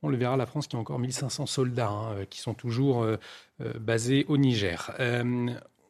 [0.05, 3.01] On le verra, la France qui a encore 1500 soldats hein, euh, qui sont toujours
[3.01, 3.17] euh,
[3.61, 4.91] euh, basés au Niger.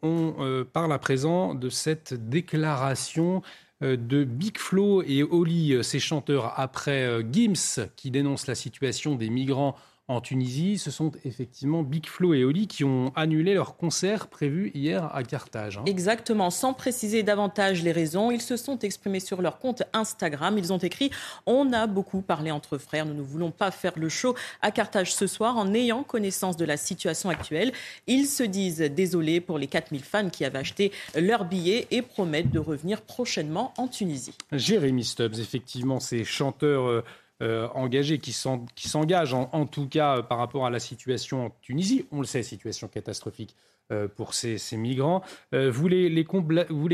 [0.02, 3.42] on parle à présent de cette déclaration
[3.86, 9.76] de Big Flo et Oli, ces chanteurs, après Gims qui dénonce la situation des migrants
[10.08, 14.72] en Tunisie, ce sont effectivement Big Flo et Oli qui ont annulé leur concert prévu
[14.76, 15.78] hier à Carthage.
[15.78, 15.84] Hein.
[15.88, 20.60] Exactement, sans préciser davantage les raisons, ils se sont exprimés sur leur compte Instagram.
[20.60, 21.10] Ils ont écrit
[21.48, 25.14] On a beaucoup parlé entre frères, nous ne voulons pas faire le show à Carthage
[25.14, 27.72] ce soir en ayant connaissance de la situation actuelle.
[28.06, 32.52] Ils se disent désolés pour les 4000 fans qui avaient acheté leurs billets et promettent
[32.52, 34.36] de revenir prochainement en Tunisie.
[34.52, 36.88] Jérémy Stubbs, effectivement, ces chanteurs.
[36.88, 37.04] Euh,
[37.42, 42.06] euh, engagés, qui s'engagent en, tout cas euh, par rapport à la situation en Tunisie.
[42.14, 43.58] On le sait, situation catastrophique
[43.92, 45.22] euh, pour ces, migrants.
[45.52, 46.24] vous, les,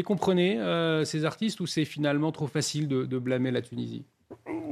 [0.04, 0.58] comprenez,
[1.06, 4.04] ces artistes, ou c'est finalement trop facile de, blâmer la Tunisie?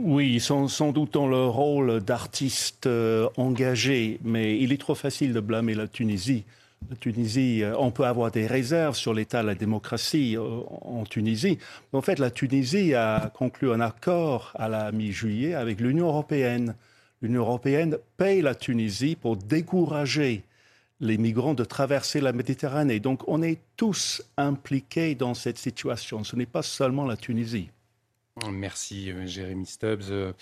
[0.02, 2.90] Oui, sans doute dans leur rôle d'artistes
[3.38, 6.46] engagés, mais il est trop facile de blâmer la Tunisie.
[6.88, 11.04] La Tunisie, euh, on peut avoir des réserves sur l'état de la démocratie euh, en
[11.04, 11.60] Tunisie.
[11.94, 16.76] En fait, la Tunisie a conclu un accord à la mi-juillet avec l'Union européenne.
[17.22, 20.44] L'Union européenne paye la Tunisie pour décourager
[21.02, 23.00] les migrants de traverser la Méditerranée.
[23.00, 26.24] Donc on est tous impliqués dans cette situation.
[26.24, 27.70] Ce n'est pas seulement la Tunisie.
[28.50, 30.34] Merci, euh, Jérémy Stubbs.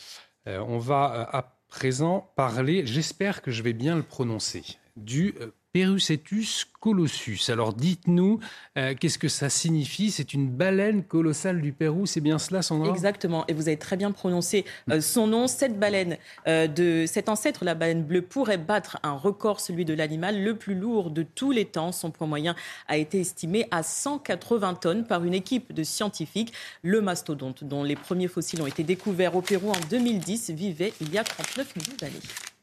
[0.46, 4.64] on va à présent parler, j'espère que je vais bien le prononcer,
[4.96, 5.34] du
[5.78, 7.52] Perusetus colossus.
[7.52, 8.40] Alors dites-nous,
[8.80, 10.10] euh, qu'est-ce que ça signifie?
[10.10, 13.96] C'est une baleine colossale du Pérou, c'est bien cela Sandra Exactement, et vous avez très
[13.96, 15.46] bien prononcé euh, son nom.
[15.46, 16.18] Cette baleine,
[16.48, 20.56] euh, de cet ancêtre, la baleine bleue, pourrait battre un record, celui de l'animal le
[20.56, 21.92] plus lourd de tous les temps.
[21.92, 22.56] Son poids moyen
[22.88, 26.54] a été estimé à 180 tonnes par une équipe de scientifiques.
[26.82, 31.14] Le mastodonte, dont les premiers fossiles ont été découverts au Pérou en 2010, vivait il
[31.14, 32.57] y a 39 millions d'années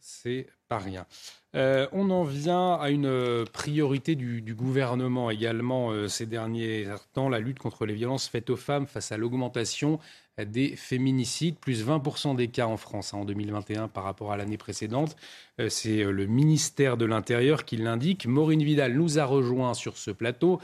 [0.00, 1.06] c'est pas rien.
[1.56, 7.28] Euh, on en vient à une euh, priorité du, gouvernement également euh, ces derniers temps,
[7.28, 9.98] la lutte contre les violences faites aux femmes face à l'augmentation
[10.38, 14.56] des féminicides, plus 20% des cas en France hein, en 2021 par rapport à l'année
[14.56, 15.14] précédente.
[15.68, 18.26] C'est le ministère de l'Intérieur qui l'indique.
[18.26, 20.58] Maureen Vidal nous a rejoint sur ce plateau.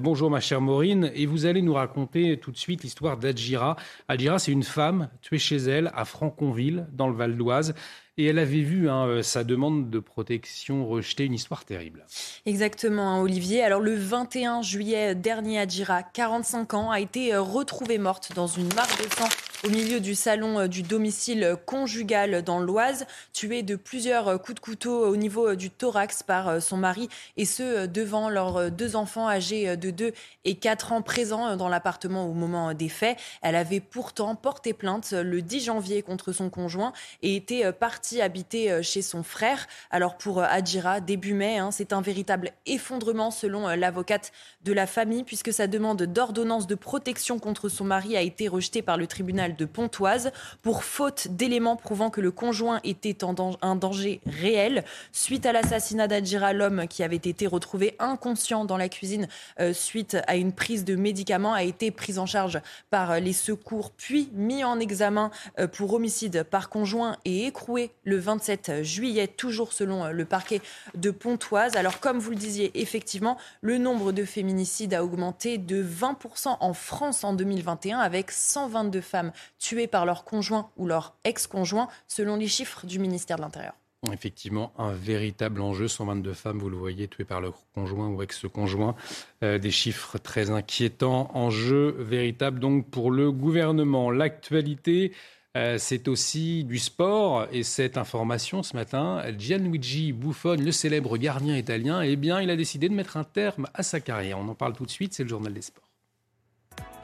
[0.00, 3.76] bonjour ma chère Maureen, et vous allez nous raconter tout de suite l'histoire d'Adjira.
[4.08, 7.74] Adjira, c'est une femme tuée chez elle à Franconville, dans le Val d'Oise.
[8.18, 12.04] Et elle avait vu hein, euh, sa demande de protection rejeter une histoire terrible.
[12.44, 13.62] Exactement, hein, Olivier.
[13.62, 18.68] Alors le 21 juillet dernier, Adjira, 45 ans, a été euh, retrouvée morte dans une
[18.74, 19.28] mare de sang
[19.64, 24.60] au milieu du salon euh, du domicile conjugal dans l'Oise, tuée de plusieurs coups de
[24.60, 27.08] couteau au niveau du thorax par son mari,
[27.38, 30.12] et ce devant leurs deux enfants âgés de 2
[30.44, 33.18] et 4 ans présents dans l'appartement au moment des faits.
[33.40, 36.92] Elle avait pourtant porté plainte le 10 janvier contre son conjoint
[37.22, 39.68] et était partie parti habiter chez son frère.
[39.92, 44.32] Alors pour Adjira, début mai, hein, c'est un véritable effondrement selon l'avocate
[44.64, 48.82] de la famille, puisque sa demande d'ordonnance de protection contre son mari a été rejetée
[48.82, 50.32] par le tribunal de Pontoise
[50.62, 54.82] pour faute d'éléments prouvant que le conjoint était en un danger réel.
[55.12, 59.28] Suite à l'assassinat d'Adjira, l'homme qui avait été retrouvé inconscient dans la cuisine
[59.60, 63.92] euh, suite à une prise de médicaments a été pris en charge par les secours,
[63.92, 65.30] puis mis en examen
[65.60, 70.60] euh, pour homicide par conjoint et écroué le 27 juillet, toujours selon le parquet
[70.94, 71.76] de Pontoise.
[71.76, 76.72] Alors comme vous le disiez, effectivement, le nombre de féminicides a augmenté de 20% en
[76.74, 82.48] France en 2021 avec 122 femmes tuées par leur conjoint ou leur ex-conjoint selon les
[82.48, 83.74] chiffres du ministère de l'Intérieur.
[84.10, 85.86] Effectivement, un véritable enjeu.
[85.86, 88.96] 122 femmes, vous le voyez, tuées par leur conjoint ou ex-conjoint.
[89.44, 91.30] Euh, des chiffres très inquiétants.
[91.34, 94.10] Enjeu véritable donc pour le gouvernement.
[94.10, 95.12] L'actualité,
[95.56, 97.46] euh, c'est aussi du sport.
[97.52, 102.56] Et cette information ce matin, Gianluigi Buffon, le célèbre gardien italien, eh bien, il a
[102.56, 104.38] décidé de mettre un terme à sa carrière.
[104.38, 105.88] On en parle tout de suite, c'est le journal des sports.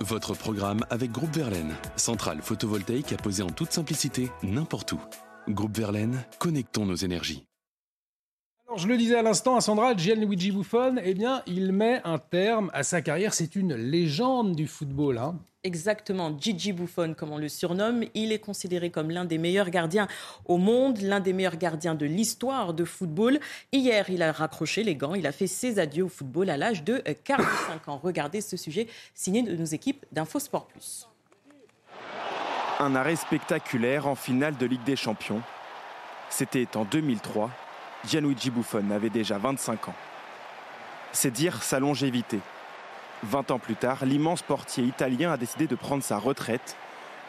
[0.01, 5.01] Votre programme avec Groupe Verlaine, centrale photovoltaïque à poser en toute simplicité n'importe où.
[5.49, 7.47] Groupe Verlaine, connectons nos énergies.
[8.68, 12.18] Alors, je le disais à l'instant à Sandra, Gianluigi Buffon, eh bien, il met un
[12.18, 13.32] terme à sa carrière.
[13.32, 15.16] C'est une légende du football.
[15.16, 15.36] Hein.
[15.64, 20.06] Exactement, Gigi Buffon, comme on le surnomme, il est considéré comme l'un des meilleurs gardiens
[20.44, 23.40] au monde, l'un des meilleurs gardiens de l'histoire de football.
[23.72, 26.84] Hier, il a raccroché les gants, il a fait ses adieux au football à l'âge
[26.84, 28.00] de 45 ans.
[28.02, 31.08] Regardez ce sujet signé de nos équipes d'InfoSport Plus.
[32.80, 35.40] Un arrêt spectaculaire en finale de Ligue des Champions.
[36.28, 37.50] C'était en 2003.
[38.07, 39.94] Gianluigi Buffon avait déjà 25 ans.
[41.12, 42.38] C'est dire sa longévité.
[43.24, 46.76] 20 ans plus tard, l'immense portier italien a décidé de prendre sa retraite.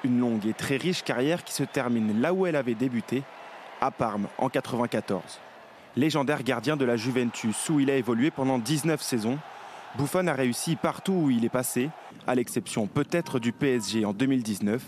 [0.04, 3.24] Une longue et très riche carrière qui se termine là où elle avait débuté,
[3.82, 5.40] à Parme en 94.
[5.96, 9.40] Légendaire gardien de la Juventus où il a évolué pendant 19 saisons,
[9.98, 11.90] Buffon a réussi partout où il est passé,
[12.28, 14.84] à l'exception peut-être du PSG en 2019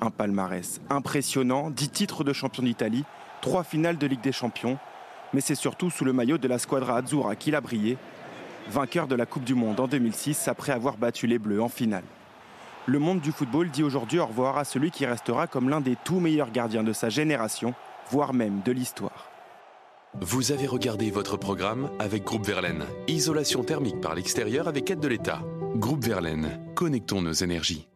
[0.00, 3.04] un palmarès impressionnant, 10 titres de champion d'Italie,
[3.40, 4.78] 3 finales de Ligue des Champions,
[5.32, 7.96] mais c'est surtout sous le maillot de la squadra Azzurra qu'il a brillé,
[8.70, 12.04] vainqueur de la Coupe du Monde en 2006 après avoir battu les Bleus en finale.
[12.86, 15.96] Le monde du football dit aujourd'hui au revoir à celui qui restera comme l'un des
[16.04, 17.74] tout meilleurs gardiens de sa génération,
[18.10, 19.30] voire même de l'histoire.
[20.20, 22.84] Vous avez regardé votre programme avec Groupe Verlaine.
[23.06, 25.42] Isolation thermique par l'extérieur avec aide de l'État.
[25.76, 27.86] Groupe Verlaine, connectons nos énergies.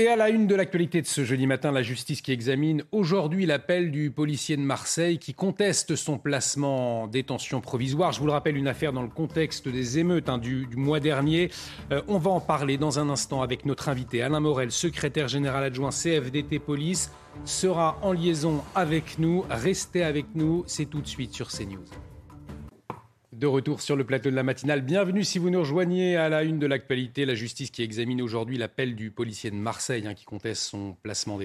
[0.00, 3.46] Et à la une de l'actualité de ce jeudi matin, la justice qui examine aujourd'hui
[3.46, 8.12] l'appel du policier de Marseille qui conteste son placement en détention provisoire.
[8.12, 11.50] Je vous le rappelle, une affaire dans le contexte des émeutes hein, du, mois dernier.
[11.90, 15.64] Euh, on va en parler dans un instant avec notre invité Alain Morel, secrétaire général
[15.64, 17.10] adjoint CFDT Police,
[17.44, 19.44] sera en liaison avec nous.
[19.50, 21.82] Restez avec nous, c'est tout de suite sur CNews.
[23.38, 24.80] De retour sur le plateau de la matinale.
[24.80, 27.24] Bienvenue si vous nous rejoignez à la une de l'actualité.
[27.24, 31.38] La justice qui examine aujourd'hui l'appel du policier de Marseille hein, qui conteste son placement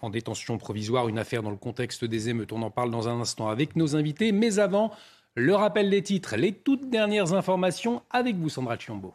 [0.00, 1.08] en détention provisoire.
[1.08, 2.52] Une affaire dans le contexte des émeutes.
[2.52, 4.30] On en parle dans un instant avec nos invités.
[4.30, 4.92] Mais avant,
[5.34, 9.12] le rappel des titres, les toutes dernières informations avec vous, Sandra Chiombo.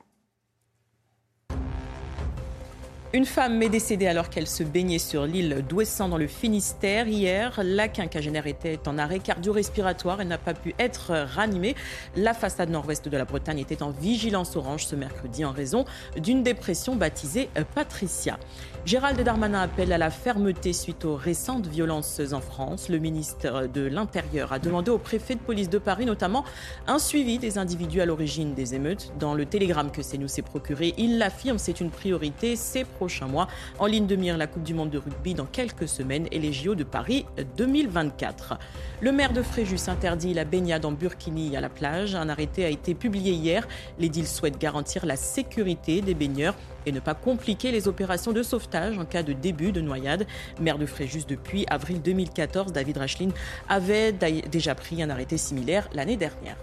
[3.11, 7.07] Une femme est décédée alors qu'elle se baignait sur l'île d'Ouessant dans le Finistère.
[7.07, 10.21] Hier, la quinquagénaire était en arrêt cardio-respiratoire.
[10.21, 11.73] Elle n'a pas pu être ranimée.
[12.15, 15.85] La façade nord-ouest de la Bretagne était en vigilance orange ce mercredi en raison
[16.17, 18.37] d'une dépression baptisée Patricia.
[18.85, 22.89] Gérald Darmanin appelle à la fermeté suite aux récentes violences en France.
[22.89, 26.45] Le ministre de l'Intérieur a demandé au préfet de police de Paris notamment
[26.85, 29.11] un suivi des individus à l'origine des émeutes.
[29.19, 32.55] Dans le télégramme que CNews s'est procuré, il l'affirme, c'est une priorité
[32.99, 33.47] prochains mois.
[33.79, 36.51] En ligne de mire, la Coupe du Monde de rugby dans quelques semaines et les
[36.51, 37.25] JO de Paris
[37.55, 38.59] 2024.
[38.99, 42.13] Le maire de Fréjus interdit la baignade en burkini à la plage.
[42.13, 43.65] Un arrêté a été publié hier.
[43.99, 48.97] L'édile souhaite garantir la sécurité des baigneurs et ne pas compliquer les opérations de sauvetage
[48.97, 50.27] en cas de début de noyade.
[50.59, 53.29] Maire de Fréjus depuis avril 2014, David Rachlin
[53.69, 56.57] avait déjà pris un arrêté similaire l'année dernière.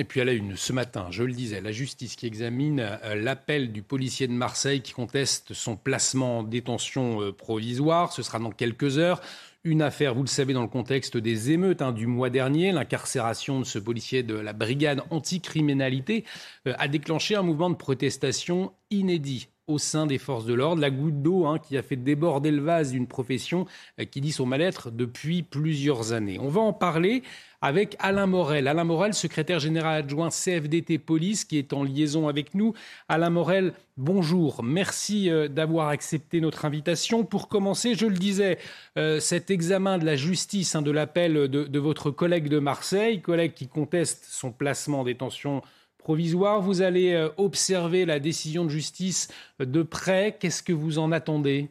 [0.00, 3.14] Et puis à la une, ce matin, je le disais, la justice qui examine euh,
[3.14, 8.10] l'appel du policier de Marseille qui conteste son placement en détention euh, provisoire.
[8.10, 9.20] Ce sera dans quelques heures.
[9.62, 13.58] Une affaire, vous le savez, dans le contexte des émeutes hein, du mois dernier, l'incarcération
[13.60, 16.24] de ce policier de la brigade anticriminalité
[16.66, 20.80] euh, a déclenché un mouvement de protestation inédit au sein des forces de l'ordre.
[20.80, 23.66] La goutte d'eau hein, qui a fait déborder le vase d'une profession
[23.98, 26.38] euh, qui dit son mal-être depuis plusieurs années.
[26.40, 27.22] On va en parler
[27.62, 28.68] avec Alain Morel.
[28.68, 32.72] Alain Morel, secrétaire général adjoint CFDT Police, qui est en liaison avec nous.
[33.08, 34.62] Alain Morel, bonjour.
[34.62, 37.24] Merci euh, d'avoir accepté notre invitation.
[37.24, 38.58] Pour commencer, je le disais,
[38.96, 43.20] euh, cet examen de la justice hein, de l'appel de, de, votre collègue de Marseille,
[43.20, 45.62] collègue qui conteste son placement en détention
[46.00, 46.60] provisoire.
[46.60, 49.28] Vous allez euh, observer la décision de justice
[49.60, 50.36] de près.
[50.38, 51.70] Qu'est-ce que vous en attendez?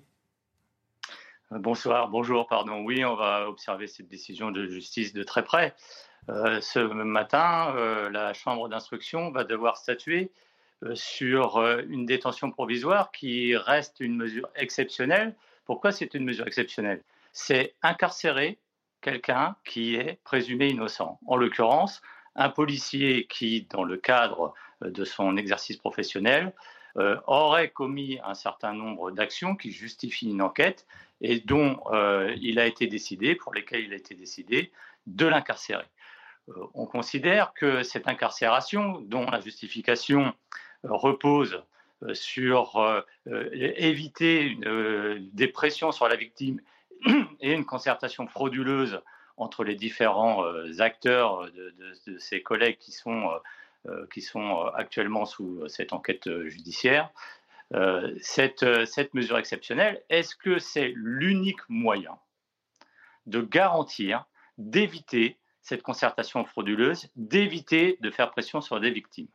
[1.52, 2.84] Bonsoir, bonjour, pardon.
[2.84, 5.74] Oui, on va observer cette décision de justice de très près.
[6.30, 10.30] Euh, ce matin, euh, la Chambre d'instruction va devoir statuer
[10.84, 15.36] euh, sur euh, une détention provisoire qui reste une mesure exceptionnelle.
[15.66, 17.02] Pourquoi c'est une mesure exceptionnelle?
[17.34, 18.60] C'est incarcérer
[19.02, 21.20] quelqu'un qui est présumé innocent.
[21.26, 22.02] En l'occurrence,
[22.40, 26.54] un policier qui, dans le cadre de son exercice professionnel,
[26.98, 30.88] euh, aurait commis un certain nombre d'actions qui justifient une enquête
[31.22, 34.72] et dont euh, il a été décidé, pour lesquelles il a été décidé,
[35.06, 35.86] de l'incarcérer.
[36.48, 40.34] Euh, on considère que cette incarcération, dont la justification
[40.84, 41.62] repose
[42.14, 43.04] sur
[43.52, 46.62] éviter une, des pressions sur la victime
[47.42, 49.02] et une concertation frauduleuse
[49.40, 50.44] entre les différents
[50.80, 53.30] acteurs de, de, de, ses collègues qui sont
[53.88, 57.12] euh, qui sont euh, actuellement sous euh, cette enquête judiciaire.
[58.20, 62.18] Cette, cette, mesure exceptionnelle, est-ce que c'est l'unique moyen
[63.28, 64.26] de garantir,
[64.58, 69.28] d'éviter cette concertation frauduleuse, d'éviter de faire pression sur des victimes?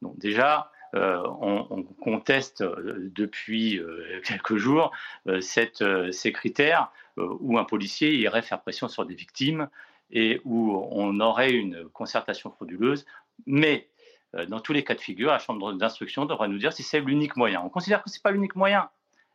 [0.00, 4.92] Donc déjà, euh, on, on, conteste depuis euh, quelques jours
[5.26, 9.68] euh, ces critères où un policier irait faire pression sur des victimes
[10.10, 13.04] et où on aurait une concertation frauduleuse
[13.46, 13.88] mais
[14.34, 17.00] euh, dans tous les cas de figure, la chambre d'instruction devra nous dire si c'est
[17.00, 17.60] l'unique moyen.
[17.62, 18.90] On considère que ce n'est pas l'unique moyen.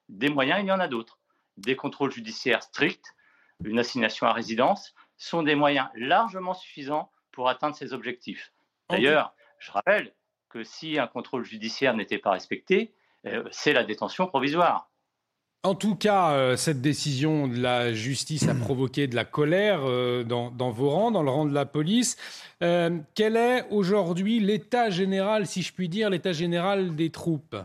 [0.10, 1.20] Des moyens, il y en a d'autres.
[1.58, 3.14] Des contrôles judiciaires stricts,
[3.64, 8.52] une assignation à résidence, sont des moyens largement suffisants pour atteindre ces objectifs.
[8.90, 10.14] D'ailleurs, je rappelle
[10.50, 12.94] que si un contrôle judiciaire n'était pas respecté,
[13.26, 14.90] euh, c'est la détention provisoire.
[15.64, 20.24] En tout cas, euh, cette décision de la justice a provoqué de la colère euh,
[20.24, 22.16] dans, dans, vos rangs, dans le rang de la police.
[22.64, 27.58] Euh, quel est aujourd'hui l'état général, si je puis dire, l'état général des troupes?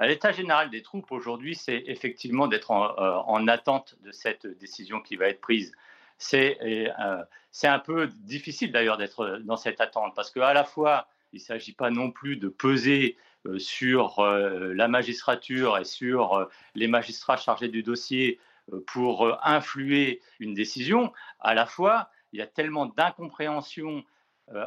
[0.00, 5.00] L'état général des troupes aujourd'hui, c'est effectivement d'être en, euh, en, attente de cette décision
[5.00, 5.72] qui va être prise.
[6.16, 7.22] C'est euh,
[7.62, 11.72] un peu difficile d'ailleurs d'être dans cette attente parce qu'à la fois, il ne s'agit
[11.72, 16.44] pas non plus de peser euh, sur euh, la magistrature et sur euh,
[16.74, 18.38] les magistrats chargés du dossier
[18.86, 24.04] pour influer une décision, à la fois, il y a tellement d'incompréhension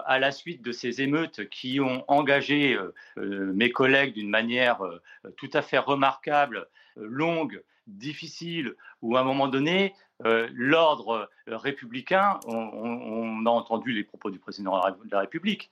[0.06, 2.78] à la suite de ces émeutes qui ont engagé
[3.16, 4.82] mes collègues d'une manière
[5.38, 6.68] tout à fait remarquable,
[6.98, 9.94] longue, difficile, où à un moment donné,
[10.52, 15.70] l'ordre républicain, on, a entendu les propos du président de la République,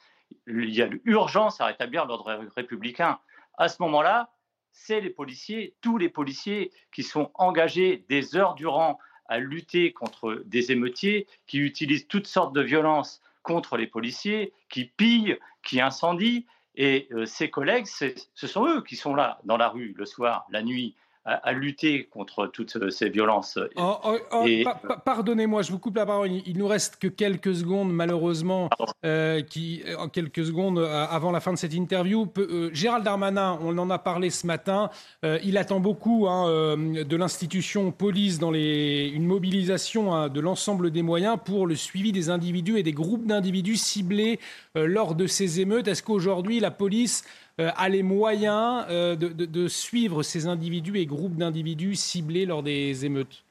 [0.48, 3.20] il y a urgence à rétablir l'ordre républicain.
[3.58, 4.32] À ce moment-là,
[4.72, 10.44] c'est les policiers, tous les policiers qui sont engagés des heures durant à lutter contre
[10.46, 16.46] des émeutiers, qui utilisent toutes sortes de violences contre les policiers, qui pillent, qui incendient.
[16.76, 20.46] Et euh, ces collègues, ce sont eux qui sont là dans la rue le soir,
[20.50, 20.96] la nuit,
[21.26, 23.60] à, à, lutter contre toutes euh, ces violences.
[23.76, 26.32] Oh, oh, oh, pa Pardonnez-moi, je vous coupe la parole.
[26.32, 28.70] Il nous reste que quelques secondes, malheureusement,
[29.06, 32.28] euh, qui, en quelques secondes euh, avant la fin de cette interview.
[32.38, 34.90] Euh, Gérald Darmanin, on en a parlé ce matin.
[35.24, 40.40] Euh, il attend beaucoup hein, euh, de l'institution police dans les, une mobilisation hein, de
[40.40, 44.40] l'ensemble des moyens pour le suivi des individus et des groupes d'individus ciblés
[44.76, 45.88] lors de ces émeutes.
[45.88, 51.36] Est-ce qu'aujourd'hui la police euh, a les moyens euh, de, suivre ces individus et groupes
[51.36, 53.44] d'individus ciblés lors des émeutes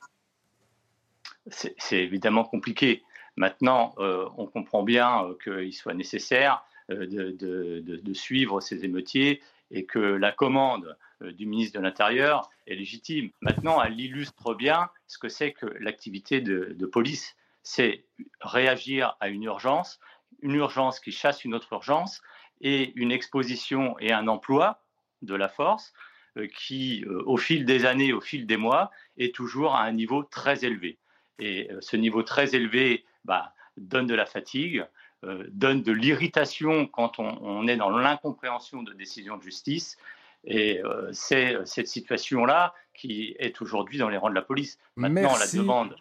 [1.49, 3.03] C'est évidemment compliqué.
[3.37, 9.41] Maintenant, euh, on comprend bien euh, qu'il soit nécessaire euh, de, suivre ces émeutiers
[9.71, 13.31] et que la commande euh, du ministre de l'Intérieur est légitime.
[13.41, 17.37] Maintenant, elle illustre bien ce que c'est que l'activité de police.
[17.63, 18.05] C'est
[18.41, 20.01] réagir à une urgence,
[20.43, 22.21] une urgence qui chasse une autre urgence,
[22.61, 24.83] et une exposition et un emploi
[25.23, 25.93] de la force
[26.37, 29.93] euh, qui, euh, au fil des années, au fil des mois, est toujours à un
[29.93, 30.99] niveau très élevé.
[31.39, 34.87] Et euh, ce niveau très élevé bah, donne de la fatigue,
[35.25, 39.97] euh, donne de l'irritation quand on, on, est dans l'incompréhension de décisions de justice.
[40.45, 44.79] Et euh, c'est cette situation-là qui est aujourd'hui dans les rangs de la police.
[44.97, 45.57] Maintenant, Merci.
[45.57, 45.97] la demande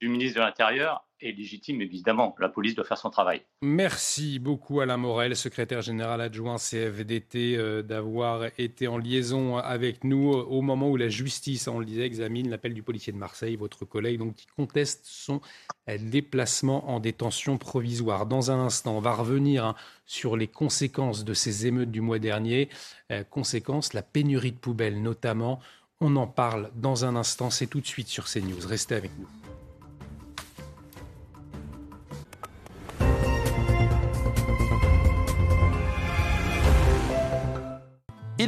[0.00, 2.34] du ministre de l'Intérieur est légitime, évidemment.
[2.38, 3.42] La police doit faire son travail.
[3.62, 10.30] Merci beaucoup Alain Morel, secrétaire général adjoint CFDT, euh, d'avoir été en liaison avec nous
[10.30, 13.84] au moment où la justice, on le disait, examine l'appel du policier de Marseille, votre
[13.84, 15.40] collègue, donc, qui conteste son
[15.88, 18.26] euh, déplacement en détention provisoire.
[18.26, 19.74] Dans un instant, on va revenir hein,
[20.06, 22.68] sur les conséquences de ces émeutes du mois dernier.
[23.12, 25.60] Euh, conséquences, la pénurie de poubelles notamment.
[26.00, 28.66] On en parle dans un instant, c'est tout de suite sur CNews.
[28.66, 29.47] Restez avec nous.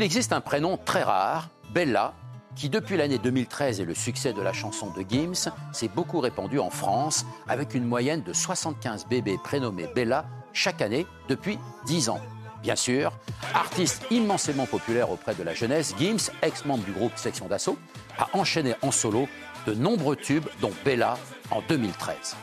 [0.00, 2.14] Il existe un prénom très rare, Bella,
[2.56, 6.58] qui depuis l'année 2013 et le succès de la chanson de Gims s'est beaucoup répandu
[6.58, 10.24] en France, avec une moyenne de 75 bébés prénommés Bella
[10.54, 12.20] chaque année depuis 10 ans.
[12.62, 13.12] Bien sûr,
[13.52, 17.76] artiste immensément populaire auprès de la jeunesse, Gims, ex-membre du groupe Section d'Assaut,
[18.16, 19.28] a enchaîné en solo
[19.66, 21.18] de nombreux tubes, dont Bella
[21.50, 22.36] en 2013.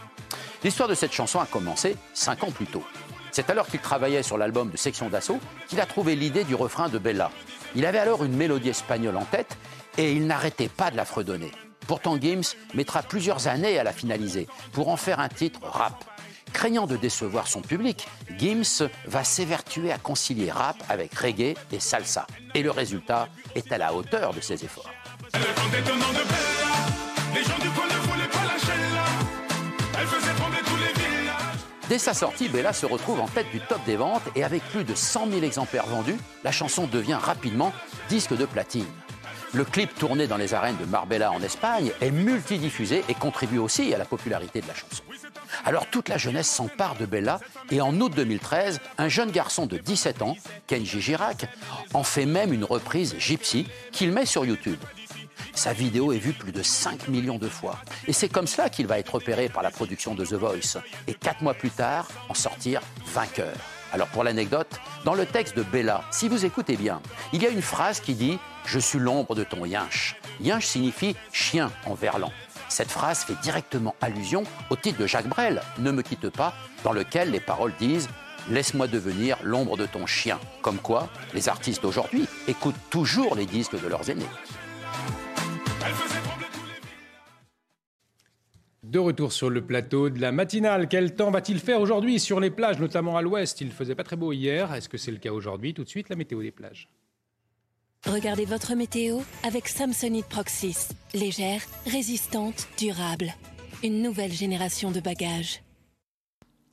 [0.63, 2.84] L'histoire de cette chanson a commencé 5 ans plus tôt.
[3.31, 6.89] C'est alors qu'il travaillait sur l'album de Section d'Assaut qu'il a trouvé l'idée du refrain
[6.89, 7.31] de Bella.
[7.75, 9.57] Il avait alors une mélodie espagnole en tête
[9.97, 11.51] et il n'arrêtait pas de la fredonner.
[11.87, 16.03] Pourtant, Gims mettra plusieurs années à la finaliser pour en faire un titre rap.
[16.53, 22.25] Craignant de décevoir son public, Gims va s'évertuer à concilier rap avec reggae et salsa.
[22.55, 24.91] Et le résultat est à la hauteur de ses efforts.
[31.89, 34.84] Dès sa sortie, Bella se retrouve en tête du top des ventes et avec plus
[34.84, 37.72] de 100 000 exemplaires vendus, la chanson devient rapidement
[38.09, 38.85] disque de platine.
[39.53, 43.93] Le clip tourné dans les arènes de Marbella en Espagne est multidiffusé et contribue aussi
[43.93, 45.01] à la popularité de la chanson.
[45.64, 47.39] Alors toute la jeunesse s'empare de Bella
[47.72, 50.35] et en août 2013, un jeune garçon de 17 ans,
[50.68, 51.47] Kenji Girac,
[51.93, 54.80] en fait même une reprise Gypsy qu'il met sur YouTube.
[55.53, 57.80] Sa vidéo est vue plus de 5 millions de fois.
[58.07, 60.81] Et c'est comme cela qu'il va être repéré par la production de The Voice.
[61.07, 62.81] Et quatre mois plus tard, en sortir
[63.14, 63.55] vainqueur.
[63.93, 67.01] Alors pour l'anecdote, dans le texte de Bella, si vous écoutez bien,
[67.31, 70.15] il y a une phrase qui dit Je suis l'ombre de ton yinche.
[70.41, 72.31] Yinche signifie chien en verlan.
[72.69, 76.53] Cette phrase fait directement allusion au titre de Jacques Brel, Ne me quitte pas,
[76.84, 78.09] dans lequel les paroles disent
[78.49, 80.39] Laisse-moi devenir l'ombre de ton chien.
[80.61, 84.30] Comme quoi, les artistes d'aujourd'hui écoutent toujours les disques de leurs aînés.
[88.84, 92.49] De retour sur le plateau de la matinale, quel temps va-t-il faire aujourd'hui sur les
[92.49, 93.59] plages, notamment à l'ouest?
[93.59, 94.73] Il ne faisait pas très beau hier.
[94.73, 95.73] Est-ce que c'est le cas aujourd'hui?
[95.73, 96.88] Tout de suite, la météo des plages.
[98.05, 100.88] Regardez votre météo avec Samsonite Proxys.
[101.13, 103.34] Légère, résistante, durable.
[103.84, 105.61] Une nouvelle génération de bagages.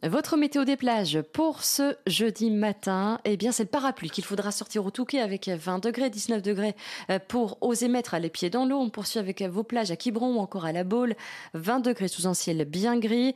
[0.06, 4.52] Votre météo des plages pour ce jeudi matin, eh bien c'est le parapluie qu'il faudra
[4.52, 6.76] sortir au Touquet avec 20 degrés, 19 degrés
[7.08, 8.76] euh, pour oser mettre les pieds dans l'eau.
[8.76, 11.14] On poursuit avec vos plages à Quiberon ou encore à La Baule,
[11.54, 13.34] 20 degrés sous un ciel bien gris.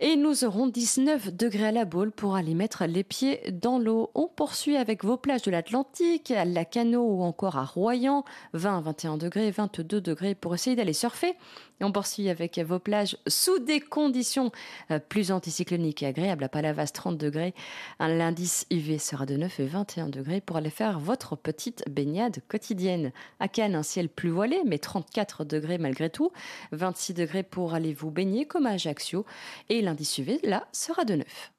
[0.00, 4.10] Et nous aurons 19 degrés à La Baule pour aller mettre les pieds dans l'eau.
[4.14, 8.82] On poursuit avec vos plages de l'Atlantique, à La Cano ou encore à Royan, 20,
[8.82, 11.34] 21 degrés, 22 degrés pour essayer d'aller surfer.
[11.80, 14.52] On poursuit avec vos plages sous des conditions
[14.90, 16.44] euh, plus anticycloniques et agréables.
[16.44, 17.54] À Palavas, 30 degrés.
[17.98, 23.12] L'indice UV sera de 9 et 21 degrés pour aller faire votre petite baignade quotidienne.
[23.38, 26.30] À Cannes, un ciel plus voilé, mais 34 degrés malgré tout.
[26.72, 29.24] 26 degrés pour aller vous baigner comme à Ajaccio.
[29.68, 31.52] Et l'indice UV, là, sera de 9.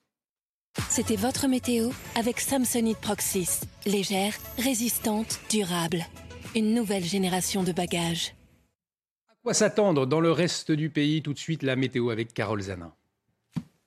[0.89, 3.61] C'était votre météo avec Samsonite Proxys.
[3.85, 6.05] Légère, résistante, durable.
[6.55, 8.33] Une nouvelle génération de bagages.
[9.43, 11.23] Quoi s'attendre dans le reste du pays?
[11.23, 12.93] Tout de suite, la météo avec Carole Zanin.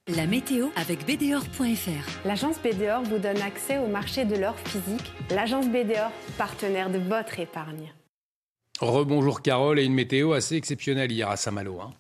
[0.09, 2.27] La météo avec BDOR.fr.
[2.27, 5.13] L'agence BDOR vous donne accès au marché de l'or physique.
[5.31, 7.95] L'agence BDOR, partenaire de votre épargne.
[8.81, 11.81] Rebonjour Carole et une météo assez exceptionnelle hier à Saint-Malo.
[11.81, 11.93] Hein.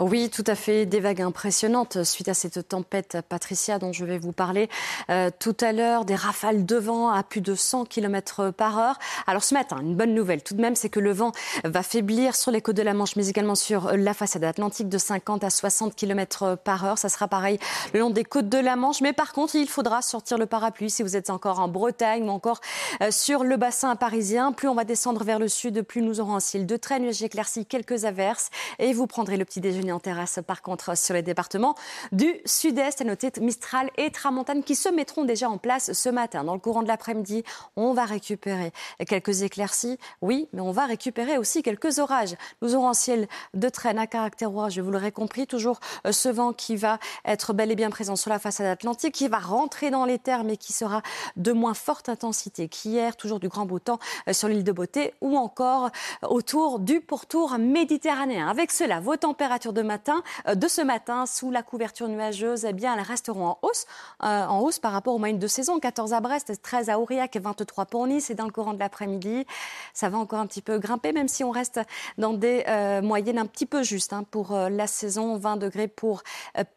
[0.00, 0.86] Oui, tout à fait.
[0.86, 4.68] Des vagues impressionnantes suite à cette tempête Patricia dont je vais vous parler
[5.10, 6.04] euh, tout à l'heure.
[6.04, 9.00] Des rafales de vent à plus de 100 km par heure.
[9.26, 11.32] Alors ce matin, une bonne nouvelle tout de même, c'est que le vent
[11.64, 14.98] va faiblir sur les côtes de la Manche, mais également sur la façade atlantique de
[14.98, 16.96] 50 à 60 km par heure.
[16.96, 17.58] Ça sera pareil
[17.92, 19.00] le long des côtes de la Manche.
[19.00, 22.30] Mais par contre, il faudra sortir le parapluie si vous êtes encore en Bretagne ou
[22.30, 22.60] encore
[23.02, 24.52] euh, sur le bassin parisien.
[24.52, 27.24] Plus on va descendre vers le sud, plus nous aurons un ciel de traîne, nuages
[27.68, 28.50] quelques averses.
[28.78, 30.40] Et vous prendrez le petit déjeuner en terrasse.
[30.46, 31.74] Par contre, sur les départements
[32.12, 36.44] du sud-est, à noter Mistral et Tramontane qui se mettront déjà en place ce matin.
[36.44, 37.44] Dans le courant de l'après-midi,
[37.76, 38.72] on va récupérer
[39.06, 42.34] quelques éclaircies, oui, mais on va récupérer aussi quelques orages.
[42.62, 46.28] Nous aurons un ciel de traîne à caractère orageux, vous l'aurez compris, toujours euh, ce
[46.28, 49.90] vent qui va être bel et bien présent sur la façade atlantique, qui va rentrer
[49.90, 51.02] dans les terres, mais qui sera
[51.36, 53.98] de moins forte intensité qu'hier, toujours du grand beau temps
[54.28, 55.90] euh, sur l'île de Beauté ou encore
[56.22, 58.48] autour du pourtour méditerranéen.
[58.48, 60.22] Avec cela, vos températures de de, matin,
[60.52, 63.86] de ce matin, sous la couverture nuageuse, eh bien, elles resteront en hausse,
[64.20, 65.78] en hausse par rapport aux moyennes de saison.
[65.78, 68.30] 14 à Brest, 13 à Aurillac et 23 pour Nice.
[68.30, 69.46] Et dans le courant de l'après-midi,
[69.94, 71.80] ça va encore un petit peu grimper, même si on reste
[72.18, 72.64] dans des
[73.02, 75.36] moyennes un petit peu justes hein, pour la saison.
[75.36, 76.22] 20 degrés pour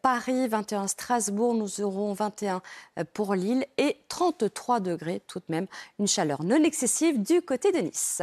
[0.01, 2.61] Paris, 21 Strasbourg, nous aurons 21
[3.13, 5.67] pour Lille et 33 degrés tout de même.
[5.99, 8.21] Une chaleur non excessive du côté de Nice.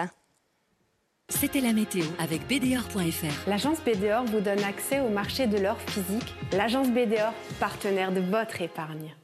[1.30, 3.48] C'était la météo avec BDOR.fr.
[3.48, 6.34] L'agence BDOR vous donne accès au marché de l'or physique.
[6.52, 9.14] L'agence BDOR, partenaire de votre épargne.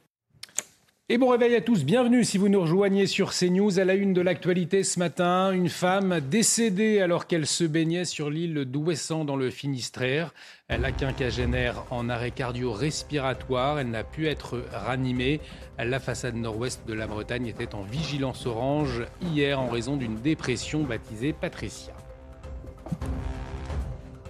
[1.09, 3.79] Et bon réveil à tous, bienvenue si vous nous rejoignez sur CNews.
[3.79, 8.29] À la une de l'actualité ce matin, une femme décédée alors qu'elle se baignait sur
[8.29, 10.33] l'île d'Ouessant dans le Finistère.
[10.69, 15.41] La quinquagénaire en arrêt cardio-respiratoire, elle n'a pu être ranimée.
[15.79, 19.03] La façade nord-ouest de la Bretagne était en vigilance orange
[19.33, 21.94] hier en raison d'une dépression baptisée Patricia.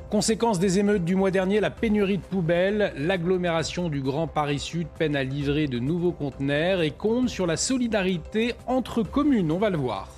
[0.09, 4.87] Conséquence des émeutes du mois dernier, la pénurie de poubelles, l'agglomération du Grand Paris Sud
[4.97, 9.69] peine à livrer de nouveaux conteneurs et compte sur la solidarité entre communes, on va
[9.69, 10.14] le voir.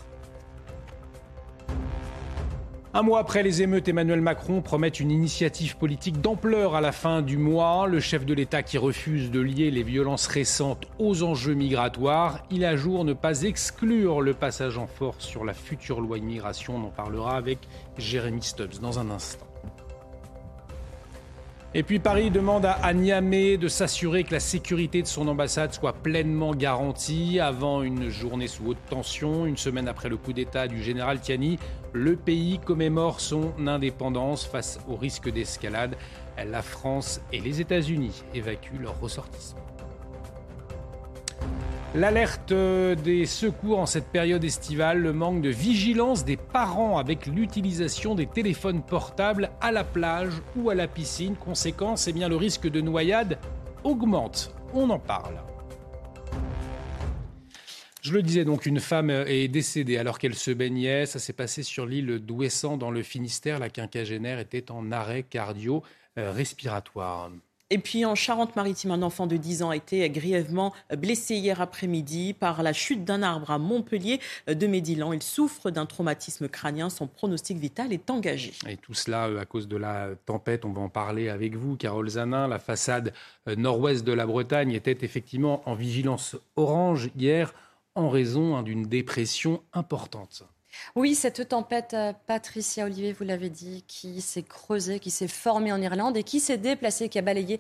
[2.98, 7.22] Un mois après les émeutes, Emmanuel Macron promet une initiative politique d'ampleur à la fin
[7.22, 7.86] du mois.
[7.86, 12.66] Le chef de l'État qui refuse de lier les violences récentes aux enjeux migratoires, il
[12.66, 16.78] a jour ne pas exclure le passage en force sur la future loi immigration.
[16.78, 17.60] On en parlera avec
[18.00, 19.47] Jérémy Stubbs dans un instant.
[21.74, 25.92] Et puis Paris demande à Niamey de s'assurer que la sécurité de son ambassade soit
[25.92, 29.46] pleinement garantie avant une journée sous haute tension.
[29.46, 31.60] Une semaine après le coup d'État du général Tiani,
[31.92, 35.98] le pays commémore son indépendance face au risque d'escalade.
[36.38, 39.67] La France et les États-Unis évacuent leurs ressortissants.
[41.96, 48.14] L'alerte des secours en cette période estivale, le manque de vigilance des parents avec l'utilisation
[48.14, 51.36] des téléphones portables à la plage ou à la piscine.
[51.36, 53.40] Conséquence, eh bien, le risque de noyade
[53.84, 54.54] augmente.
[54.74, 55.36] On en parle.
[58.02, 61.06] Je le disais donc, une femme est décédée alors qu'elle se baignait.
[61.06, 63.60] Ça s'est passé sur l'île d'Ouessant dans le Finistère.
[63.60, 67.32] La quinquagénaire était en arrêt cardio-respiratoire.
[67.70, 72.34] Et puis en Charente-Maritime, un enfant de 10 ans a été grièvement blessé hier après-midi
[72.34, 75.12] par la chute d'un arbre à Montpellier de Médilan.
[75.12, 76.90] Il souffre d'un traumatisme crânien.
[76.90, 78.54] Son pronostic vital est engagé.
[78.68, 80.64] Et tout cela euh, à cause de la tempête.
[80.64, 82.48] On va en parler avec vous, Carole Zanin.
[82.48, 83.14] La façade
[83.50, 87.54] euh, nord-ouest de la Bretagne était effectivement en vigilance orange hier
[87.96, 90.44] en raison hein, d'une dépression importante.
[90.96, 95.72] Oui, cette tempête, euh, Patricia Olivier, vous l'avez dit, qui s'est creusée, qui s'est formée
[95.72, 97.60] en Irlande et qui s'est déplacée, qui a balayé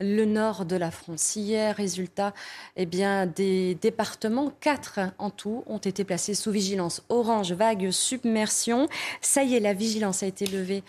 [0.00, 1.36] le nord de la France.
[1.36, 2.34] Hier, résultat,
[2.76, 8.88] eh bien, des départements, quatre en tout, ont été placés sous vigilance orange, vague, submersion.
[9.20, 10.82] Ça y est, la vigilance a été levée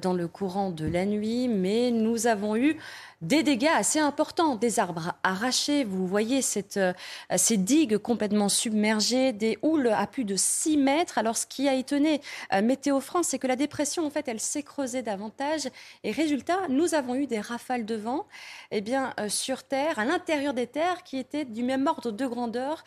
[0.00, 2.76] dans le courant de la nuit, mais nous avons eu
[3.24, 6.92] des dégâts assez importants, des arbres arrachés, vous voyez cette, euh,
[7.36, 11.16] ces digues complètement submergées, des houles à plus de 6 mètres.
[11.16, 12.20] Alors ce qui a étonné
[12.52, 15.68] euh, Météo France, c'est que la dépression, en fait, elle s'est creusée davantage.
[16.02, 18.26] Et résultat, nous avons eu des rafales de vent
[18.70, 22.26] eh bien, euh, sur Terre, à l'intérieur des terres, qui étaient du même ordre de
[22.26, 22.84] grandeur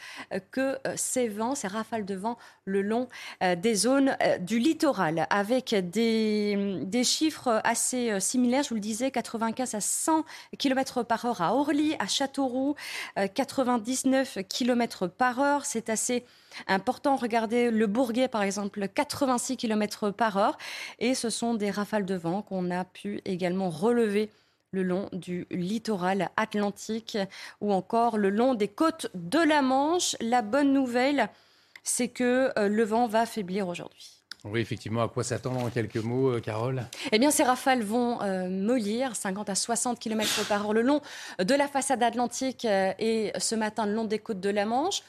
[0.52, 3.08] que ces vents, ces rafales de vent le long
[3.42, 9.76] des zones du littoral, avec des, des chiffres assez similaires, je vous le disais, 95
[9.76, 10.26] à 100
[10.58, 12.76] km par heure à Orly, à Châteauroux,
[13.16, 15.66] 99 km par heure.
[15.66, 16.26] C'est assez
[16.68, 17.16] important.
[17.16, 20.58] Regardez le Bourguet, par exemple, 86 km par heure.
[21.00, 24.32] Et ce sont des rafales de vent qu'on a pu également relever
[24.72, 27.18] le long du littoral atlantique
[27.62, 30.16] ou encore le long des côtes de la Manche.
[30.20, 31.30] La bonne nouvelle,
[31.84, 34.17] c'est que euh, le vent va faiblir aujourd'hui.
[34.52, 36.86] Oui, effectivement, à quoi s'attendre en quelques mots, euh, Carole?
[37.12, 41.02] Eh bien, ces rafales vont euh, mollir 50 à 60 km par heure le long
[41.40, 45.04] de la façade atlantique euh, et ce matin le long des côtes de la Manche.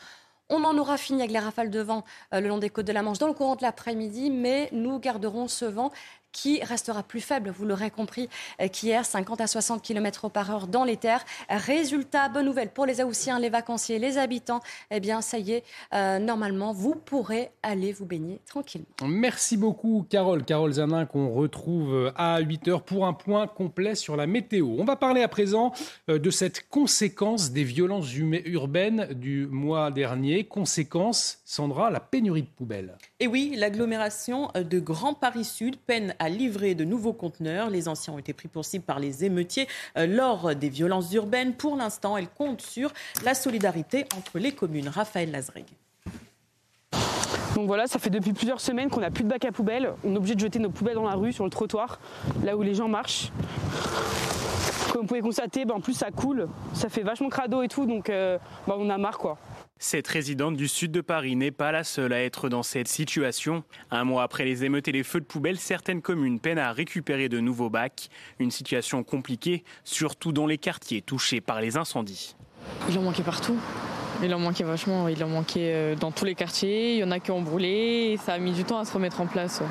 [0.51, 3.02] On en aura fini avec les rafales de vent le long des côtes de la
[3.02, 5.93] Manche dans le courant de l'après-midi, mais nous garderons ce vent
[6.32, 8.28] qui restera plus faible, vous l'aurez compris,
[8.60, 11.24] euh, qu'hier, 50 à 60 km par heure dans les terres.
[11.48, 14.60] Résultat, bonne nouvelle pour les Aoussiens, les vacanciers, les habitants.
[14.90, 15.64] Eh bien, ça y est,
[15.94, 18.86] euh, normalement, vous pourrez aller vous baigner tranquillement.
[19.02, 20.44] Merci beaucoup, Carole.
[20.44, 24.76] Carole Zanin, qu'on retrouve à 8 heures pour un point complet sur la météo.
[24.78, 25.72] On va parler à présent
[26.09, 30.44] euh, de cette conséquence des violences urbaines du mois dernier.
[30.44, 32.96] Conséquence, Sandra, la pénurie de poubelles.
[33.20, 37.70] Et oui, l'agglomération de Grand Paris Sud peine à livrer de nouveaux conteneurs.
[37.70, 41.55] Les anciens ont été pris pour cible par les émeutiers euh, lors des violences urbaines.
[41.55, 42.92] Pour l'instant, elle compte sur
[43.24, 44.88] la solidarité entre les communes.
[44.88, 45.66] Raphaël Lazreg.
[47.55, 49.92] Donc voilà, ça fait depuis plusieurs semaines qu'on n'a plus de bac à poubelle.
[50.05, 51.98] On est obligé de jeter nos poubelles dans la rue, sur le trottoir,
[52.44, 53.32] là où les gens marchent.
[54.92, 57.84] Comme vous pouvez constater, ben, en plus ça coule, ça fait vachement crado et tout,
[57.84, 59.38] donc euh, ben, on a marre quoi.
[59.80, 63.62] Cette résidente du sud de Paris n'est pas la seule à être dans cette situation.
[63.92, 67.28] Un mois après les émeutes et les feux de poubelle, certaines communes peinent à récupérer
[67.28, 68.09] de nouveaux bacs.
[68.40, 72.34] Une situation compliquée, surtout dans les quartiers touchés par les incendies.
[72.88, 73.56] Il en manquait partout.
[74.23, 77.11] Il en manquait vachement, il en manquait euh, dans tous les quartiers, il y en
[77.12, 79.62] a qui ont brûlé, et ça a mis du temps à se remettre en place,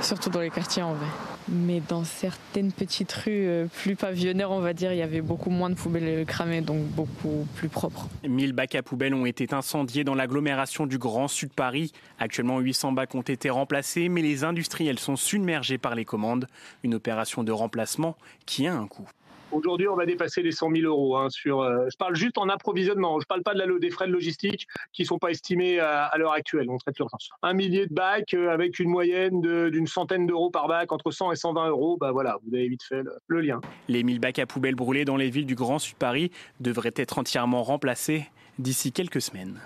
[0.00, 1.06] surtout dans les quartiers en vrai.
[1.48, 5.50] Mais dans certaines petites rues euh, plus pavillonnaires, on va dire, il y avait beaucoup
[5.50, 8.08] moins de poubelles cramées, donc beaucoup plus propres.
[8.26, 11.92] 1000 bacs à poubelles ont été incendiés dans l'agglomération du Grand Sud Paris.
[12.18, 16.46] Actuellement, 800 bacs ont été remplacés, mais les industriels sont submergés par les commandes.
[16.82, 18.16] Une opération de remplacement
[18.46, 19.08] qui a un coût.
[19.54, 21.16] Aujourd'hui, on va dépasser les 100 000 euros.
[21.16, 23.20] Hein, euh, je parle juste en approvisionnement.
[23.20, 26.32] Je ne parle pas des frais de logistique qui ne sont pas estimés à, l'heure
[26.32, 26.68] actuelle.
[26.68, 27.30] On traite l'urgence.
[27.42, 31.32] Un millier de bacs euh, avec une moyenne d'une centaine d'euros par bac, entre 100
[31.32, 31.96] et 120 euros.
[32.00, 33.60] Bah voilà, vous avez vite fait le, lien.
[33.88, 37.18] Les 1000 bacs à poubelles brûlés dans les villes du Grand Sud Paris devraient être
[37.18, 38.24] entièrement remplacés
[38.58, 39.60] d'ici quelques semaines.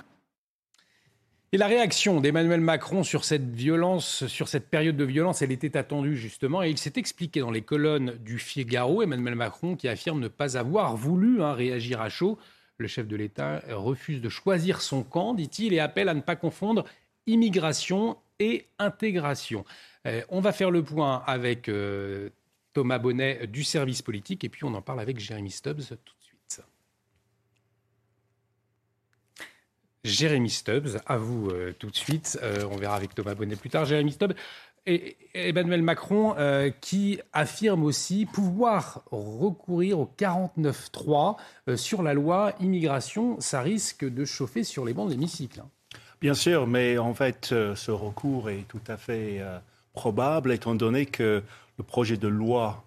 [1.51, 5.79] Et la réaction d'Emmanuel Macron sur cette violence, sur cette période de violence, elle était
[5.79, 10.21] attendue justement, et il s'est expliqué dans les colonnes du Figaro, Emmanuel Macron qui affirme
[10.21, 12.39] ne pas avoir voulu hein, réagir à chaud.
[12.77, 16.37] Le chef de l'État refuse de choisir son camp, dit-il, et appelle à ne pas
[16.37, 16.85] confondre
[17.27, 19.65] immigration et intégration.
[20.07, 22.29] Euh, on va faire le point avec euh,
[22.75, 26.18] Thomas Bonnet du service politique, et puis on en parle avec Jérémy Stubbs tout
[30.09, 32.39] Jérémy Stubbs, à vous euh, tout de suite.
[32.43, 33.85] Euh, on verra avec Thomas Bonnet plus tard.
[33.85, 34.35] Jérémy Stubbs
[34.87, 41.37] et Emmanuel Macron euh, qui affirme aussi pouvoir recourir au 49-3
[41.77, 43.39] sur la loi immigration.
[43.39, 45.63] Ça risque de chauffer sur les bancs de l'hémicycle.
[46.21, 49.41] Bien sûr, mais en fait, ce recours est tout à fait
[49.93, 51.43] probable étant donné que
[51.77, 52.83] le projet de loi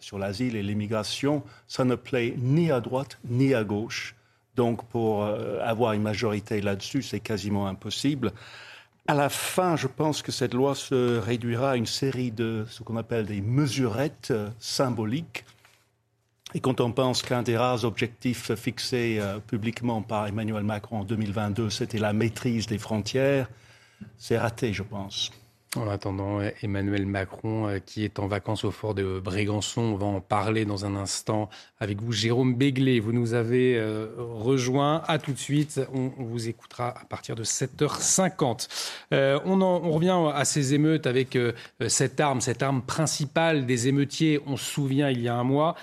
[0.00, 4.14] sur l'asile et l'immigration, ça ne plaît ni à droite ni à gauche.
[4.56, 8.32] Donc, pour euh, avoir une majorité là-dessus, c'est quasiment impossible.
[9.06, 12.82] À la fin, je pense que cette loi se réduira à une série de ce
[12.82, 15.44] qu'on appelle des mesurettes euh, symboliques.
[16.54, 21.04] Et quand on pense qu'un des rares objectifs fixés euh, publiquement par Emmanuel Macron en
[21.04, 23.48] 2022, c'était la maîtrise des frontières,
[24.16, 25.32] c'est raté, je pense.
[25.76, 30.06] En attendant, Emmanuel Macron, euh, qui est en vacances au fort de Brégançon, on va
[30.06, 31.48] en parler dans un instant
[31.80, 32.12] avec vous.
[32.12, 35.02] Jérôme Béglé, vous nous avez euh, rejoint.
[35.08, 38.68] À tout de suite, on vous écoutera à partir de 7h50.
[39.12, 41.36] Euh, on, on, revient à ces émeutes avec
[41.88, 44.40] cette arme, cette arme principale des émeutiers.
[44.46, 45.74] On se souvient, il y a un mois,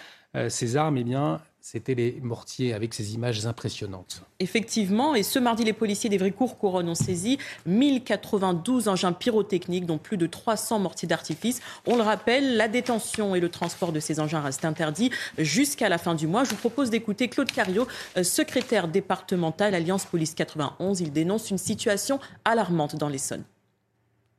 [0.48, 4.24] ces armes, eh bien, c'était les mortiers avec ces images impressionnantes.
[4.40, 10.18] Effectivement, et ce mardi, les policiers d'Evricourt Couronne ont saisi 1092 engins pyrotechniques, dont plus
[10.18, 11.62] de 300 mortiers d'artifice.
[11.86, 16.00] On le rappelle, la détention et le transport de ces engins restent interdits jusqu'à la
[16.00, 16.44] fin du mois.
[16.44, 21.00] Je vous propose d'écouter Claude Cario, euh, secrétaire départemental Alliance Police 91.
[21.00, 23.44] Il dénonce une situation alarmante dans l'Essonne.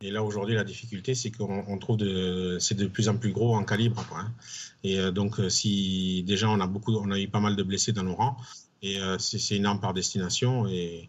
[0.03, 3.55] Et là, aujourd'hui, la difficulté, c'est qu'on trouve de, c'est de plus en plus gros
[3.55, 4.05] en calibre.
[4.09, 4.33] Quoi, hein.
[4.83, 7.63] Et euh, donc, euh, si déjà on a beaucoup, on a eu pas mal de
[7.63, 8.37] blessés dans nos rangs,
[8.83, 11.09] et euh, c'est une arme par destination, et,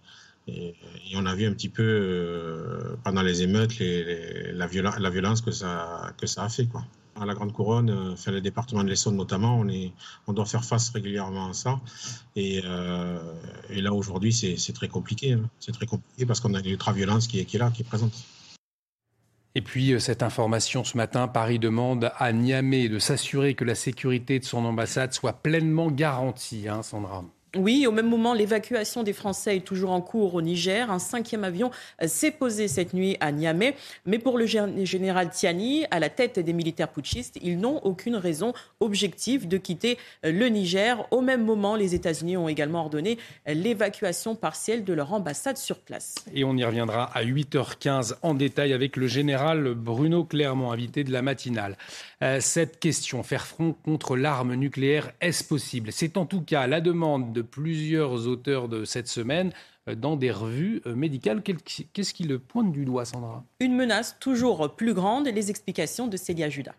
[1.16, 6.44] on a vu un petit peu pendant les émeutes la, violence que ça, que ça
[6.44, 6.66] a fait.
[6.66, 6.84] Quoi.
[7.16, 9.94] À la Grande Couronne, enfin, le département de l'Essonne notamment, on, est,
[10.28, 11.80] on doit faire face régulièrement à ça.
[12.36, 15.32] Et, là, aujourd'hui, c'est très compliqué.
[15.32, 15.50] Hein.
[15.62, 18.12] C'est très compliqué parce qu'on a une ultra-violence qui, qui est là, qui est présente.
[19.56, 23.76] Et puis, euh, cette information ce matin, Paris demande à Niamey de s'assurer que la
[23.76, 27.24] sécurité de son ambassade soit pleinement garantie, hein, Sandra.
[27.56, 30.90] Oui, au même moment, l'évacuation des Français est toujours en cours au Niger.
[30.90, 31.70] Un cinquième avion
[32.04, 33.76] s'est posé cette nuit à Niamey.
[34.08, 38.54] Mais pour le général Tiani, à la tête des militaires putschistes, ils n'ont aucune raison
[38.80, 41.06] objective de quitter le Niger.
[41.12, 46.16] Au même moment, les États-Unis ont également ordonné l'évacuation partielle de leur ambassade sur place.
[46.34, 51.12] Et on y reviendra à 8h15 en détail avec le général Bruno Clermont, invité de
[51.12, 51.78] la matinale.
[52.24, 55.92] Euh, cette question, faire front contre l'arme nucléaire, est-ce possible?
[55.92, 59.52] C'est en tout cas la demande de plusieurs auteurs de cette semaine
[59.88, 61.42] euh, dans des revues euh, médicales.
[61.44, 63.44] Qu'est-ce qui le pointe du doigt, Sandra?
[63.60, 66.76] Une menace toujours plus grande et les explications de Célia Judas.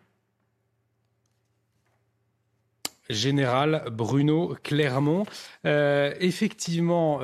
[3.11, 5.27] Général Bruno Clermont.
[5.65, 7.21] effectivement,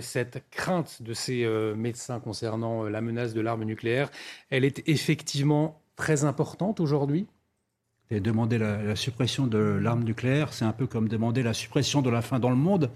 [0.00, 1.46] cette crainte de ces
[1.76, 4.10] médecins concernant la menace de l'arme nucléaire,
[4.50, 7.28] elle est effectivement très importante aujourd'hui?
[8.18, 12.22] Demander la, suppression de l'arme nucléaire, c'est un peu comme demander la suppression de la
[12.22, 12.90] faim dans le monde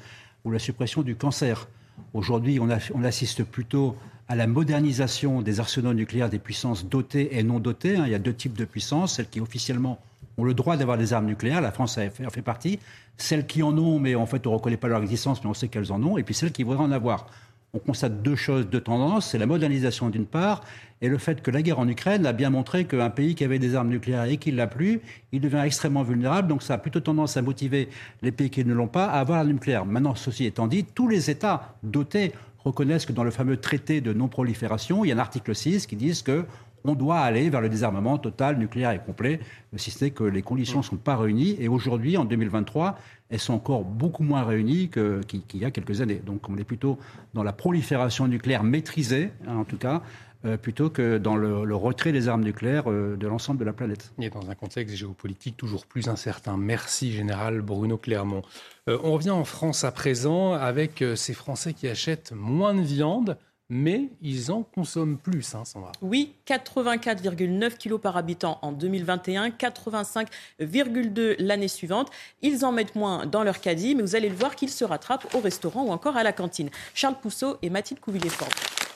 [0.44, 1.68] ou la suppression du cancer.
[2.12, 2.68] Aujourd'hui, on,
[3.04, 3.96] assiste plutôt
[4.26, 7.96] à la modernisation des arsenaux nucléaires des puissances dotées et non dotées.
[7.96, 8.04] Hein.
[8.06, 10.00] Il y a deux types de puissances, celles qui officiellement
[10.36, 12.80] ont le droit d'avoir des armes nucléaires, la France en fait, partie,
[13.16, 15.54] celles qui en ont, mais en fait on ne reconnaît pas leur existence, mais on
[15.54, 17.28] sait qu'elles en ont, et puis celles qui voudraient en avoir.
[17.74, 20.62] On constate deux choses, deux tendances, c'est la modernisation d'une part,
[21.02, 23.58] et le fait que la guerre en Ukraine a bien montré qu'un pays qui avait
[23.58, 25.00] des armes nucléaires et qui ne l'a plus,
[25.32, 27.88] il devient extrêmement vulnérable, donc ça a plutôt tendance à motiver
[28.22, 29.86] les pays qui ne l'ont pas à avoir l'arme nucléaire.
[29.86, 32.32] Maintenant, ceci étant dit, tous les États dotés
[32.64, 35.96] reconnaissent que dans le fameux traité de non-prolifération, il y a un article 6 qui
[35.96, 36.44] dit que
[36.84, 39.40] on doit aller vers le désarmement total, nucléaire et complet,
[39.76, 41.56] si ce n'est que les conditions ne sont pas réunies.
[41.58, 42.98] Et aujourd'hui, en 2023,
[43.30, 46.20] elles sont encore beaucoup moins réunies qu'il y a quelques années.
[46.24, 46.98] Donc on est plutôt
[47.32, 50.02] dans la prolifération nucléaire maîtrisée, hein, en tout cas,
[50.44, 54.12] euh, plutôt que dans le, retrait des armes nucléaires euh, de l'ensemble de la planète.
[54.20, 56.58] Et dans un contexte géopolitique toujours plus incertain.
[56.58, 58.42] Merci, Général Bruno Clermont.
[58.90, 63.38] Euh, on revient en France à présent avec ces Français qui achètent moins de viande
[63.74, 65.90] mais ils en consomment plus, hein, Sandra.
[66.00, 72.08] Oui, 84,9 kg par habitant en 2021, 85,2 l'année suivante.
[72.40, 75.34] Ils en mettent moins dans leur caddie, mais vous allez le voir qu'ils se rattrapent
[75.34, 76.70] au restaurant ou encore à la cantine.
[76.94, 78.93] Charles Pousseau et Mathilde Couvillé-Fort.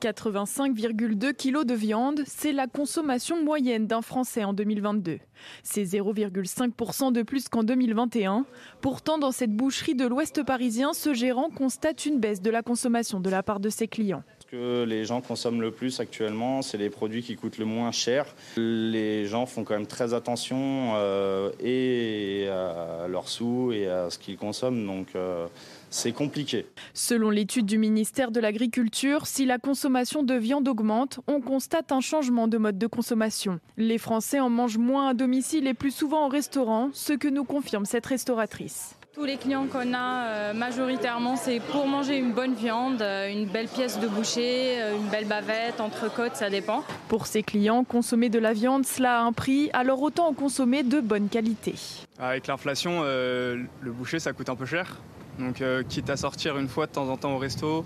[0.00, 5.18] 85,2 kg de viande, c'est la consommation moyenne d'un Français en 2022.
[5.62, 8.44] C'est 0,5% de plus qu'en 2021.
[8.80, 13.20] Pourtant, dans cette boucherie de l'Ouest parisien, ce gérant constate une baisse de la consommation
[13.20, 14.22] de la part de ses clients.
[14.40, 17.92] Ce que les gens consomment le plus actuellement, c'est les produits qui coûtent le moins
[17.92, 18.26] cher.
[18.56, 24.18] Les gens font quand même très attention euh, et à leurs sous et à ce
[24.18, 25.04] qu'ils consomment.
[25.16, 25.46] Euh,
[25.94, 26.66] c'est compliqué.
[26.92, 32.00] Selon l'étude du ministère de l'Agriculture, si la consommation de viande augmente, on constate un
[32.00, 33.60] changement de mode de consommation.
[33.76, 37.44] Les Français en mangent moins à domicile et plus souvent au restaurant, ce que nous
[37.44, 38.96] confirme cette restauratrice.
[39.14, 43.46] Tous les clients qu'on a euh, majoritairement, c'est pour manger une bonne viande, euh, une
[43.46, 46.82] belle pièce de boucher, euh, une belle bavette, entrecôte, ça dépend.
[47.06, 50.82] Pour ces clients, consommer de la viande, cela a un prix, alors autant en consommer
[50.82, 51.74] de bonne qualité.
[52.18, 54.96] Avec l'inflation, le boucher, ça coûte un peu cher.
[55.38, 57.84] Donc euh, quitte à sortir une fois de temps en temps au resto,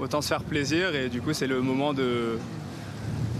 [0.00, 2.38] autant se faire plaisir et du coup c'est le moment de,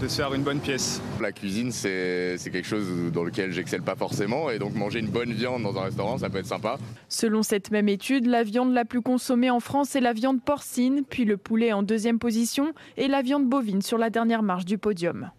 [0.01, 1.01] de se faire une bonne pièce.
[1.19, 5.33] La cuisine c'est quelque chose dans lequel j'excelle pas forcément et donc manger une bonne
[5.33, 6.77] viande dans un restaurant ça peut être sympa.
[7.09, 11.03] Selon cette même étude, la viande la plus consommée en France est la viande porcine,
[11.09, 14.77] puis le poulet en deuxième position et la viande bovine sur la dernière marche du
[14.77, 15.31] podium.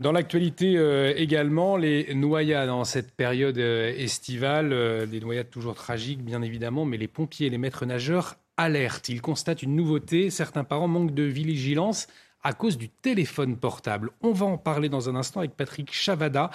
[0.00, 5.74] Dans l'actualité euh, également, les noyades en cette période euh, estivale, euh, des noyades toujours
[5.74, 9.08] tragiques bien évidemment, mais les pompiers et les maîtres nageurs alertent.
[9.08, 12.08] Ils constatent une nouveauté, certains parents manquent de vigilance
[12.42, 14.10] à cause du téléphone portable.
[14.20, 16.50] On va en parler dans un instant avec Patrick Chavada,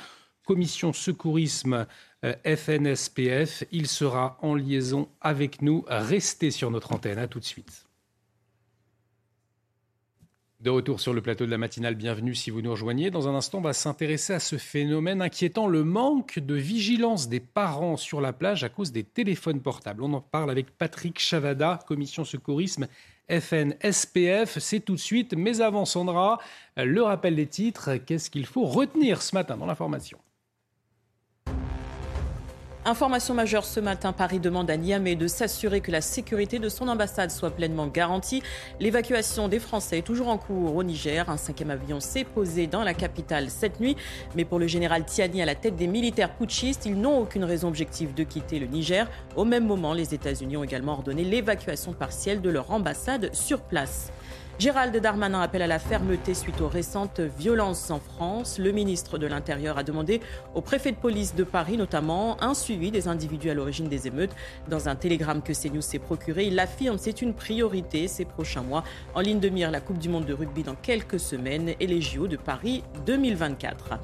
[0.45, 1.85] commission secourisme
[2.23, 3.63] FNSPF.
[3.71, 5.85] Il sera en liaison avec nous.
[5.87, 7.19] Restez sur notre antenne.
[7.19, 7.86] À tout de suite.
[10.68, 13.10] De retour sur le plateau de la matinale, bienvenue si vous nous rejoignez.
[13.10, 17.39] Dans un instant, on va s'intéresser à ce phénomène inquiétant, le manque de vigilance des
[17.39, 20.03] parents sur la plage à cause des téléphones portables.
[20.03, 22.88] On en parle avec Patrick Chavada, commission secourisme
[23.30, 24.60] FN SPF.
[24.60, 25.35] C'est tout de suite.
[25.38, 26.38] Mais avant, Sandra,
[26.76, 27.95] le rappel des titres.
[28.06, 30.18] Qu'est-ce qu'il faut retenir ce matin dans l'information?
[32.88, 36.88] Information majeure ce matin, Paris demande à Niamey de s'assurer que la sécurité de son
[36.88, 38.41] ambassade soit pleinement garantie.
[38.80, 41.30] L'évacuation des Français est toujours en cours au Niger.
[41.30, 43.97] Un cinquième avion s'est posé dans la capitale cette nuit.
[44.38, 47.68] Mais pour le général Tiani à la tête des militaires putschistes, ils n'ont aucune raison
[47.68, 49.05] objective de quitter le Niger.
[49.35, 54.14] Au même moment, les États-Unis ont également ordonné l'évacuation partielle de leur ambassade sur place.
[54.59, 58.57] Gérald Darmanin appelle à la fermeté suite aux récentes violences en France.
[58.57, 60.19] Le ministre de l'Intérieur a demandé
[60.55, 64.35] au préfet de police de Paris notamment un suivi des individus à l'origine des émeutes.
[64.67, 68.84] Dans un télégramme que CNews s'est procuré, il affirme c'est une priorité ces prochains mois.
[69.13, 72.01] En ligne de mire, la Coupe du Monde de rugby dans quelques semaines et les
[72.01, 73.99] JO de Paris 2024.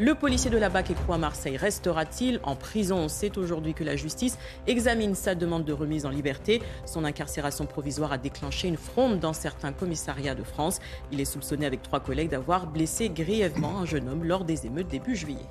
[0.00, 3.06] Le policier de la BAC écrou à Marseille restera-t-il en prison?
[3.06, 6.60] C'est aujourd'hui que la justice examine sa demande de remise en liberté.
[6.84, 10.80] Son incarcération provisoire a déclenché une fronde dans certains commissariats de France.
[11.12, 14.88] Il est soupçonné avec trois collègues d'avoir blessé grièvement un jeune homme lors des émeutes
[14.88, 15.46] début juillet.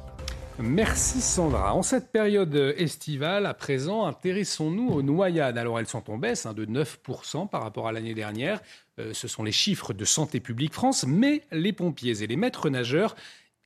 [0.60, 1.74] Merci Sandra.
[1.74, 5.57] En cette période estivale, à présent, intéressons-nous aux noyades.
[5.57, 8.61] Alors elles sont en baisse hein, de 9% par rapport à l'année dernière.
[8.99, 12.70] Euh, ce sont les chiffres de Santé publique France, mais les pompiers et les maîtres
[12.70, 13.15] nageurs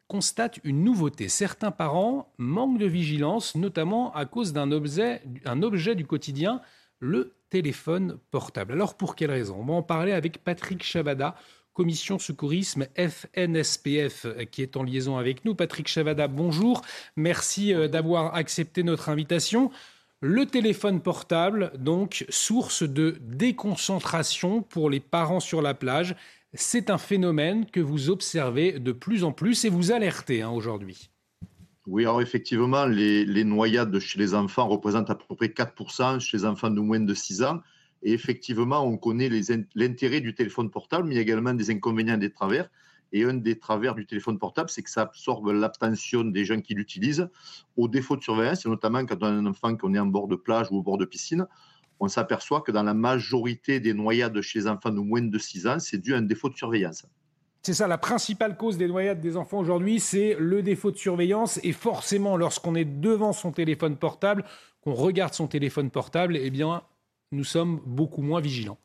[0.07, 1.27] constate une nouveauté.
[1.29, 5.21] Certains parents manquent de vigilance, notamment à cause d'un objet,
[5.95, 6.61] du quotidien,
[6.99, 8.73] le téléphone portable.
[8.73, 9.57] Alors pour quelle raison?
[9.59, 11.35] On va en parler avec Patrick Chavada,
[11.73, 15.53] commission secourisme FNSPF, qui est en liaison avec nous.
[15.55, 16.81] Patrick Chavada, bonjour.
[17.15, 19.71] Merci euh, d'avoir accepté notre invitation.
[20.19, 26.15] Le téléphone portable, donc, source de déconcentration pour les parents sur la plage.
[26.53, 31.09] C'est un phénomène que vous observez de plus en plus et vous alertez hein, aujourd'hui.
[31.87, 36.45] Oui, alors effectivement, les, noyades chez les enfants représentent à peu près 4% chez les
[36.45, 37.61] enfants de moins de 6 ans.
[38.03, 39.29] Et effectivement, on connaît
[39.75, 42.69] l'intérêt du téléphone portable, mais il y a également des inconvénients des travers.
[43.13, 46.73] Et un des travers du téléphone portable, c'est que ça absorbe l'attention des gens qui
[46.73, 47.29] l'utilisent.
[47.77, 50.27] Au défaut de surveillance, et notamment quand on a un enfant qu'on est en bord
[50.27, 51.47] de plage ou au bord de piscine,
[51.99, 55.67] on s'aperçoit que dans la majorité des noyades chez les enfants de moins de 6
[55.67, 57.05] ans, c'est dû à un défaut de surveillance.
[57.63, 61.59] C'est ça, la principale cause des noyades des enfants aujourd'hui, c'est le défaut de surveillance.
[61.63, 64.45] Et forcément, lorsqu'on est devant son téléphone portable,
[64.81, 66.83] qu'on regarde son téléphone portable, eh bien,
[67.31, 68.77] nous sommes beaucoup moins vigilants.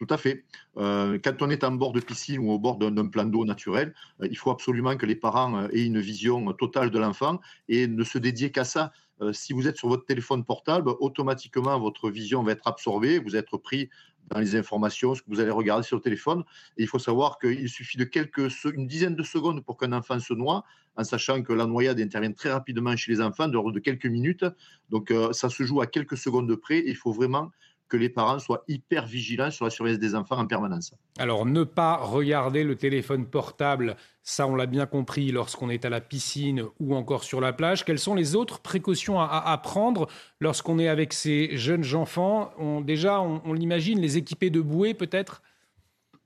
[0.00, 0.44] Tout à fait.
[0.78, 3.94] Euh, quand on est en bord de piscine ou au bord d'un plan d'eau naturel,
[4.22, 7.38] euh, il faut absolument que les parents euh, aient une vision totale de l'enfant
[7.68, 8.92] et ne se dédier qu'à ça.
[9.32, 13.50] Si vous êtes sur votre téléphone portable, automatiquement votre vision va être absorbée, vous êtes
[13.56, 13.90] pris
[14.30, 16.44] dans les informations, ce que vous allez regarder sur le téléphone.
[16.76, 20.18] Et il faut savoir qu'il suffit de quelques, une dizaine de secondes pour qu'un enfant
[20.20, 20.64] se noie,
[20.96, 24.44] en sachant que la noyade intervient très rapidement chez les enfants, de, de quelques minutes.
[24.88, 26.82] Donc ça se joue à quelques secondes de près.
[26.86, 27.50] Il faut vraiment
[27.90, 30.94] que les parents soient hyper vigilants sur la surveillance des enfants en permanence.
[31.18, 35.90] Alors, ne pas regarder le téléphone portable, ça on l'a bien compris lorsqu'on est à
[35.90, 37.84] la piscine ou encore sur la plage.
[37.84, 40.08] Quelles sont les autres précautions à, prendre
[40.40, 42.54] lorsqu'on est avec ces jeunes enfants?
[42.82, 45.42] Déjà, on, l'imagine, les équiper de bouées peut-être?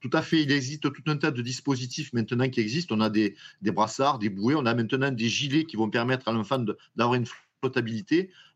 [0.01, 0.43] Tout à fait.
[0.43, 2.95] Il existe tout un tas de dispositifs maintenant qui existent.
[2.95, 6.29] On a des, des brassards, des bouées, on a maintenant des gilets qui vont permettre
[6.29, 6.63] à l'enfant
[6.95, 7.25] d'avoir une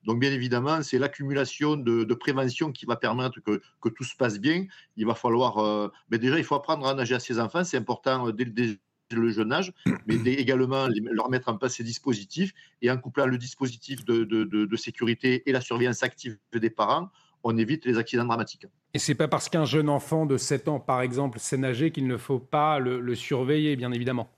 [0.04, 4.66] Donc, bien évidemment, c'est l'accumulation de, prévention qui va permettre que, tout se passe bien.
[4.96, 5.58] Il va falloir.
[5.58, 7.64] Euh, déjà, il faut apprendre à nager à ses enfants.
[7.64, 8.78] C'est important euh, dès,
[9.10, 9.72] le jeune âge,
[10.06, 12.52] mais également leur mettre en place ces dispositifs.
[12.82, 17.08] Et en couplant le dispositif de, sécurité et la surveillance active des parents,
[17.44, 18.66] on évite les accidents dramatiques.
[18.94, 22.06] Et c'est pas parce qu'un jeune enfant de 7 ans, par exemple, sait nager qu'il
[22.06, 24.30] ne faut pas le surveiller, bien évidemment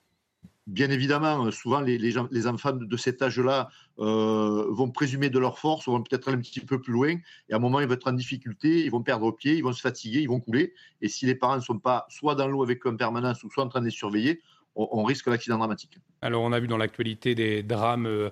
[0.71, 5.59] bien évidemment, euh, souvent les, les, enfants de cet âge-là euh, vont présumer de leur
[5.59, 7.17] force, vont peut-être aller un petit peu plus loin,
[7.49, 9.73] et à un moment, ils vont être en difficulté, ils vont perdre pied, ils vont
[9.73, 10.73] se fatiguer, ils vont couler.
[11.03, 13.51] Et si les parents ne sont pas soit dans l'eau avec eux en permanence, ou
[13.51, 14.41] soit en train de les surveiller,
[14.77, 15.99] on, risque l'accident dramatique.
[16.23, 18.07] Alors, on a vu dans l'actualité des drames.
[18.07, 18.31] Euh,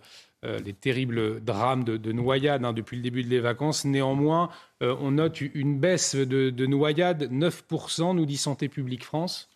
[0.65, 3.85] les terribles drames de, noyades hein, depuis le début des vacances.
[3.85, 4.51] Néanmoins,
[4.81, 9.51] on note une baisse de, de noyades, 9%, nous dit Santé publique France.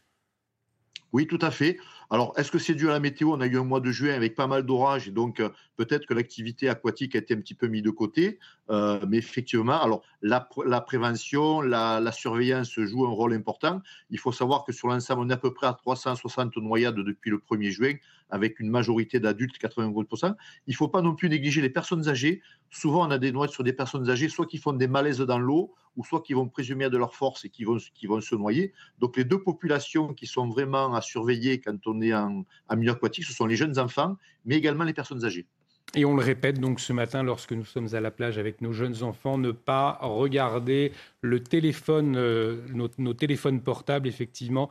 [1.13, 1.79] Oui, tout à fait.
[2.13, 3.33] Alors, est-ce que c'est dû à la météo?
[3.33, 6.05] On a eu un mois de juin avec pas mal d'orages, et donc euh, peut-être
[6.05, 8.39] que l'activité aquatique a été un petit peu mise de côté.
[8.69, 10.47] Euh, mais effectivement, alors la,
[10.83, 13.81] prévention, la, surveillance jouent un rôle important.
[14.11, 17.31] Il faut savoir que sur l'ensemble, on est à peu près à 360 noyades depuis
[17.31, 17.95] le 1er juin,
[18.33, 20.35] avec une majorité d'adultes, 80%.
[20.67, 22.43] Il ne faut pas non plus négliger les personnes âgées.
[22.71, 25.39] Souvent, on a des noyades sur des personnes âgées, soit qui font des malaises dans
[25.39, 28.35] l'eau, ou soit qui vont présumer de leur force et qui vont, qui vont se
[28.35, 28.73] noyer.
[28.99, 32.45] Donc les deux populations qui sont vraiment à surveiller quand on est en,
[32.75, 35.47] milieu aquatique, ce sont les jeunes enfants, mais également les personnes âgées.
[35.95, 38.73] Et on le répète donc ce matin lorsque nous sommes à la plage avec nos
[38.73, 44.71] jeunes enfants, ne pas regarder le téléphone, euh, nos, téléphones portables, effectivement.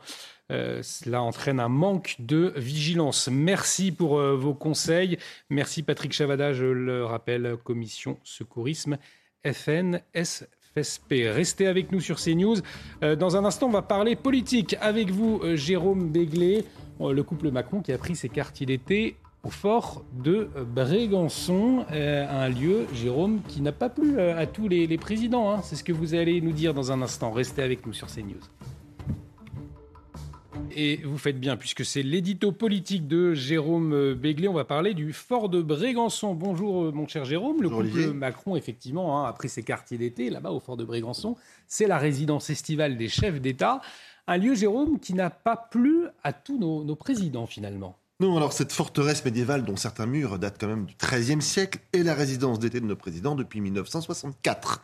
[0.50, 3.28] Euh, cela entraîne un manque de vigilance.
[3.30, 5.16] Merci pour euh, vos conseils.
[5.48, 8.98] Merci Patrick Chavada, je le rappelle, commission secourisme
[9.44, 10.44] FNS
[10.74, 12.56] Restez avec nous sur CNews.
[13.02, 16.64] Dans un instant, on va parler politique avec vous, Jérôme Béglé,
[16.98, 22.86] le couple Macron qui a pris ses quartiers d'été au fort de Brégançon, un lieu,
[22.94, 25.50] Jérôme, qui n'a pas plu à tous les, présidents.
[25.50, 25.60] Hein.
[25.62, 27.32] C'est ce que vous allez nous dire dans un instant.
[27.32, 28.40] Restez avec nous sur CNews.
[30.74, 34.48] Et vous faites bien, puisque c'est l'édito politique de Jérôme Béglé.
[34.48, 36.34] On va parler du fort de Brégançon.
[36.34, 37.62] Bonjour, euh, mon cher Jérôme.
[37.62, 41.36] le couple Macron, effectivement, hein, a pris ses quartiers d'été là-bas au fort de Brégançon.
[41.66, 43.80] C'est la résidence estivale des chefs d'État.
[44.26, 47.98] Un lieu, Jérôme, qui n'a pas plu à tous nos, nos présidents, finalement.
[48.22, 52.04] Non, alors cette forteresse médiévale dont certains murs datent quand même du XIIIe siècle est
[52.04, 54.80] la résidence d'été de nos présidents depuis 1964.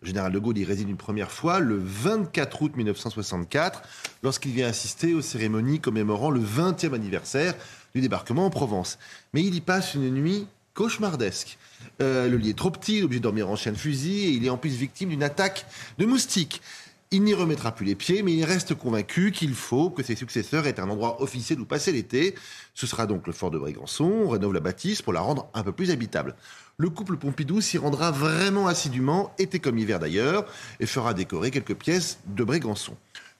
[0.00, 3.82] Le général de Gaulle y réside une première fois le 24 août 1964,
[4.22, 7.54] lorsqu'il vient assister aux cérémonies commémorant le 20e anniversaire
[7.94, 8.98] du débarquement en Provence.
[9.34, 11.58] Mais il y passe une nuit cauchemardesque.
[12.00, 14.24] Euh, le lit est trop petit, il est obligé de dormir en chien de fusil,
[14.24, 15.66] et il est en plus victime d'une attaque
[15.98, 16.62] de moustiques.
[17.10, 20.66] Il n'y remettra plus les pieds, mais il reste convaincu qu'il faut que ses successeurs
[20.66, 22.34] aient un endroit officiel où passer l'été.
[22.74, 24.04] Ce sera donc le fort de Brégançon.
[24.04, 26.36] On rénove la bâtisse pour la rendre un peu plus habitable.
[26.76, 30.44] Le couple Pompidou s'y rendra vraiment assidûment, été comme hiver d'ailleurs,
[30.80, 32.94] et fera décorer quelques pièces de Brégançon.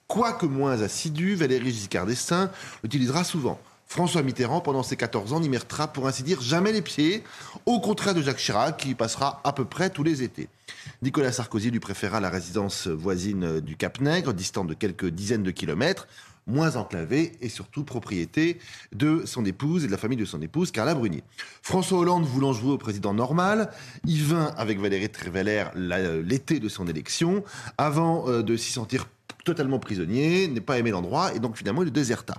[0.07, 2.51] Quoique moins assidu, Valéry Giscard d'Estaing
[2.82, 3.61] l'utilisera souvent.
[3.89, 7.24] François Mitterrand, pendant ses 14 ans, n'y mettra pour ainsi dire jamais les pieds,
[7.65, 10.48] au contraire de Jacques Chirac, qui y passera à peu près tous les étés.
[11.01, 16.06] Nicolas Sarkozy lui préféra la résidence voisine du Cap-Nègre, distante de quelques dizaines de kilomètres,
[16.47, 18.59] moins enclavée et surtout propriété
[18.93, 21.23] de son épouse et de la famille de son épouse, Carla Brunier.
[21.62, 23.70] François Hollande voulant jouer au président normal,
[24.06, 27.43] il vint avec Valérie Trierweiler l'été de son élection,
[27.78, 29.06] avant euh, de s'y sentir
[29.44, 32.39] totalement prisonnier, n'est pas aimé l'endroit et donc finalement il déserta.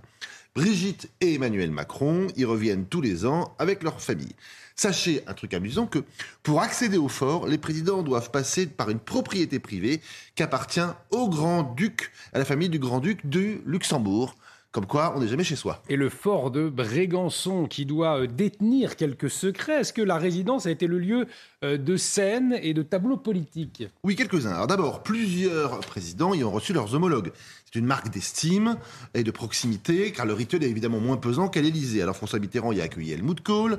[0.55, 4.35] Brigitte et Emmanuel Macron y reviennent tous les ans avec leur famille.
[4.75, 5.99] Sachez un truc amusant que
[6.41, 10.01] pour accéder au fort, les présidents doivent passer par une propriété privée
[10.35, 10.79] qui appartient
[11.11, 14.35] au grand-duc, à la famille du grand-duc de Luxembourg.
[14.71, 15.81] Comme quoi, on n'est jamais chez soi.
[15.89, 20.67] Et le fort de Brégançon, qui doit euh, détenir quelques secrets, est-ce que la résidence
[20.67, 21.25] a été le lieu
[21.63, 23.85] euh, de scènes et de tableaux politiques?
[24.03, 24.51] Oui, quelques-uns.
[24.51, 27.31] Alors d'abord, plusieurs présidents y ont reçu leurs homologues.
[27.71, 28.77] C'est une marque d'estime
[29.13, 32.01] et de proximité, car le rituel est évidemment moins pesant qu'à l'Élysée.
[32.01, 33.77] Alors François Mitterrand y a accueilli Helmut Kohl,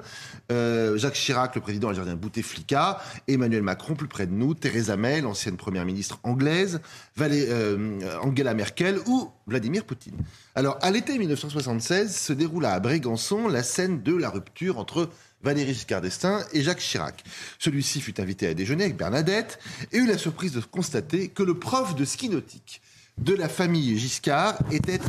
[0.53, 5.21] euh, Jacques Chirac, le président algérien Bouteflika, Emmanuel Macron, plus près de nous, Theresa May,
[5.21, 6.81] l'ancienne première ministre anglaise,
[7.21, 10.15] euh, Angela Merkel ou Vladimir Poutine.
[10.55, 15.09] Alors à l'été 1976 se déroula à Brégançon la scène de la rupture entre
[15.43, 17.25] Valéry Giscard d'Estaing et Jacques Chirac.
[17.59, 19.59] Celui-ci fut invité à déjeuner avec Bernadette
[19.91, 22.83] et eut la surprise de constater que le prof de ski nautique
[23.19, 24.59] de la famille Giscard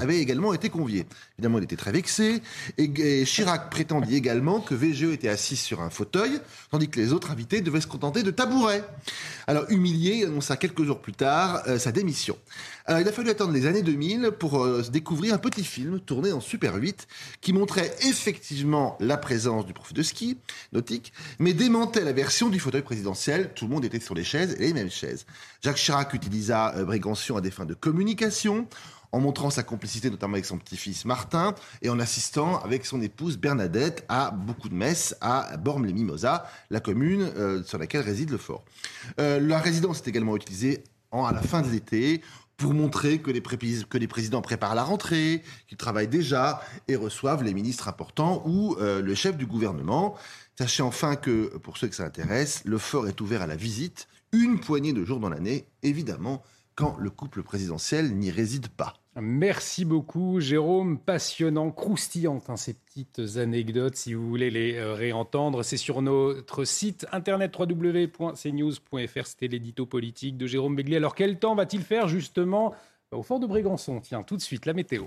[0.01, 1.05] avait également été convié.
[1.41, 2.43] Évidemment, il était très vexé.
[2.77, 6.39] Et, Chirac prétendit également que VGE était assis sur un fauteuil,
[6.69, 8.83] tandis que les autres invités devaient se contenter de tabourets.
[9.47, 12.37] Alors, humilié, il annonça quelques jours plus tard euh, sa démission.
[12.85, 16.31] Alors, il a fallu attendre les années 2000 pour euh, découvrir un petit film tourné
[16.31, 17.07] en Super 8
[17.41, 20.37] qui montrait effectivement la présence du prof de ski
[20.73, 23.51] nautique, mais démentait la version du fauteuil présidentiel.
[23.55, 25.25] Tout le monde était sur les chaises les mêmes chaises.
[25.63, 28.67] Jacques Chirac utilisa euh, à des fins de communication
[29.11, 33.37] en montrant sa complicité notamment avec son petit-fils Martin et en assistant avec son épouse
[33.37, 38.63] Bernadette à beaucoup de messes à Bormes-les-Mimosas, la commune euh, sur laquelle réside le fort.
[39.17, 42.21] la résidence est également utilisée à la fin de l'été
[42.61, 47.43] pour montrer que les, que les présidents préparent la rentrée, qu'ils travaillent déjà et reçoivent
[47.43, 50.15] les ministres importants ou euh, le chef du gouvernement.
[50.57, 54.07] Sachez enfin que, pour ceux que ça intéresse, le fort est ouvert à la visite
[54.31, 56.43] une poignée de jours dans l'année, évidemment,
[56.75, 58.93] quand le couple présidentiel n'y réside pas.
[59.19, 60.97] Merci beaucoup, Jérôme.
[60.97, 63.97] Passionnant, croustillante, hein, ces petites anecdotes.
[63.97, 69.25] Si vous voulez les euh, réentendre, c'est sur notre site internet www.cnews.fr.
[69.25, 70.95] C'était l'édito politique de Jérôme Béglé.
[70.95, 72.73] Alors, quel temps va-t-il faire justement?
[73.11, 75.03] Bah, au fort de Brégançon Tiens, tout de suite, la météo.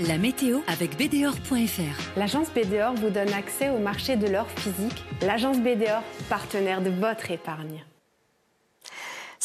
[0.00, 2.18] La météo avec BDOR.fr.
[2.18, 5.04] L'agence BDOR vous donne accès au marché de l'or physique.
[5.22, 7.84] L'agence BDOR, partenaire de votre épargne.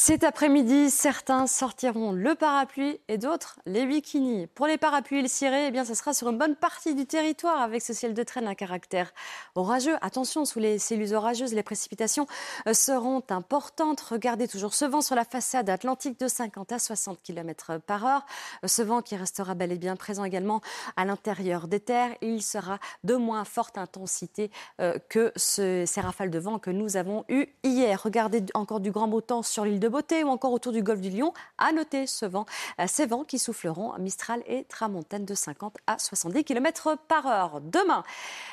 [0.01, 4.47] Cet après-midi, certains sortiront le parapluie et d'autres les bikinis.
[4.47, 7.59] Pour les parapluies et le ciré, eh ce sera sur une bonne partie du territoire
[7.61, 9.11] avec ce ciel de traîne à caractère
[9.55, 9.97] orageux.
[9.99, 12.27] Attention, sous les cellules orageuses, les précipitations
[12.65, 13.99] euh, seront importantes.
[13.99, 18.25] Regardez toujours ce vent sur la façade atlantique de 50 à 60 km par heure.
[18.63, 20.61] Euh, ce vent qui restera bel et bien présent également
[20.95, 22.15] à l'intérieur des terres.
[22.21, 24.49] Il sera de moins forte intensité
[24.79, 28.01] euh, que ces rafales de vent que nous avons eues hier.
[28.01, 31.09] Regardez encore du grand beau sur l'île de beauté ou encore autour du golfe du
[31.09, 31.33] Lion.
[31.57, 36.97] À noter euh, ces vents qui souffleront Mistral et Tramontane de 50 à 70 km
[37.07, 37.61] par heure.
[37.61, 38.03] Demain,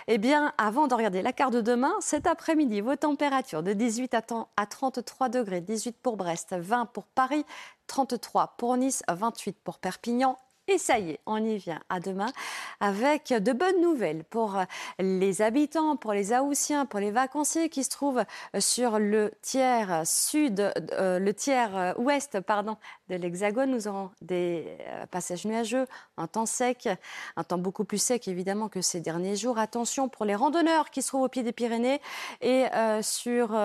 [0.09, 4.15] eh bien, avant de regarder la carte de demain, cet après-midi, vos températures de 18
[4.57, 7.45] à 33 degrés, 18 pour Brest, 20 pour Paris,
[7.87, 10.37] 33 pour Nice, 28 pour Perpignan
[10.69, 12.33] et ça y est, on y vient à demain
[12.81, 14.61] avec de bonnes nouvelles pour
[14.99, 18.25] les habitants, pour les Aoussiens, pour les vacanciers qui se trouvent
[18.59, 22.77] sur le tiers sud, euh, le tiers euh, ouest, pardon,
[23.09, 23.71] de l'Hexagone.
[23.71, 25.87] Nous aurons des euh, passages nuageux,
[26.17, 26.89] un temps sec,
[27.37, 29.59] un temps beaucoup plus sec évidemment que ces derniers jours.
[29.59, 32.01] Attention pour les randonneurs qui se trouvent au pied des Pyrénées
[32.41, 32.65] et
[33.03, 33.57] sur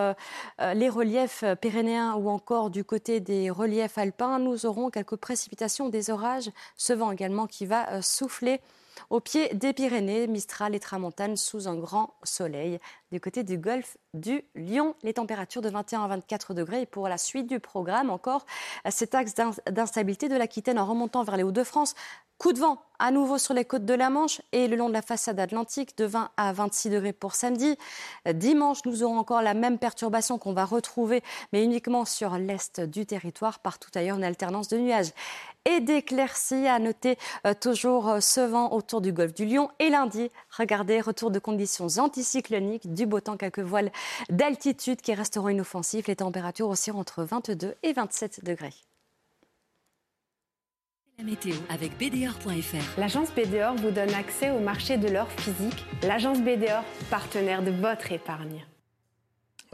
[0.59, 6.09] les reliefs pyrénéens ou encore du côté des reliefs alpins, nous aurons quelques précipitations, des
[6.09, 6.49] orages
[6.93, 8.61] vent également qui va euh, souffler
[9.09, 12.79] au pied des Pyrénées, Mistral et Tramontane sous un grand soleil.
[13.11, 16.81] Du côté du golfe du Lion, les températures de 21 à 24 degrés.
[16.81, 18.45] Et pour la suite du programme, encore
[18.89, 19.33] cet axe
[19.69, 21.93] d'instabilité de l'Aquitaine en remontant vers les Hauts-de-France.
[22.37, 24.93] Coup de vent à nouveau sur les côtes de la Manche et le long de
[24.93, 27.77] la façade atlantique de 20 à 26 degrés pour samedi.
[28.33, 31.21] Dimanche, nous aurons encore la même perturbation qu'on va retrouver,
[31.53, 33.59] mais uniquement sur l'est du territoire.
[33.59, 35.11] Partout ailleurs, une alternance de nuages
[35.65, 36.67] et d'éclaircies.
[36.67, 39.69] À noter euh, toujours euh, ce vent autour du golfe du Lion.
[39.79, 43.91] Et lundi, regardez, retour de conditions anticycloniques, beau temps, quelques voiles
[44.29, 46.07] d'altitude qui resteront inoffensifs.
[46.07, 48.73] Les températures aussi entre 22 et 27 degrés.
[51.23, 52.99] Météo avec BDOR.fr.
[52.99, 55.85] L'agence BDOR vous donne accès au marché de l'or physique.
[56.01, 58.65] L'agence BDOR, partenaire de votre épargne.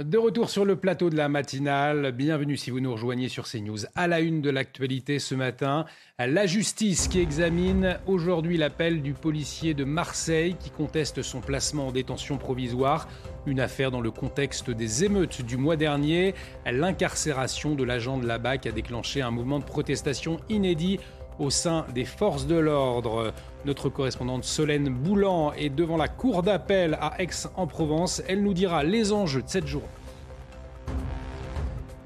[0.03, 3.87] De retour sur le plateau de la matinale, bienvenue si vous nous rejoignez sur CNews.
[3.95, 5.85] À la une de l'actualité ce matin,
[6.19, 11.91] la justice qui examine aujourd'hui l'appel du policier de Marseille qui conteste son placement en
[11.91, 13.07] détention provisoire.
[13.47, 16.35] Une affaire dans le contexte des émeutes du mois dernier.
[16.67, 20.99] L'incarcération de l'agent de la BAC a déclenché un mouvement de protestation inédit
[21.39, 23.33] au sein des forces de l'ordre.
[23.67, 28.23] Notre correspondante Solène Boulan est devant la cour d'appel à Aix-en-Provence.
[28.29, 29.89] Elle nous dira les enjeux de cette journée.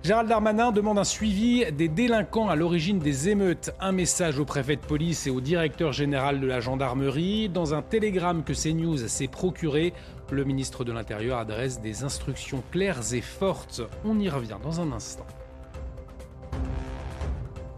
[0.03, 3.75] Gérald Darmanin demande un suivi des délinquants à l'origine des émeutes.
[3.79, 7.47] Un message au préfet de police et au directeur général de la gendarmerie.
[7.47, 9.93] Dans un télégramme que CNews s'est procuré,
[10.31, 13.83] le ministre de l'Intérieur adresse des instructions claires et fortes.
[14.03, 15.27] On y revient dans un instant.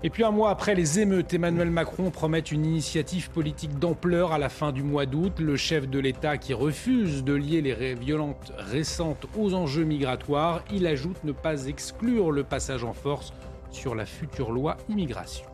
[0.06, 4.38] Et puis un mois après les émeutes, Emmanuel Macron promet une initiative politique d'ampleur à
[4.38, 5.40] la fin du mois d'août.
[5.40, 10.88] Le chef de l'État qui refuse de lier les violences récentes aux enjeux migratoires, il
[10.88, 13.32] ajoute ne pas exclure le passage en force
[13.72, 15.46] sur la future loi immigration.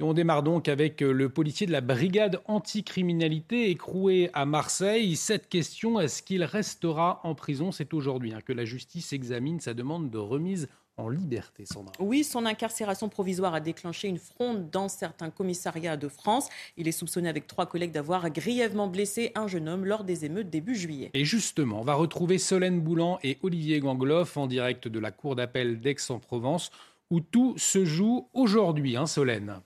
[0.00, 5.14] Et on démarre donc avec le policier de la brigade anticriminalité écroué à Marseille.
[5.14, 7.70] Cette question, est-ce qu'il restera en prison?
[7.70, 10.68] C'est aujourd'hui hein, que la justice examine sa demande de remise
[11.00, 11.92] en liberté, Sandra.
[11.98, 16.48] Oui, son incarcération provisoire a déclenché une fronde dans certains commissariats de France.
[16.76, 20.50] Il est soupçonné avec trois collègues d'avoir grièvement blessé un jeune homme lors des émeutes
[20.50, 21.10] début juillet.
[21.14, 25.36] Et justement, on va retrouver Solène Boulan et Olivier Gangloff en direct de la cour
[25.36, 26.70] d'appel d'Aix-en-Provence
[27.10, 29.60] où tout se joue aujourd'hui, hein, Solène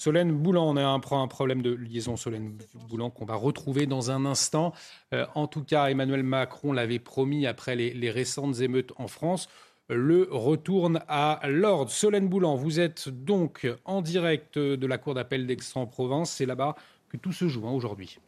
[0.00, 2.56] Solène Boulan, on a un, problème de liaison, Solène
[2.88, 4.72] Boulan, qu'on va retrouver dans un instant.
[5.12, 9.46] Euh, en tout cas, Emmanuel Macron l'avait promis après les, récentes émeutes en France.
[9.90, 11.90] Le retourne à l'ordre.
[11.90, 16.30] Solène Boulan, vous êtes donc en direct de la Cour d'appel d'Aix-en-Provence.
[16.30, 16.76] C'est là-bas
[17.10, 18.20] que tout se joue hein, aujourd'hui.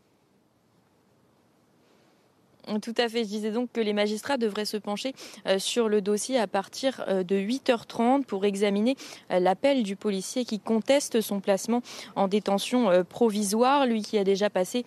[2.81, 3.25] Tout à fait.
[3.25, 5.15] Je disais donc que les magistrats devraient se pencher
[5.49, 8.97] euh, sur le dossier à partir euh, de 8h30 pour examiner
[9.33, 11.83] euh, l'appel du policier qui conteste son placement
[12.15, 13.87] en détention provisoire.
[13.87, 14.85] Lui qui a déjà passé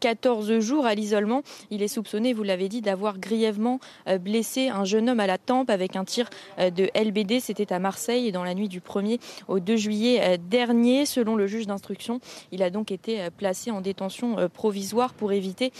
[0.00, 1.42] 14 jours à l'isolement.
[1.70, 3.80] Il est soupçonné, vous l'avez dit, d'avoir grièvement
[4.20, 6.28] blessé un jeune homme à la tempe avec un tir
[6.58, 7.40] de LBD.
[7.40, 11.06] C'était à Marseille dans la nuit du 1er au 2 juillet dernier.
[11.06, 12.20] Selon le juge d'instruction,
[12.52, 15.72] il a donc été placé en détention provisoire pour éviter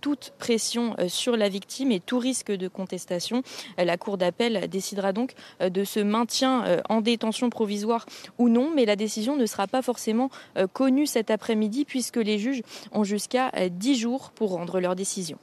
[0.00, 3.42] toute pression euh, sur la victime et tout risque de contestation.
[3.78, 8.06] Euh, la Cour d'appel décidera donc euh, de ce maintien en détention provisoire
[8.38, 10.30] ou non, mais la décision ne sera pas forcément
[10.72, 12.62] connue cet après-midi puisque les juges
[12.92, 15.38] ont jusqu'à 10 jours pour rendre leur décision.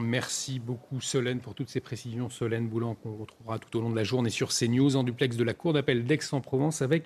[0.00, 2.28] Merci beaucoup Solène pour toutes ces précisions.
[2.28, 5.44] Solène Boulan qu'on retrouvera tout au long de la journée sur CNews en duplex de
[5.44, 7.04] la Cour d'appel d'Aix-en-Provence avec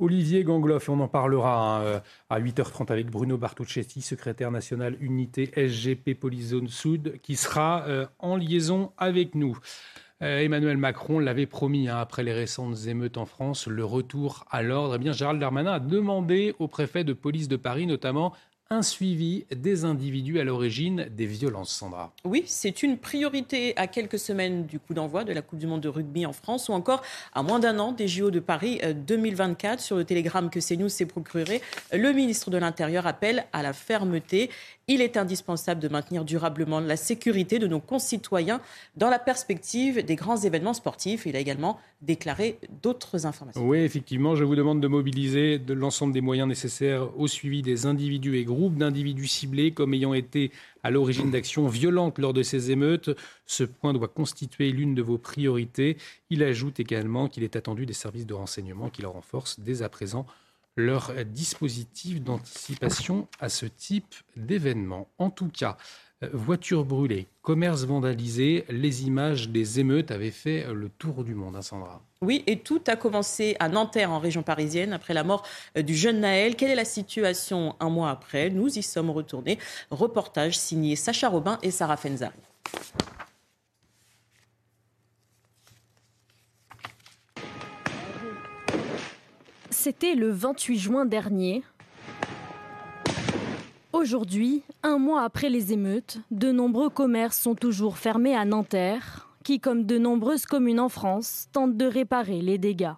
[0.00, 5.52] Olivier Gangloff, on en parlera hein, euh, à 8h30 avec Bruno Bartuccetti, secrétaire national unité
[5.54, 9.56] SGP Polyzone Sud, qui sera euh, en liaison avec nous.
[10.20, 14.62] Euh, Emmanuel Macron l'avait promis hein, après les récentes émeutes en France, le retour à
[14.62, 14.96] l'ordre.
[14.96, 18.32] Eh bien, Gérald Darmanin a demandé au préfet de police de Paris, notamment,
[18.70, 22.12] un suivi des individus à l'origine des violences, Sandra.
[22.24, 25.82] Oui, c'est une priorité à quelques semaines du coup d'envoi de la Coupe du Monde
[25.82, 27.02] de rugby en France ou encore
[27.34, 29.78] à moins d'un an des JO de Paris 2024.
[29.78, 31.60] Euh, Sur le télégramme que CNews s'est procuré,
[31.92, 34.50] le ministre de l'Intérieur appelle à la fermeté
[34.86, 38.60] il est indispensable de maintenir durablement la sécurité de nos concitoyens
[38.96, 41.24] dans la perspective des grands événements sportifs.
[41.24, 43.66] Il a également déclaré d'autres informations.
[43.66, 47.86] Oui, effectivement, je vous demande de mobiliser de l'ensemble des moyens nécessaires au suivi des
[47.86, 50.50] individus et groupes d'individus ciblés comme ayant été
[50.82, 53.10] à l'origine d'actions violentes lors de ces émeutes.
[53.46, 55.96] Ce point doit constituer l'une de vos priorités.
[56.30, 59.88] Il ajoute également qu'il est attendu des services de renseignement qui le renforcent dès à
[59.88, 60.26] présent
[60.76, 65.08] leur dispositif d'anticipation à ce type d'événement.
[65.18, 65.76] En tout cas,
[66.32, 71.62] voitures brûlées, commerce vandalisé, les images des émeutes avaient fait le tour du monde, hein,
[71.62, 72.02] Sandra.
[72.22, 75.46] Oui, et tout a commencé à Nanterre, en région parisienne, après la mort
[75.76, 76.56] euh, du jeune Naël.
[76.56, 78.48] Quelle est la situation un mois après?
[78.48, 79.58] Nous y sommes retournés.
[79.90, 82.32] Reportage signé Sacha Robin et Sarah Fenzari.
[89.70, 91.62] C'était le 28 juin dernier.
[93.94, 99.60] Aujourd'hui, un mois après les émeutes, de nombreux commerces sont toujours fermés à Nanterre, qui,
[99.60, 102.94] comme de nombreuses communes en France, tentent de réparer les dégâts.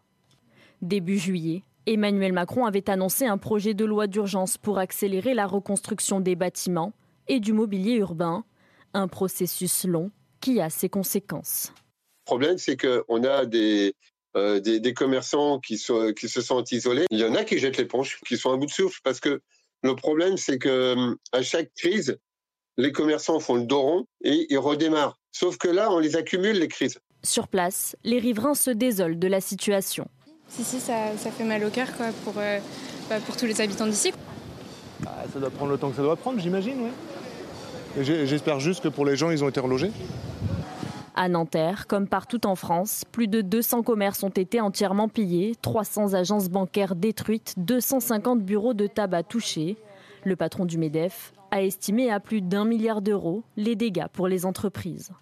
[0.81, 6.21] Début juillet, Emmanuel Macron avait annoncé un projet de loi d'urgence pour accélérer la reconstruction
[6.21, 6.95] des bâtiments
[7.29, 8.47] et du mobilier urbain,
[8.95, 10.11] un processus long
[10.41, 11.75] qui a ses conséquences.
[11.77, 13.95] Le problème, c'est qu'on a des,
[14.35, 15.77] euh, des, commerçants qui,
[16.19, 17.05] qui se sentent isolés.
[17.11, 19.43] Il y en a qui jettent l'éponge, qui sont à bout de souffle, parce que
[19.83, 22.19] le problème, c'est que à chaque crise,
[22.77, 25.19] les commerçants font le dos rond et ils redémarrent.
[25.33, 26.99] Sauf que là, on les accumule, les crises.
[27.23, 30.09] Sur place, les riverains se désolent de la situation.
[30.49, 32.59] Si, si, ça, fait mal au cœur quoi, pour, euh,
[33.09, 34.13] bah, pour tous les habitants d'ici.
[35.01, 38.03] Bah, ça doit prendre le temps que ça doit prendre, j'imagine, oui.
[38.03, 39.91] J'espère juste que pour les gens, ils ont été relogés.
[41.19, 46.13] À Nanterre, comme partout en France, plus de 200 commerces ont été entièrement pillés, 300
[46.13, 49.79] agences bancaires détruites, 250 bureaux de tabac touchés.
[50.25, 54.45] Le patron du MEDEF a estimé à plus d'un milliard d'euros les dégâts pour les
[54.45, 55.13] entreprises.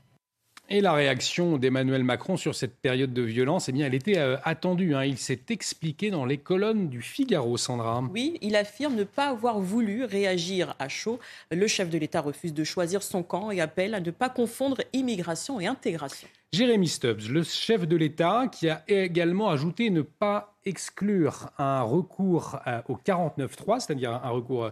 [0.70, 4.36] Et la réaction d'Emmanuel Macron sur cette période de violence, eh bien, elle était euh,
[4.44, 4.94] attendue.
[4.94, 5.04] Hein.
[5.04, 8.02] Il s'est expliqué dans les colonnes du Figaro, Sandra.
[8.10, 11.20] Oui, il affirme ne pas avoir voulu réagir à chaud.
[11.50, 14.80] Le chef de l'État refuse de choisir son camp et appelle à ne pas confondre
[14.94, 16.28] immigration et intégration.
[16.54, 22.58] Jérémy Stubbs, le chef de l'État, qui a également ajouté ne pas exclure un recours
[22.66, 24.70] euh, au 49.3, c'est-à-dire un recours euh,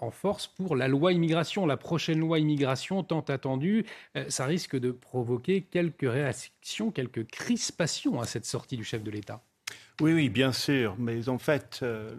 [0.00, 1.66] en force pour la loi immigration.
[1.66, 3.86] La prochaine loi immigration tant attendue,
[4.16, 9.10] euh, ça risque de provoquer quelques réactions, quelques crispations à cette sortie du chef de
[9.10, 9.42] l'État.
[10.00, 10.94] Oui, oui, bien sûr.
[10.98, 12.10] Mais en fait, euh,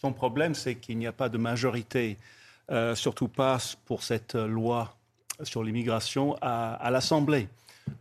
[0.00, 2.16] son problème, c'est qu'il n'y a pas de majorité,
[2.94, 4.96] surtout pas pour cette loi
[5.42, 7.48] sur l'immigration à, l'Assemblée.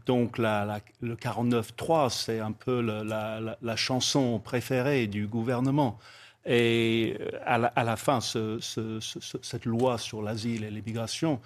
[0.05, 5.97] Donc le 49-3, c'est un peu la, chanson préférée du gouvernement.
[6.45, 11.39] Et euh, à la, fin, cette loi sur l'asile et l'immigration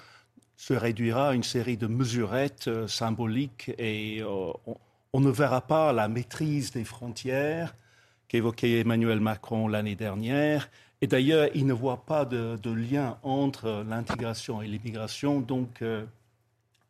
[0.55, 4.53] se réduira à une série de mesurettes euh, symboliques et euh,
[5.11, 7.75] on, ne verra pas la maîtrise des frontières
[8.29, 10.69] qu'évoquait Emmanuel Macron l'année dernière.
[11.01, 15.41] Et d'ailleurs, il ne voit pas de, lien entre l'intégration et l'immigration.
[15.41, 15.83] Donc,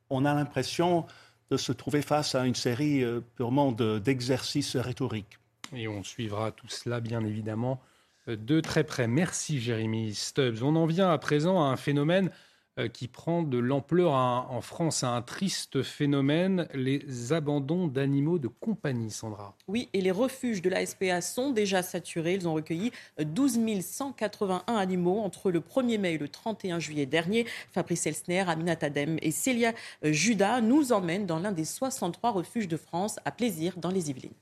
[0.10, 1.06] on a l'impression
[1.50, 3.04] de se trouver face à une série
[3.36, 5.38] purement d'exercices rhétoriques.
[5.76, 7.82] Et on suivra tout cela, bien évidemment,
[8.28, 9.08] de très près.
[9.08, 10.64] Merci Jérémy Stubbs.
[10.64, 12.30] On en vient à présent à un phénomène
[12.78, 18.50] euh, qui prend de l'ampleur en France, à un triste phénomène, les abandons d'animaux de
[18.50, 19.56] compagnie, Sandra.
[19.70, 22.34] Oui, et les refuges de la SPA sont déjà saturés.
[22.34, 27.46] Ils ont recueilli 12 181 animaux entre le 1er mai et le 31 juillet dernier.
[27.72, 29.72] Fabrice Elsner, Aminat Adem et Célia
[30.04, 34.34] Judas nous emmènent dans l'un des 63 refuges de France à Plaisir dans les Yvelines.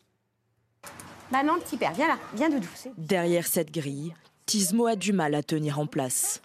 [1.33, 2.59] Maman, petit père, viens là, viens de
[2.95, 4.13] Derrière cette grille,
[4.45, 6.43] Tismo a du mal à tenir en place.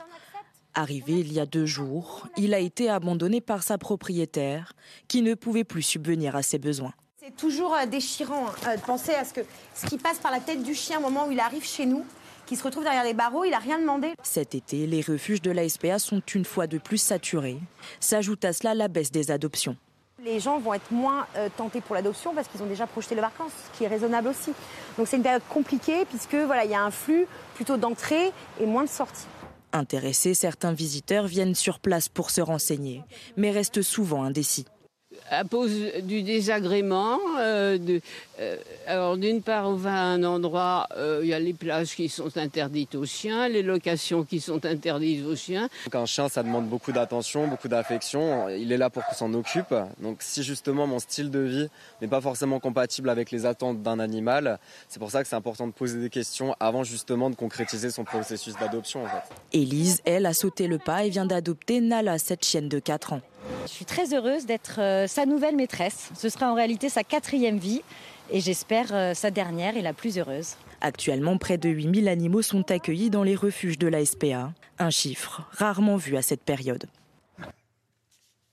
[0.73, 4.73] Arrivé il y a deux jours, il a été abandonné par sa propriétaire
[5.07, 6.95] qui ne pouvait plus subvenir à ses besoins.
[7.23, 9.41] C'est toujours euh, déchirant hein, euh, de penser à ce, que,
[9.75, 12.07] ce qui passe par la tête du chien au moment où il arrive chez nous,
[12.47, 14.15] qui se retrouve derrière les barreaux, il n'a rien demandé.
[14.23, 17.59] Cet été, les refuges de la SPA sont une fois de plus saturés.
[18.01, 19.77] S'ajoute à cela la baisse des adoptions.
[20.25, 23.21] Les gens vont être moins euh, tentés pour l'adoption parce qu'ils ont déjà projeté le
[23.21, 24.53] vacances, ce qui est raisonnable aussi.
[24.97, 28.67] Donc c'est une période compliquée puisque voilà, il y a un flux plutôt d'entrée et
[28.67, 29.27] moins de sortie.
[29.73, 33.05] Intéressés, certains visiteurs viennent sur place pour se renseigner,
[33.37, 34.67] mais restent souvent indécis
[35.31, 35.73] à cause
[36.03, 37.19] du désagrément.
[37.39, 38.01] Euh, de,
[38.41, 38.57] euh,
[38.87, 42.09] alors d'une part, on va à un endroit, euh, il y a les plages qui
[42.09, 45.69] sont interdites aux chiens, les locations qui sont interdites aux chiens.
[45.87, 48.49] Donc un chien, ça demande beaucoup d'attention, beaucoup d'affection.
[48.49, 49.75] Il est là pour qu'on s'en occupe.
[50.01, 51.69] Donc si justement mon style de vie
[52.01, 55.67] n'est pas forcément compatible avec les attentes d'un animal, c'est pour ça que c'est important
[55.67, 59.05] de poser des questions avant justement de concrétiser son processus d'adoption.
[59.05, 59.35] En fait.
[59.53, 63.21] Élise, elle, a sauté le pas et vient d'adopter Nala, cette chienne de 4 ans.
[63.67, 66.11] Je suis très heureuse d'être euh, sa nouvelle maîtresse.
[66.15, 67.83] Ce sera en réalité sa quatrième vie
[68.31, 70.57] et j'espère euh, sa dernière et la plus heureuse.
[70.81, 75.49] Actuellement, près de 8000 animaux sont accueillis dans les refuges de la SPA, un chiffre
[75.51, 76.85] rarement vu à cette période.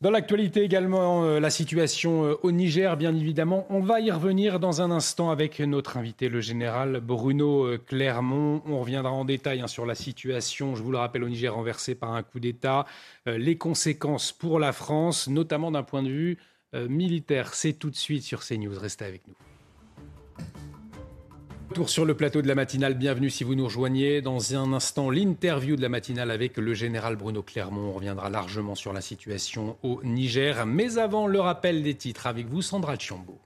[0.06, 3.66] Dans l'actualité également, euh, la situation euh, au Niger, bien évidemment.
[3.72, 8.62] On va y revenir dans un instant avec notre invité, le général Bruno euh, Clermont.
[8.68, 11.96] On reviendra en détail hein, sur la situation, je vous le rappelle, au Niger renversé
[11.96, 12.86] par un coup d'État,
[13.26, 16.38] les conséquences pour la France, notamment d'un point de vue
[16.88, 17.56] militaire.
[17.56, 18.78] C'est tout de suite sur CNews.
[18.78, 19.34] Restez avec nous.
[21.74, 24.22] Tour sur le plateau de la matinale, bienvenue si vous nous rejoignez.
[24.22, 27.90] Dans un instant, l'interview de la matinale avec le général Bruno Clermont.
[27.90, 30.66] On reviendra largement sur la situation au Niger.
[30.66, 33.40] Mais avant, le rappel des titres avec vous, Sandra Chiombo.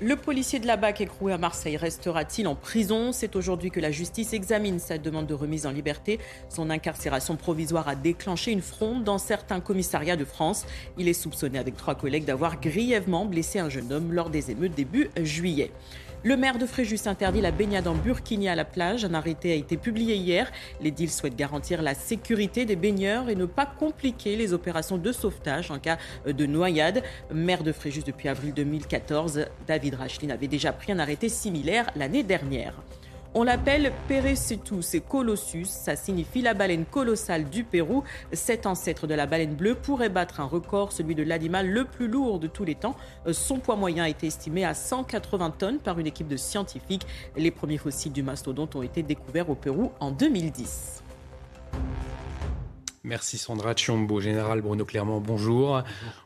[0.00, 3.10] Le policier de la BAC écroué à Marseille restera-t-il en prison?
[3.10, 6.20] C'est aujourd'hui que la justice examine sa demande de remise en liberté.
[6.48, 10.66] Son incarcération provisoire a déclenché une fronde dans certains commissariats de France.
[10.98, 14.76] Il est soupçonné avec trois collègues d'avoir grièvement blessé un jeune homme lors des émeutes
[14.76, 15.72] début juillet.
[16.24, 19.04] Le maire de Fréjus interdit la baignade en burkini à la plage.
[19.04, 20.50] Un arrêté a été publié hier.
[20.80, 25.12] Les deals souhaitent garantir la sécurité des baigneurs et ne pas compliquer les opérations de
[25.12, 25.96] sauvetage en cas
[26.26, 27.04] de noyade.
[27.32, 32.24] Maire de Fréjus depuis avril 2014, David Rachlin avait déjà pris un arrêté similaire l'année
[32.24, 32.74] dernière.
[33.34, 38.02] On l'appelle Peresetus et Colossus, ça signifie la baleine colossale du Pérou.
[38.32, 42.08] Cet ancêtre de la baleine bleue pourrait battre un record, celui de l'animal le plus
[42.08, 42.96] lourd de tous les temps.
[43.30, 47.06] Son poids moyen a été estimé à 180 tonnes par une équipe de scientifiques.
[47.36, 51.02] Les premiers fossiles du mastodonte ont été découverts au Pérou en 2010.
[53.04, 54.20] Merci Sandra Chiombo.
[54.20, 55.82] Général Bruno Clermont, bonjour.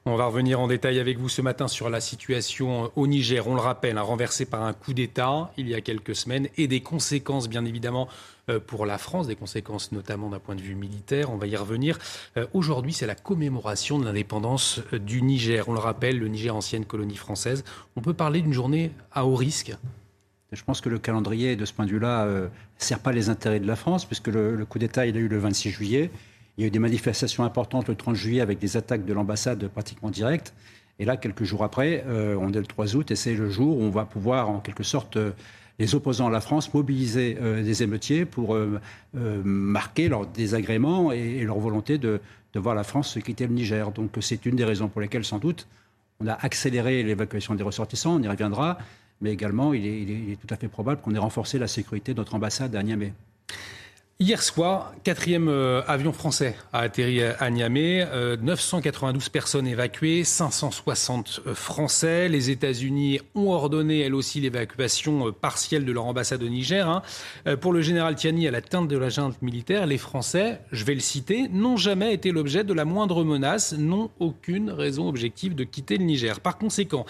[0.06, 3.46] On va revenir en détail avec vous ce matin sur la situation au Niger.
[3.46, 6.80] On le rappelle, renversé par un coup d'État il y a quelques semaines et des
[6.80, 8.08] conséquences bien évidemment
[8.48, 11.30] euh, pour la France, des conséquences notamment d'un point de vue militaire.
[11.30, 11.98] On va y revenir.
[12.38, 15.68] Euh, aujourd'hui, c'est la commémoration de l'indépendance euh, du Niger.
[15.68, 17.64] On le rappelle, le Niger, ancienne colonie française.
[17.96, 19.74] On peut parler d'une journée à haut risque?
[20.52, 23.58] Je pense que le calendrier, de ce point de vue-là, ne sert pas les intérêts
[23.58, 26.10] de la France, puisque le, le coup d'État, il a eu le 26 juillet.
[26.56, 29.66] Il y a eu des manifestations importantes le 30 juillet avec des attaques de l'ambassade
[29.68, 30.52] pratiquement directes.
[30.98, 33.78] Et là, quelques jours après, euh, on est le 3 août et c'est le jour
[33.78, 35.32] où on va pouvoir, en quelque sorte, euh,
[35.78, 38.56] les opposants à la France mobiliser euh, des émeutiers pour
[39.14, 42.20] marquer leur désagrément et, leur volonté de,
[42.54, 43.90] voir la France quitter le Niger.
[43.92, 45.66] Donc c'est une des raisons pour lesquelles, sans doute,
[46.20, 48.78] on a accéléré l'évacuation des ressortissants, on y reviendra,
[49.22, 52.12] mais également, il est, il est tout à fait probable qu'on ait renforcé la sécurité
[52.12, 53.14] de notre ambassade à Niamey.
[54.22, 58.06] Hier soir, quatrième euh, avion français a atterri à Niamey.
[58.40, 62.28] 992 euh, personnes évacuées, 560 euh, Français.
[62.28, 66.88] Les États-Unis ont ordonné, elles aussi, l'évacuation partielle de leur ambassade au Niger.
[66.88, 67.02] Hein.
[67.56, 70.94] Pour le général Tiani, à la teinte de la junte militaire, les Français, je vais
[70.94, 75.64] le citer, n'ont jamais été l'objet de la moindre menace, n'ont aucune raison objective de
[75.64, 76.38] quitter le Niger.
[76.38, 77.06] Par conséquent,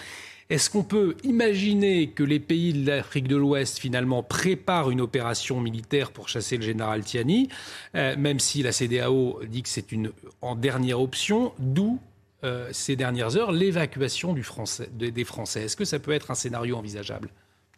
[0.49, 5.59] est-ce qu'on peut imaginer que les pays de l'Afrique de l'Ouest, finalement, préparent une opération
[5.61, 7.49] militaire pour chasser le général Tiani,
[7.95, 10.11] euh, même si la CDAO dit que c'est une
[10.41, 11.99] en dernière option, d'où
[12.43, 15.63] euh, ces dernières heures l'évacuation des Français?
[15.63, 17.29] Est-ce que ça peut être un scénario envisageable?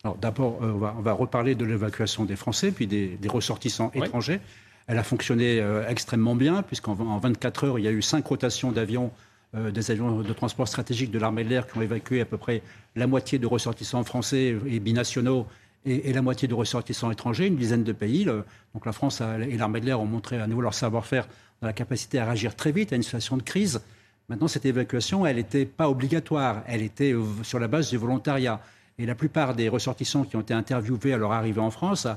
[0.04, 4.40] Alors d'abord, euh, on, va, reparler de l'évacuation des Français, puis des, ressortissants étrangers.
[4.88, 9.12] Elle a fonctionné extrêmement bien, puisqu'en 24 heures, il y a eu cinq rotations d'avions
[9.56, 12.38] euh, des avions de transport stratégique de l'armée de l'air qui ont évacué à peu
[12.38, 12.62] près
[12.96, 15.48] la moitié de ressortissants français et binationaux
[15.86, 18.26] et, la moitié de ressortissants étrangers, une dizaine de pays.
[18.26, 21.28] donc la France et l'armée de l'air ont montré à nouveau leur savoir-faire
[21.62, 23.82] dans la capacité à réagir très vite à une situation de crise.
[24.28, 27.14] Maintenant, cette évacuation, elle n'était pas obligatoire, elle était
[27.44, 28.60] sur la base du volontariat.
[28.98, 32.08] Et la plupart des ressortissants qui ont été interviewés à leur arrivée en France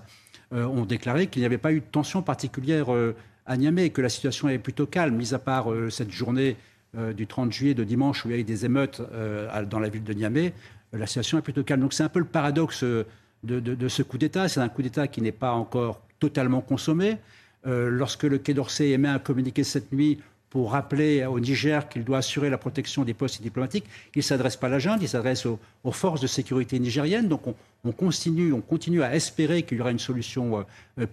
[0.55, 3.15] euh, ont déclaré qu'il n'y avait pas eu de tension particulière euh,
[3.47, 6.57] à Niamey, que la situation est plutôt calme, mis à part cette journée
[6.97, 9.79] euh, du 30 juillet, de dimanche, où il y a eu des émeutes euh, dans
[9.79, 10.55] la ville de Niamey,
[10.95, 11.83] euh, la situation est plutôt calme.
[11.83, 14.49] Donc c'est un peu le paradoxe de, ce coup d'État.
[14.49, 17.19] C'est un coup d'État qui n'est pas encore totalement consommé.
[17.67, 22.19] lorsque le Quai d'Orsay émet un communiqué cette nuit pour rappeler au Niger qu'il doit
[22.19, 23.85] assurer la protection des postes diplomatiques,
[24.15, 25.61] il ne s'adresse pas à la junte, il s'adresse aux,
[25.93, 27.29] forces de sécurité nigériennes.
[27.29, 27.43] Donc
[27.85, 30.65] on, continue, on continue à espérer qu'il y aura une solution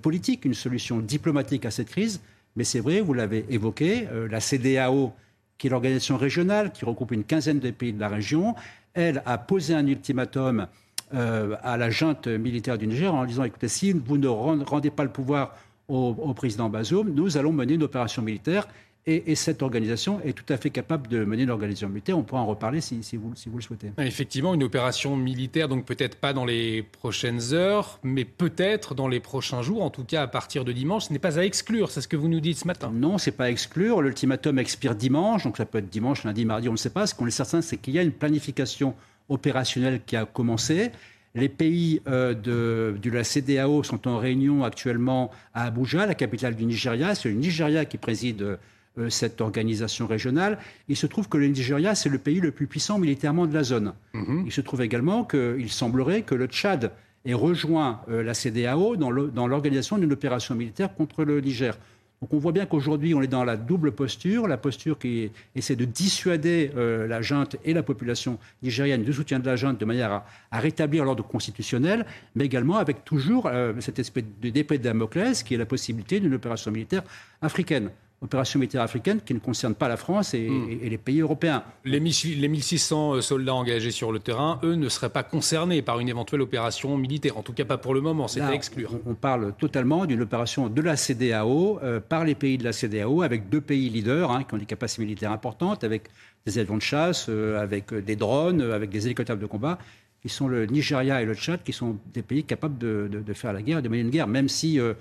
[0.02, 2.22] politique, une solution diplomatique à cette crise.
[2.56, 5.14] Mais c'est vrai, vous l'avez évoqué, la CDAO
[5.57, 8.56] qui est l'organisation régionale, qui regroupe une quinzaine de pays de la région,
[8.94, 10.68] elle a posé un ultimatum
[11.14, 15.03] euh, à la junte militaire du Niger en disant écoutez, si vous ne rendez pas
[15.03, 15.56] le pouvoir
[15.88, 18.68] au président Bazoum, nous allons mener une opération militaire
[19.07, 22.18] et, cette organisation est tout à fait capable de mener une organisation militaire.
[22.18, 23.91] On pourra en reparler si, vous, si vous, le souhaitez.
[23.99, 29.19] Effectivement, une opération militaire, donc peut-être pas dans les prochaines heures, mais peut-être dans les
[29.19, 31.06] prochains jours, en tout cas à partir de dimanche.
[31.06, 32.91] Ce n'est pas à exclure, c'est ce que vous nous dites ce matin.
[32.91, 34.02] Non, c'est pas à exclure.
[34.02, 37.06] L'ultimatum expire dimanche, donc ça peut être dimanche, lundi, mardi, on ne sait pas.
[37.06, 38.95] Ce qu'on est certain, c'est qu'il y a une planification
[39.30, 40.91] opérationnelle qui a commencé.
[41.36, 46.56] Les pays euh, de, de, la CDAO sont en réunion actuellement à Abuja, la capitale
[46.56, 47.14] du Nigeria.
[47.14, 48.57] C'est le Nigeria qui préside
[48.98, 50.58] euh, cette organisation régionale.
[50.88, 53.64] Il se trouve que le Nigeria, c'est le pays le plus puissant militairement de la
[53.64, 53.94] zone.
[54.14, 54.44] Mhm.
[54.46, 56.92] Il se trouve également qu'il semblerait que le Tchad
[57.26, 61.78] ait rejoint euh, la CDAO dans l'organisation d'une opération militaire contre le Niger.
[62.22, 65.76] Donc on voit bien qu'aujourd'hui, on est dans la double posture, la posture qui essaie
[65.76, 69.84] de dissuader euh, la junte et la population nigérienne du soutien de la junte de
[69.86, 72.06] manière à, rétablir l'ordre constitutionnel,
[72.36, 73.50] mais également avec toujours
[73.80, 77.04] cette espèce d'épée de Damoclès qui est la possibilité d'une opération militaire
[77.42, 77.90] africaine
[78.26, 80.80] opération militaire africaine qui ne concerne pas la France et, hmm.
[80.84, 81.64] les pays européens.
[81.86, 86.10] Les, 1600 euh, soldats engagés sur le terrain, eux, ne seraient pas concernés par une
[86.10, 87.38] éventuelle opération militaire.
[87.38, 88.92] En tout cas, pas pour le moment, c'est à exclure.
[89.06, 93.22] On, parle totalement d'une opération de la CDAO, euh, par les pays de la CDAO,
[93.22, 96.10] avec deux pays leaders hein, qui ont des capacités militaires importantes, avec
[96.46, 99.80] des avions de chasse, euh, avec des drones, avec des hélicoptères de combat
[100.26, 103.62] qui sont le Nigeria et le Tchad, qui sont des pays capables de, faire la
[103.62, 104.96] guerre, de mener une guerre, même si euh,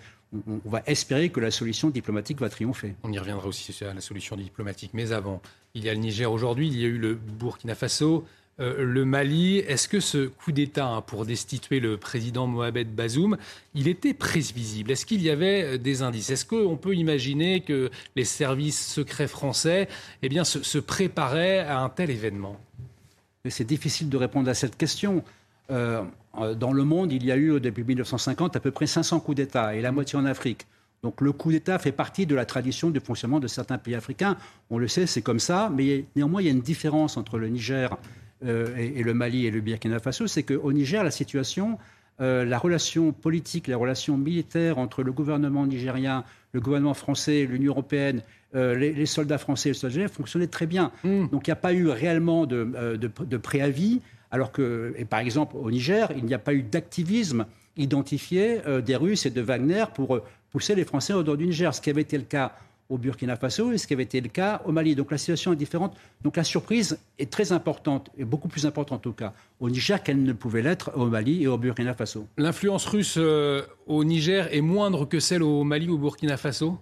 [0.47, 2.95] on, va espérer que la solution diplomatique va triompher.
[3.03, 4.91] On y reviendra aussi à la solution diplomatique.
[4.95, 5.41] Mais avant,
[5.75, 8.25] il y a le Niger aujourd'hui, il y a eu le Burkina Faso,
[8.61, 9.59] euh, le Mali.
[9.59, 13.37] Est-ce que ce coup d'État hein, pour destituer le président Mohamed Bazoum,
[13.75, 14.91] il était prévisible?
[14.93, 16.31] Est-ce qu'il y avait euh, des indices?
[16.31, 19.89] Est-ce qu'on peut imaginer que les services secrets français
[20.23, 22.61] eh bien, se préparaient à un tel événement?
[23.51, 25.23] C'est difficile de répondre à cette question.
[25.71, 26.03] Euh,
[26.57, 29.75] dans le monde, il y a eu depuis 1950 à peu près 500 coups d'État
[29.75, 30.67] et la moitié en Afrique.
[31.05, 34.37] Donc le coup d'État fait partie de la tradition de fonctionnement de certains pays africains.
[34.71, 37.49] On le sait, c'est comme ça, mais néanmoins, il y a une différence entre le
[37.49, 37.97] Niger
[38.45, 41.79] euh, et, le Mali et le Burkina Faso, c'est qu'au Niger, la situation,
[42.23, 47.73] euh, la relation politique, la relation militaire entre le gouvernement nigérien, le gouvernement français, l'Union
[47.73, 48.23] européenne
[48.55, 50.93] euh, les, soldats français et les soldats fonctionnaient très bien.
[51.03, 51.27] Hmm.
[51.29, 54.01] Donc il n'y a pas eu réellement de, euh, préavis,
[54.31, 58.81] alors que, et par exemple, au Niger, il n'y a pas eu d'activisme identifié euh,
[58.81, 60.21] des Russes et de Wagner pour
[60.53, 62.53] pousser les Français au dehors du Niger, ce qui avait été le cas
[62.89, 64.95] au Burkina Faso et ce qui avait été le cas au Mali.
[64.95, 65.97] Donc la situation est différente.
[66.23, 70.23] Donc la surprise est très importante, et beaucoup plus importante au cas au Niger qu'elle
[70.23, 72.29] ne pouvait l'être au Mali et au Burkina Faso.
[72.37, 76.79] L'influence russe au Niger est moindre que celle au Mali ou au Burkina Faso?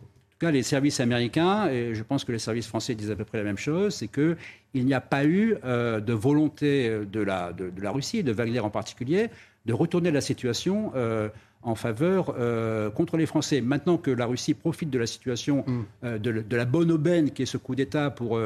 [0.51, 3.45] Les services américains, et je pense que les services français disent à peu près la
[3.45, 4.37] même chose, c'est qu'il
[4.75, 8.71] n'y a pas eu euh, de volonté de la, de, la Russie, de Wagner en
[8.71, 9.29] particulier,
[9.67, 11.29] de retourner la situation euh,
[11.63, 13.61] en faveur euh, contre les Français.
[13.61, 16.19] Maintenant que la Russie profite de la situation, mm.
[16.19, 18.41] de, la bonne aubaine qui est ce coup d'État pour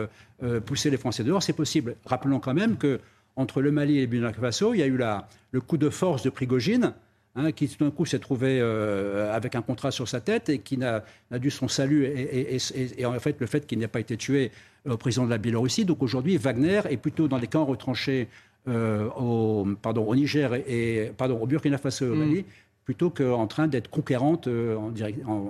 [0.67, 1.97] pousser les Français dehors, c'est possible.
[2.05, 3.01] Rappelons quand même que
[3.37, 5.91] entre le Mali et le Burkina Faso, il y a eu la, le coup de
[5.91, 6.95] force de Prigogine,
[7.39, 10.59] Hein, qui tout d'un coup s'est trouvé euh, avec un contrat sur sa tête et
[10.59, 11.03] qui n'a
[11.33, 14.51] dû son salut et, en fait le fait qu'il n'ait pas été tué
[14.87, 15.85] euh, au président de la Biélorussie.
[15.85, 18.29] Donc aujourd'hui, Wagner est plutôt dans les camps retranchés
[18.69, 22.43] euh, au, pardon, au Niger et pardon, au Burkina Faso et au mm.
[22.87, 24.91] Plutôt qu'en train d'être conquérante en,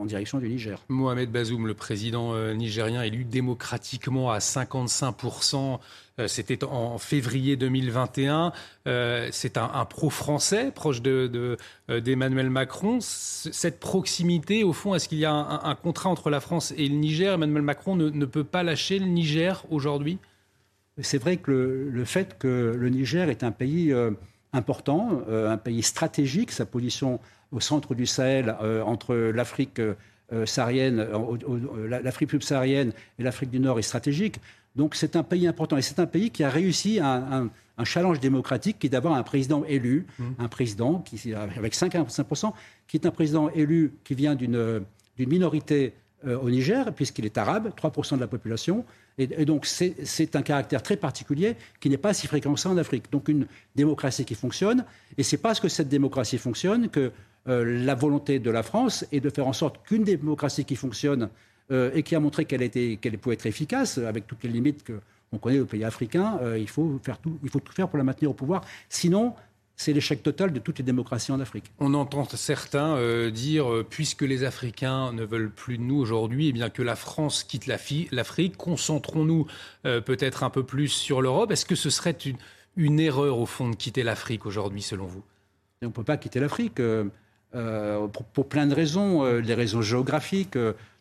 [0.07, 0.81] direction du Niger.
[0.89, 5.79] Mohamed Bazoum, le président nigérien élu démocratiquement à 55%,
[6.19, 8.53] euh, c'était en février 2021.
[8.87, 11.57] Euh, c'est un, pro-français, proche euh,
[11.89, 12.99] d'Emmanuel Macron.
[13.01, 16.95] Cette proximité, au fond, est-ce qu'il y a un, contrat entre la France et le
[16.95, 17.35] Niger?
[17.35, 20.19] Emmanuel Macron ne, peut pas lâcher le Niger aujourd'hui?
[21.03, 21.51] C'est vrai que
[21.93, 23.93] le, fait que le Niger est un pays
[24.57, 27.21] important, un pays stratégique, sa position
[27.53, 29.81] au centre du Sahel, entre l'Afrique
[30.45, 31.07] saharienne,
[32.03, 34.41] l'Afrique subsaharienne et l'Afrique du Nord est stratégique.
[34.77, 37.51] Donc c'est un pays important et c'est un pays qui a réussi un,
[37.85, 40.25] challenge démocratique qui est d'avoir un président élu, mmh.
[40.39, 42.53] un président qui, avec 55%,
[42.87, 44.83] qui est un président élu qui vient d'une
[45.19, 45.95] minorité
[46.27, 48.85] euh, au Niger, puisqu'il est arabe, 3% de la population.
[49.19, 52.77] Et, donc c'est un caractère très particulier qui n'est pas si fréquent que ça en
[52.77, 53.11] Afrique.
[53.11, 54.85] Donc une démocratie qui fonctionne.
[55.17, 57.13] Et c'est parce que cette démocratie fonctionne que
[57.49, 61.31] euh, la volonté de la France est de faire en sorte qu'une démocratie qui fonctionne
[61.71, 65.39] euh, et qui a montré qu'elle qu'elle pouvait être efficace avec toutes les limites qu'on
[65.39, 66.39] connaît aux pays africains.
[66.43, 68.65] Euh, il, faut faire tout, il faut tout faire pour la maintenir au pouvoir.
[68.89, 69.35] Sinon,
[69.77, 71.65] c'est l'échec total de toutes les démocraties en Afrique.
[71.79, 76.53] On entend certains euh, dire, puisque les Africains ne veulent plus de nous aujourd'hui, eh
[76.53, 79.47] bien que la France quitte l'Afrique, concentrons-nous
[79.83, 81.53] peut-être un peu plus sur l'Europe.
[81.53, 82.37] Est-ce que ce serait une,
[82.77, 85.23] une, erreur, au fond, de quitter l'Afrique aujourd'hui, selon vous?
[85.83, 86.81] On ne peut pas quitter l'Afrique
[87.53, 89.25] pour, pour, plein de raisons.
[89.25, 90.57] les raisons géographiques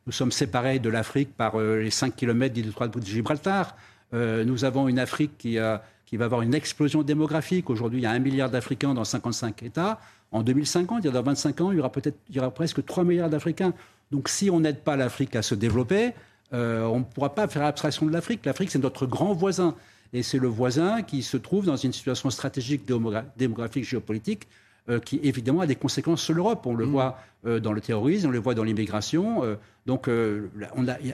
[0.05, 3.75] nous sommes séparés de l'Afrique par euh, les 5 km d'île de Gibraltar.
[4.13, 5.57] Euh, nous avons une Afrique qui,
[6.05, 7.69] qui, va avoir une explosion démographique.
[7.69, 9.99] Aujourd'hui, il y a un milliard d'Africains dans 55 États.
[10.31, 12.51] En 2050, il y a dans 25 ans, il y aura peut-être, il y aura
[12.51, 13.73] presque 3 milliards d'Africains.
[14.11, 16.13] Donc, si on n'aide pas l'Afrique à se développer,
[16.53, 18.45] euh, on ne pourra pas faire abstraction de l'Afrique.
[18.45, 19.75] L'Afrique, c'est notre grand voisin.
[20.13, 22.83] Et c'est le voisin qui se trouve dans une situation stratégique
[23.37, 24.47] démographique géopolitique
[24.87, 26.65] euh, qui évidemment a des conséquences sur l'Europe.
[26.65, 26.89] On le mm.
[26.89, 29.41] voit euh, dans le terrorisme, on le voit dans l'immigration.
[29.85, 30.49] Donc il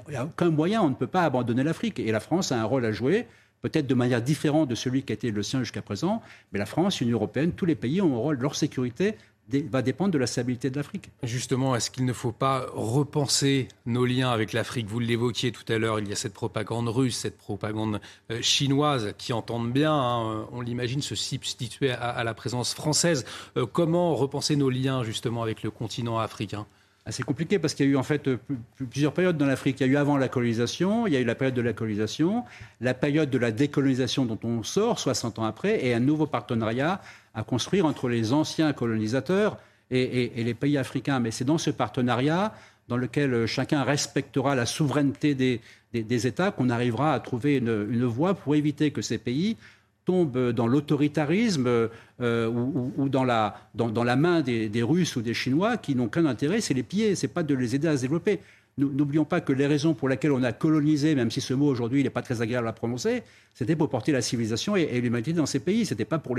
[0.10, 2.00] n'y a, aucun moyen, on ne peut pas abandonner l'Afrique.
[2.00, 3.28] Et la France a un rôle à jouer
[3.62, 6.22] peut-être de manière différente de celui qui a été le sien jusqu'à présent,
[6.52, 9.16] mais la France, l'Union européenne, tous les pays ont un rôle, leur sécurité
[9.60, 11.10] va dépendre de la stabilité de l'Afrique.
[11.24, 14.88] Justement, est-ce qu'il ne faut pas repenser nos liens avec l'Afrique?
[14.88, 18.00] Vous l'évoquiez tout à l'heure, il y a cette propagande russe, cette propagande
[18.32, 23.26] euh, chinoise qui entendent bien, hein, on l'imagine, se substituer à, la présence française.
[23.58, 26.66] Euh, comment repenser nos liens justement avec le continent africain?
[27.10, 28.30] C'est compliqué parce qu'il y a eu en fait
[28.78, 29.80] plusieurs périodes dans l'Afrique.
[29.80, 31.74] Il y a eu avant la colonisation, il y a eu la période de la
[31.74, 32.44] colonisation,
[32.80, 37.02] la période de la décolonisation dont on sort 60 ans après, et un nouveau partenariat
[37.34, 39.58] à construire entre les anciens colonisateurs
[39.90, 41.20] et, les pays africains.
[41.20, 42.54] Mais c'est dans ce partenariat
[42.88, 48.34] dans lequel euh, chacun respectera la souveraineté des, États qu'on arrivera à trouver une, voie
[48.34, 49.58] pour éviter que ces pays
[50.06, 55.96] tombe dans l'autoritarisme ou, dans, la, dans, la main des, Russes ou des Chinois qui
[55.96, 58.40] n'ont qu'un intérêt, c'est les piller, c'est pas de les aider à se développer.
[58.78, 62.04] N'oublions pas que les raisons pour lesquelles on a colonisé, même si ce mot aujourd'hui
[62.04, 63.22] n'est pas très agréable à prononcer,
[63.54, 65.86] c'était pour porter la civilisation et, l'humanité dans ces pays.
[65.86, 66.38] C'était pas pour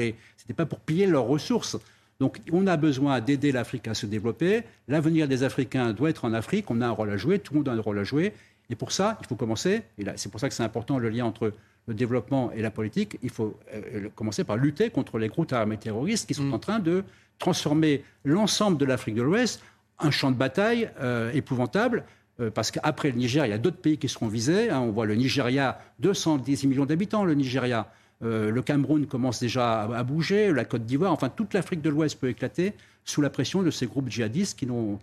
[0.56, 1.76] pas pour piller leurs ressources.
[2.20, 4.62] Donc on a besoin d'aider l'Afrique à se développer.
[4.88, 6.70] L'avenir des Africains doit être en Afrique.
[6.70, 7.38] On a un rôle à jouer.
[7.38, 8.32] Tout le monde a un rôle à jouer.
[8.70, 9.82] Et pour ça, il faut commencer.
[9.98, 11.52] Et c'est pour ça que c'est important le lien entre
[11.86, 13.18] le développement et la politique.
[13.22, 16.54] Il faut euh, commencer par lutter contre les groupes armés terroristes qui sont mm.
[16.54, 17.04] en train de
[17.38, 19.62] transformer l'ensemble de l'Afrique de l'Ouest
[19.98, 22.04] un champ de bataille euh, épouvantable
[22.40, 24.70] euh, parce qu'après le Niger, il y a d'autres pays qui seront visés.
[24.70, 24.80] Hein.
[24.80, 27.90] On voit le Nigeria, 210 millions d'habitants, le Nigeria.
[28.22, 32.20] Euh, le Cameroun commence déjà à, bouger, la Côte d'Ivoire, enfin toute l'Afrique de l'Ouest
[32.20, 32.74] peut éclater
[33.04, 34.98] sous la pression de ces groupes djihadistes qui, ont,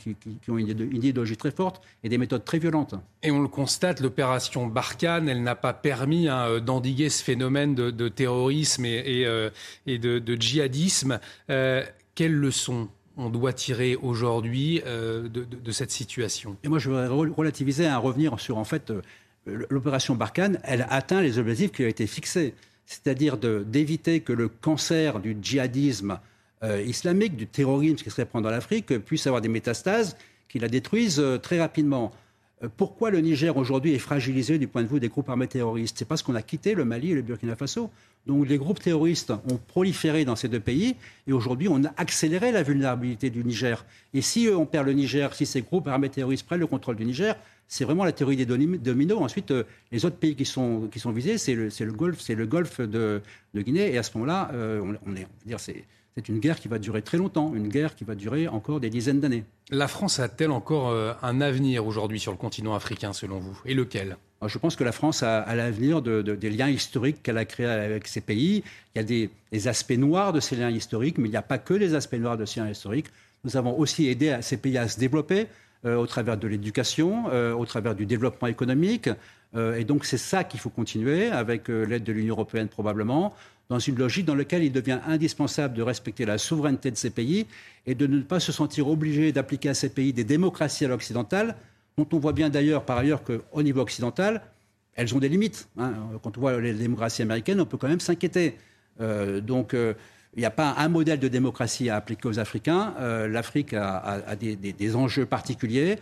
[0.48, 2.96] une, idéologie très forte et des méthodes très violentes.
[3.24, 7.76] Et on le constate, l'opération Barkhane, elle n'a pas permis hein, euh, d'endiguer ce phénomène
[7.76, 9.26] de, terrorisme et,
[9.86, 11.20] de, djihadisme.
[11.48, 12.88] quelles leçons
[13.20, 16.56] on doit tirer aujourd'hui euh, de, cette situation?
[16.64, 19.02] Et moi, je voudrais relativiser à revenir sur, en fait, euh,
[19.70, 22.56] l'opération Barkhane, elle atteint les objectifs qui ont été fixés,
[22.90, 26.20] c'est-à-dire d'éviter que le cancer du djihadisme
[26.64, 30.18] euh, islamique, du terrorisme qui serait répand dans l'Afrique, puisse avoir des métastases
[30.50, 32.12] qui la détruisent très rapidement.
[32.78, 35.98] Pourquoi le Niger aujourd'hui est fragilisé du point de vue des groupes armés terroristes?
[36.00, 37.92] C'est parce qu'on a quitté le Mali et le Burkina Faso.
[38.26, 40.96] Donc les groupes terroristes ont proliféré dans ces deux pays
[41.28, 43.86] et aujourd'hui on a accéléré la vulnérabilité du Niger.
[44.16, 47.06] Et si on perd le Niger, si ces groupes armés terroristes prennent le contrôle du
[47.06, 47.36] Niger,
[47.70, 49.22] c'est vraiment la théorie des dominos.
[49.22, 52.36] Ensuite, euh, les autres pays qui sont, qui sont visés, c'est le, le, Golfe, c'est
[52.36, 53.22] le Golfe de,
[53.54, 53.94] de, Guinée.
[53.94, 55.86] Et à ce moment-là, euh, on, est, on dire, c'est,
[56.16, 58.90] c'est une guerre qui va durer très longtemps, une guerre qui va durer encore des
[58.90, 59.46] dizaines d'années.
[59.70, 63.62] La France a-t-elle encore euh, un avenir aujourd'hui sur le continent africain, selon vous?
[63.66, 64.18] Et lequel?
[64.48, 68.22] Je pense que la France a, l'avenir des liens historiques qu'elle a créés avec ces
[68.22, 68.64] pays.
[68.96, 69.04] Il y a
[69.52, 72.16] des, aspects noirs de ces liens historiques, mais il n'y a pas que des aspects
[72.16, 73.08] noirs de ces liens historiques.
[73.44, 75.48] Nous avons aussi aidé ces pays à se développer
[75.86, 79.10] au travers de l'éducation, euh, au travers du développement économique.
[79.56, 83.34] Euh, et donc c'est ça qu'il faut continuer, avec l'aide de l'Union européenne probablement,
[83.70, 87.46] dans une logique dans laquelle il devient indispensable de respecter la souveraineté de ces pays
[87.86, 91.56] et de ne pas se sentir obligé d'appliquer à ces pays des démocraties à l'occidentale
[91.98, 94.42] dont on voit bien d'ailleurs par ailleurs qu'au niveau occidental,
[94.96, 95.68] elles ont des limites.
[95.78, 95.94] Hein.
[96.24, 98.58] Quand on voit les démocraties américaines, on peut quand même s'inquiéter.
[99.02, 99.94] Euh, donc, euh,
[100.36, 102.94] il n'y a pas un modèle de démocratie à appliquer aux Africains.
[103.00, 105.98] Euh, L'Afrique a, des, enjeux particuliers.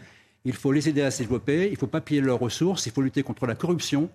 [0.45, 1.67] Il faut les aider à se développer.
[1.67, 2.85] Il ne faut pas piller leurs ressources.
[2.85, 4.09] Il faut lutter contre la corruption.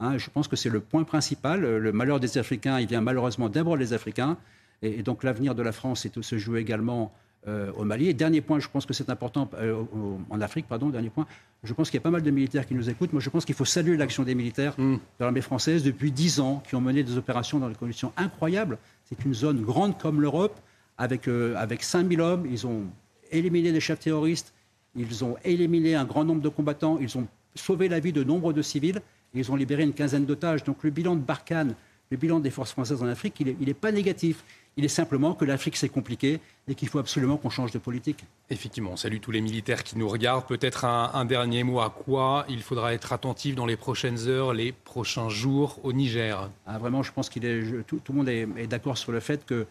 [0.00, 0.18] Hein.
[0.18, 1.60] je pense que c'est le point principal.
[1.60, 4.36] Le malheur des Africains, il vient malheureusement d'abord des Africains.
[4.82, 7.12] Et, et donc l'avenir de la France est, se joue également
[7.46, 8.08] euh, au Mali.
[8.08, 9.82] Et dernier point, je pense que c'est important, euh,
[10.30, 11.26] en Afrique, pardon, dernier point,
[11.62, 13.12] je pense qu'il y a pas mal de militaires qui nous écoutent.
[13.12, 14.94] Moi, je pense qu'il faut saluer l'action des militaires mm.
[14.94, 18.78] de l'armée française depuis dix ans, qui ont mené des opérations dans des conditions incroyables.
[19.04, 20.58] C'est une zone grande comme l'Europe,
[20.96, 22.46] avec, euh, avec 5000 hommes.
[22.50, 22.84] Ils ont
[23.30, 24.54] éliminé des chefs terroristes,
[24.96, 28.52] ils ont éliminé un grand nombre de combattants, ils ont sauvé la vie de nombre
[28.52, 29.02] de civils,
[29.34, 30.64] et ils ont libéré une quinzaine d'otages.
[30.64, 31.74] Donc le bilan de Barkhane,
[32.10, 34.44] le bilan des forces françaises en Afrique, il n'est pas négatif.
[34.76, 38.24] Il est simplement que l'Afrique, c'est compliqué et qu'il faut absolument qu'on change de politique.
[38.50, 40.46] Effectivement, on salue tous les militaires qui nous regardent.
[40.46, 44.72] Peut-être un, dernier mot à quoi il faudra être attentif dans les prochaines heures, les
[44.72, 46.50] prochains jours au Niger?
[46.66, 49.66] Ah, Vraiment, je pense que tout, tout, le monde est, d'accord sur le fait que,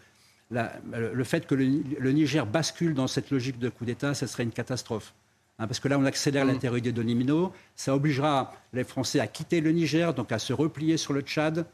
[0.51, 4.51] le fait que le, Niger bascule dans cette logique de coup d'État, ce serait une
[4.51, 5.13] catastrophe.
[5.59, 6.59] Hein, parce que là, on accélère mmh.
[6.63, 7.51] la des dominos.
[7.75, 11.65] Ça obligera les Français à quitter le Niger, donc à se replier sur le Tchad.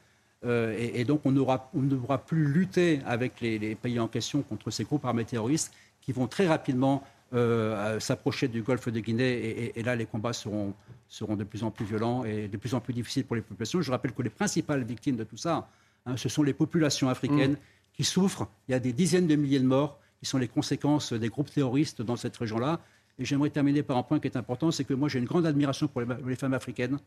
[0.45, 4.85] Euh, et, donc on, ne pourra plus lutter avec les, pays en question contre ces
[4.85, 7.03] groupes armés terroristes qui vont très rapidement
[7.33, 9.73] euh, s'approcher du golfe de Guinée.
[9.77, 10.73] Et, là, les combats seront,
[11.07, 13.81] seront, de plus en plus violents et de plus en plus difficiles pour les populations.
[13.81, 15.69] Je rappelle que les principales victimes de tout ça,
[16.05, 17.93] hein, ce sont les populations africaines mm.
[17.93, 18.47] qui souffrent.
[18.67, 21.51] Il y a des dizaines de milliers de morts qui sont les conséquences des groupes
[21.51, 22.79] terroristes dans cette région-là.
[23.19, 25.45] Et j'aimerais terminer par un point qui est important, c'est que moi j'ai une grande
[25.45, 26.99] admiration pour les femmes africaines.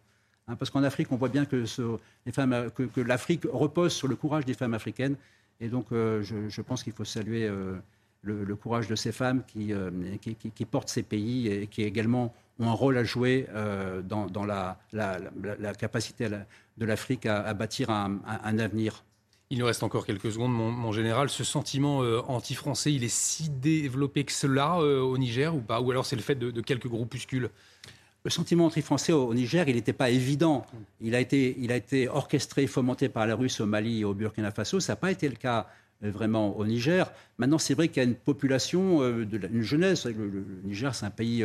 [0.48, 1.64] Hein, parce qu'en Afrique, on voit bien que,
[3.00, 5.16] l'Afrique repose sur le courage des femmes africaines.
[5.60, 7.76] Et donc, euh, je, pense qu'il faut saluer euh,
[8.22, 9.90] le, courage de ces femmes euh,
[10.20, 13.46] qui, portent ces pays et qui également ont un rôle à jouer
[14.04, 18.18] dans, la, capacité de l'Afrique à, bâtir un,
[18.58, 19.04] avenir.
[19.50, 21.28] Il nous reste encore quelques secondes, mon, général.
[21.28, 25.80] Ce sentiment anti-français, il est si développé que cela au Niger ou pas?
[25.80, 27.48] Ou alors c'est le fait de quelques groupuscules?
[28.24, 30.64] Le sentiment anti-français au, Niger, il n'était pas évident.
[31.00, 34.80] Il a, été, orchestré, fomenté par la Russie au Mali et au Burkina Faso.
[34.80, 35.66] Ça n'a pas été le cas
[36.00, 37.10] vraiment au Niger.
[37.38, 40.06] Maintenant, c'est vrai qu'il y a une population, de une jeunesse.
[40.06, 41.44] Le, Niger, c'est un pays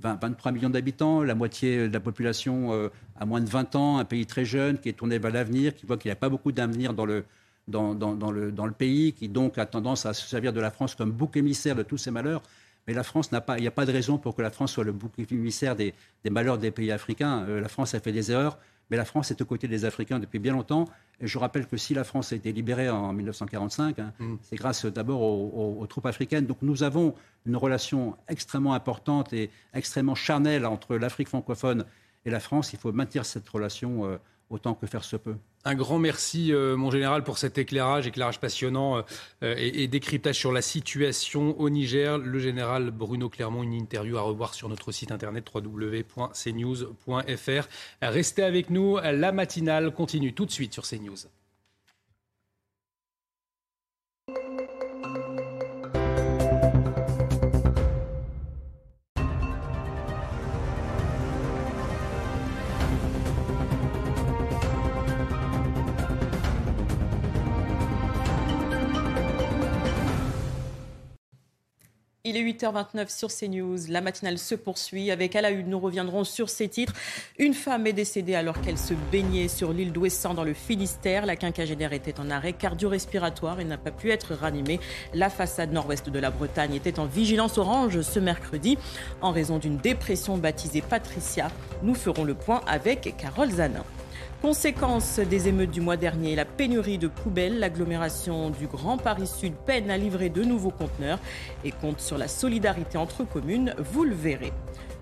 [0.00, 4.26] 23 millions d'habitants, la moitié de la population a moins de 20 ans, un pays
[4.26, 6.92] très jeune qui est tourné vers l'avenir, qui voit qu'il n'y a pas beaucoup d'avenir
[6.92, 7.24] dans le,
[7.68, 7.94] dans,
[8.32, 11.12] le, dans le pays, qui donc a tendance à se servir de la France comme
[11.12, 12.42] bouc émissaire de tous ses malheurs.
[12.86, 14.72] Mais la France n'a pas, il n'y a pas de raison pour que la France
[14.72, 15.94] soit le bouc émissaire des,
[16.24, 17.44] des malheurs des pays africains.
[17.48, 18.58] Euh, la France a fait des erreurs,
[18.90, 20.86] mais la France est aux côtés des Africains depuis bien longtemps.
[21.20, 24.36] Et je rappelle que si la France a été libérée en 1945, hein, mm.
[24.42, 26.46] c'est grâce d'abord aux, troupes africaines.
[26.46, 27.14] Donc nous avons
[27.44, 31.84] une relation extrêmement importante et extrêmement charnelle entre l'Afrique francophone
[32.24, 32.72] et la France.
[32.72, 34.06] Il faut maintenir cette relation.
[34.06, 34.18] Euh,
[34.50, 35.36] autant que faire se peut.
[35.64, 39.02] Un grand merci, euh, mon général, pour cet éclairage, éclairage passionnant
[39.42, 42.18] euh, et, décryptage sur la situation au Niger.
[42.18, 47.68] Le général Bruno Clermont, une interview à revoir sur notre site internet www.cnews.fr.
[48.02, 51.26] Restez avec nous, la matinale continue tout de suite sur CNews.
[72.28, 73.78] Il est 8h29 sur CNews.
[73.88, 75.12] La matinale se poursuit.
[75.12, 76.92] Avec à la nous reviendrons sur ces titres.
[77.38, 81.24] Une femme est décédée alors qu'elle se baignait sur l'île d'Ouessant dans le Finistère.
[81.24, 84.80] La quinquagénaire était en arrêt cardio-respiratoire et n'a pas pu être ranimée.
[85.14, 88.76] La façade nord-ouest de la Bretagne était en vigilance orange ce mercredi
[89.20, 91.52] en raison d'une dépression baptisée Patricia.
[91.84, 93.84] Nous ferons le point avec Carole Zanin.
[94.42, 99.54] Conséquence des émeutes du mois dernier, la pénurie de poubelles, l'agglomération du Grand Paris Sud
[99.54, 101.18] peine à livrer de nouveaux conteneurs
[101.64, 104.52] et compte sur la solidarité entre communes, vous le verrez.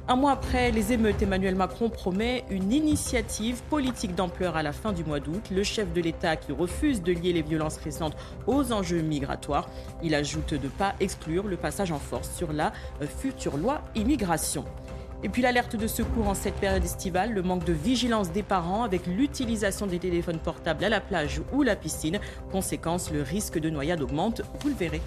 [0.06, 4.92] Un mois après les émeutes, Emmanuel Macron promet une initiative politique d'ampleur à la fin
[4.92, 5.48] du mois d'août.
[5.50, 8.16] Le chef de l'État qui refuse de lier les violences récentes
[8.46, 9.68] aux enjeux migratoires.
[10.02, 12.72] Il ajoute de ne pas exclure le passage en force sur la
[13.18, 14.64] future loi immigration.
[15.24, 18.84] Et puis l'alerte de secours en cette période estivale, le manque de vigilance des parents
[18.84, 22.20] avec l'utilisation des téléphones portables à la plage ou la piscine.
[22.52, 25.00] Conséquence, le risque de noyade augmente, vous le verrez.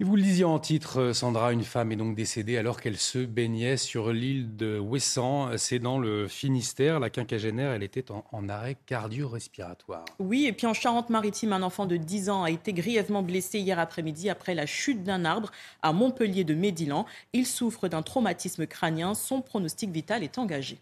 [0.00, 2.98] Et vous le disiez en titre, euh, Sandra, une femme est donc décédée alors qu'elle
[2.98, 5.56] se baignait sur l'île de Ouessant.
[5.56, 7.00] C'est dans le Finistère.
[7.00, 10.04] La quinquagénaire, elle était en, arrêt cardio-respiratoire.
[10.20, 13.80] Oui, et puis en Charente-Maritime, un enfant de 10 ans a été grièvement blessé hier
[13.80, 15.50] après-midi après la chute d'un arbre
[15.82, 17.04] à Montpellier de Médilan.
[17.32, 19.14] Il souffre d'un traumatisme crânien.
[19.14, 20.78] Son pronostic vital est engagé.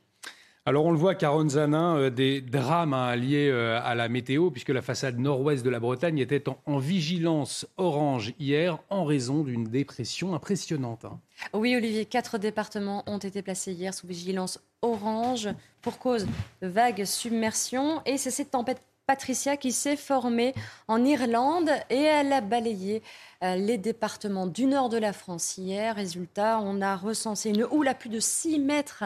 [0.68, 4.50] Alors on le voit, Caron Zanin, euh, des drames hein, liés euh, à la météo,
[4.50, 9.62] puisque la façade nord-ouest de la Bretagne était en, vigilance orange hier en raison d'une
[9.62, 11.04] dépression impressionnante.
[11.04, 11.20] Hein.
[11.52, 15.50] Oui, Olivier, quatre départements ont été placés hier sous vigilance orange
[15.82, 16.26] pour cause
[16.60, 18.02] de vagues submersion.
[18.04, 20.52] Et c'est cette tempête Patricia qui s'est formée
[20.88, 23.04] en Irlande et elle a balayé
[23.44, 25.94] euh, les départements du nord de la France hier.
[25.94, 29.04] Résultat, on a recensé une houle à plus de 6 mètres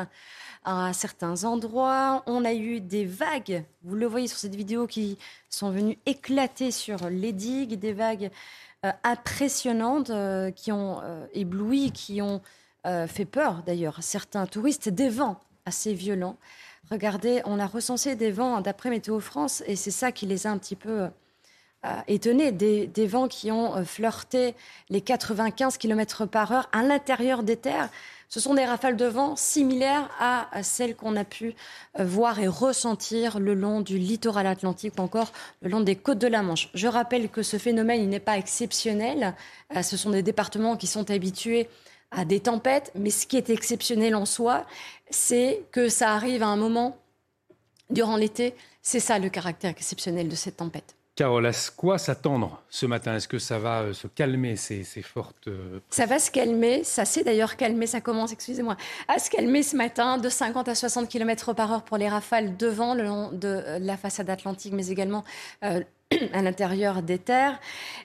[0.64, 2.22] à certains endroits.
[2.26, 5.18] On a eu des vagues, vous le voyez sur cette vidéo, qui
[5.48, 8.30] sont venues éclater sur les digues, des vagues
[8.86, 12.40] euh, impressionnantes euh, qui ont euh, ébloui, qui ont
[13.08, 16.38] fait peur d'ailleurs à certains touristes, des vents assez violents.
[16.90, 20.50] Regardez, on a recensé des vents d'après Météo France et c'est ça qui les a
[20.50, 21.08] un petit peu
[22.08, 24.54] étonnés, des, des, vents qui ont flirté
[24.88, 27.90] les 95 km par heure à l'intérieur des terres.
[28.30, 31.52] Ce sont des rafales de vent similaires à celles qu'on a pu
[31.98, 35.32] euh, voir et ressentir le long du littoral atlantique ou encore
[35.62, 36.68] le long des côtes de la Manche.
[36.72, 39.34] Je rappelle que ce phénomène n'est pas exceptionnel.
[39.74, 41.68] Euh, ce sont des départements qui sont habitués
[42.12, 44.64] à des tempêtes, mais ce qui est exceptionnel en soi,
[45.10, 46.96] c'est que ça arrive à un moment
[47.90, 48.54] durant l'été.
[48.80, 50.94] C'est ça le caractère exceptionnel de cette tempête.
[51.20, 53.14] Carole, à quoi s'attendre ce matin?
[53.14, 55.48] Est-ce que ça va euh, se calmer, ces, fortes...
[55.48, 58.74] Euh, ça va se calmer, ça s'est d'ailleurs calmé, ça commence, excusez-moi,
[59.06, 62.56] à se calmer ce matin de 50 à 60 km par heure pour les rafales
[62.56, 65.22] devant le long de euh, la façade atlantique, mais également
[66.32, 67.60] à l'intérieur des terres.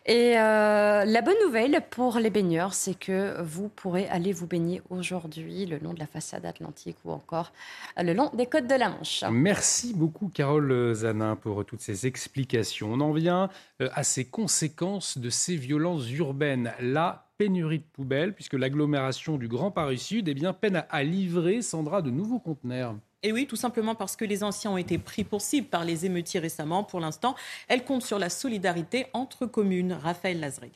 [0.05, 4.81] Et euh, la bonne nouvelle pour les baigneurs, c'est que vous pourrez aller vous baigner
[4.89, 7.51] aujourd'hui le long de la façade atlantique ou encore
[7.97, 9.23] le long des côtes de la Manche.
[9.31, 12.93] Merci beaucoup Carole Zanin pour toutes ces explications.
[12.93, 13.49] On en vient
[13.81, 16.73] euh, à ces conséquences de ces violences urbaines.
[16.79, 21.61] La pénurie de poubelles, puisque l'agglomération du Grand Paris Sud eh bien, peine à livrer,
[21.61, 22.95] Sandra, de nouveaux conteneurs.
[23.25, 26.05] Et oui, tout simplement parce que les anciens ont été pris pour cible par les
[26.05, 26.83] émeutiers récemment.
[26.83, 27.33] Pour l'instant,
[27.67, 29.93] elle compte sur la solidarité entre communes.
[29.93, 30.69] Raphaël Lazreg.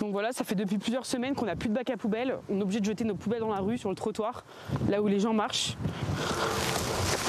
[0.00, 2.36] Donc voilà, ça fait depuis plusieurs semaines qu'on n'a plus de bac à poubelles.
[2.48, 4.42] On est obligé de jeter nos poubelles dans la rue, sur le trottoir,
[4.88, 5.76] là où les gens marchent.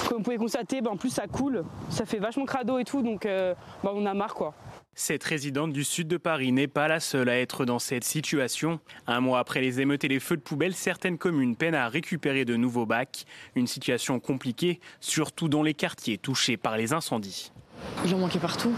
[0.09, 3.03] Comme vous pouvez constater, bah, en plus ça coule, ça fait vachement crado et tout,
[3.03, 4.55] donc bah, on a marre quoi.
[4.93, 8.81] Cette résidente du sud de Paris n'est pas la seule à être dans cette situation.
[9.07, 12.43] Un mois après les émeutes et les feux de poubelle, certaines communes peinent à récupérer
[12.43, 13.25] de nouveaux bacs.
[13.55, 17.53] Une situation compliquée, surtout dans les quartiers touchés par les incendies.
[18.05, 18.75] Il en manquait partout.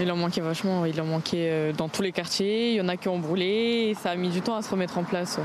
[0.00, 2.70] Il en manquait vachement, il en manquait dans tous les quartiers.
[2.70, 4.70] Il y en a qui ont brûlé et ça a mis du temps à se
[4.70, 5.38] remettre en place,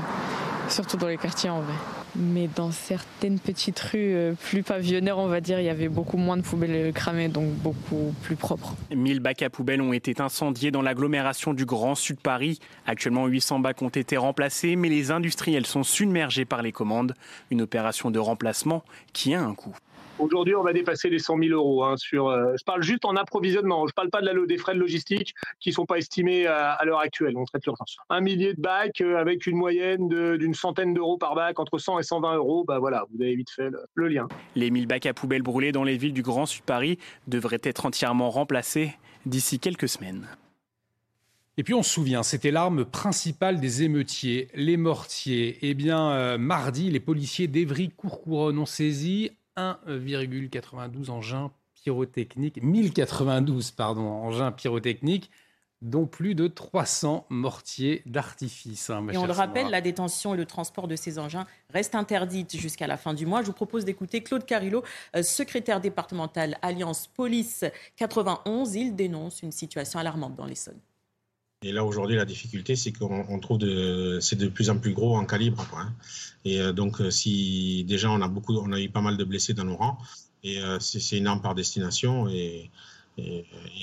[0.68, 1.74] surtout dans les quartiers en vrai.
[2.16, 6.16] Mais dans certaines petites rues euh, plus pavillonnaires, on va dire, il y avait beaucoup
[6.16, 8.74] moins de poubelles cramées, donc beaucoup plus propres.
[8.94, 12.58] 1000 bacs à poubelles ont été incendiés dans l'agglomération du Grand Sud Paris.
[12.86, 17.14] Actuellement, 800 bacs ont été remplacés, mais les industriels sont submergés par les commandes.
[17.50, 19.76] Une opération de remplacement qui a un coût.
[20.18, 21.84] Aujourd'hui, on va dépasser les 100 000 euros.
[21.84, 23.86] Hein, sur, euh, je parle juste en approvisionnement.
[23.86, 26.46] Je ne parle pas de la, des frais de logistique qui ne sont pas estimés
[26.46, 27.36] à, l'heure actuelle.
[27.36, 27.96] On traite l'urgence.
[28.10, 32.00] Un millier de bacs euh, avec une moyenne d'une centaine d'euros par bac, entre 100
[32.00, 32.64] et 120 euros.
[32.64, 34.26] Bah voilà, vous avez vite fait le, lien.
[34.56, 37.86] Les 1000 bacs à poubelles brûlés dans les villes du Grand Sud Paris devraient être
[37.86, 38.94] entièrement remplacés
[39.26, 40.26] d'ici quelques semaines.
[41.58, 45.58] Et puis on se souvient, c'était l'arme principale des émeutiers, les mortiers.
[45.62, 54.52] Eh bien, euh, mardi, les policiers d'Evry-Courcouronne ont saisi 1,92 engins pyrotechniques, 1092 pardon, engins
[54.52, 55.30] pyrotechniques,
[55.80, 58.90] dont plus de 300 mortiers d'artifice.
[58.90, 62.56] Hein, et on le rappelle, la détention et le transport de ces engins restent interdites
[62.56, 63.42] jusqu'à la fin du mois.
[63.42, 64.82] Je vous propose d'écouter Claude Carillo,
[65.14, 67.64] euh, secrétaire départemental Alliance Police
[67.96, 68.74] 91.
[68.74, 70.80] Il dénonce une situation alarmante dans l'Essonne.
[71.62, 75.16] Et là aujourd'hui, la difficulté, c'est qu'on trouve de, c'est de plus en plus gros
[75.16, 75.66] en calibre.
[75.76, 75.92] Hein.
[76.44, 79.24] Et euh, donc, euh, si déjà on a beaucoup, on a eu pas mal de
[79.24, 79.98] blessés dans nos rangs,
[80.44, 82.70] et euh, c'est une arme par destination, et,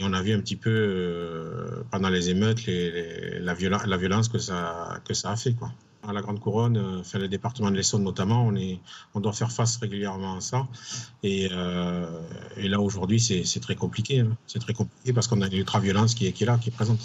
[0.02, 5.31] on a vu un petit peu pendant les émeutes la, violence que ça, que ça
[5.31, 5.73] a fait, quoi.
[6.07, 8.80] À la Grande Couronne, enfin le département de l'Essonne notamment, on, est,
[9.14, 10.65] on doit faire face régulièrement à ça.
[11.22, 14.22] Et, là aujourd'hui, c'est très compliqué.
[14.22, 14.38] Hein.
[14.47, 16.72] C'est très compliqué parce qu'on a une ultra-violence qui est, qui est là, qui est
[16.72, 17.02] présente.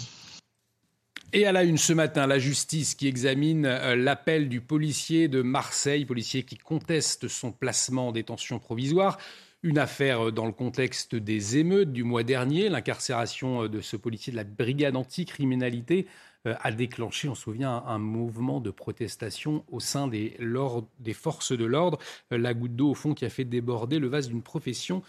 [1.33, 5.41] Et à la une ce matin, la justice qui examine euh, l'appel du policier de
[5.41, 9.17] Marseille, policier qui conteste son placement en détention provisoire.
[9.63, 12.67] Une affaire euh, dans le contexte des émeutes du mois dernier.
[12.67, 16.05] L'incarcération euh, de ce policier de la brigade anticriminalité
[16.43, 20.35] a déclenché, on se souvient, un mouvement de protestation au sein des,
[20.99, 21.99] des forces de l'ordre.
[22.31, 25.03] La goutte d'eau, au fond, qui a fait déborder le vase d'une profession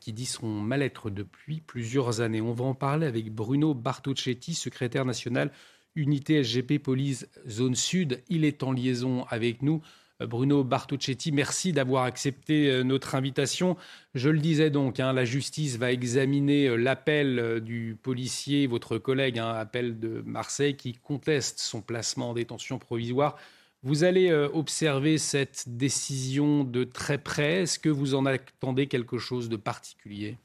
[0.00, 2.40] qui dit son mal-être depuis plusieurs années.
[2.40, 5.52] On va en parler avec Bruno Bartocchetti, secrétaire national
[5.98, 8.22] unité SGP Police Zone Sud.
[8.28, 9.82] Il est en liaison avec nous.
[10.20, 13.76] Euh, Bruno Bartocchetti, merci d'avoir accepté euh, notre invitation.
[14.14, 19.50] Je le disais donc, hein, la justice va examiner l'appel du policier, votre collègue, hein,
[19.50, 23.36] appel de Marseille, qui conteste son placement en détention provisoire.
[23.84, 27.62] Vous allez euh, observer cette décision de très près.
[27.62, 30.36] Est-ce que vous en attendez quelque chose de particulier?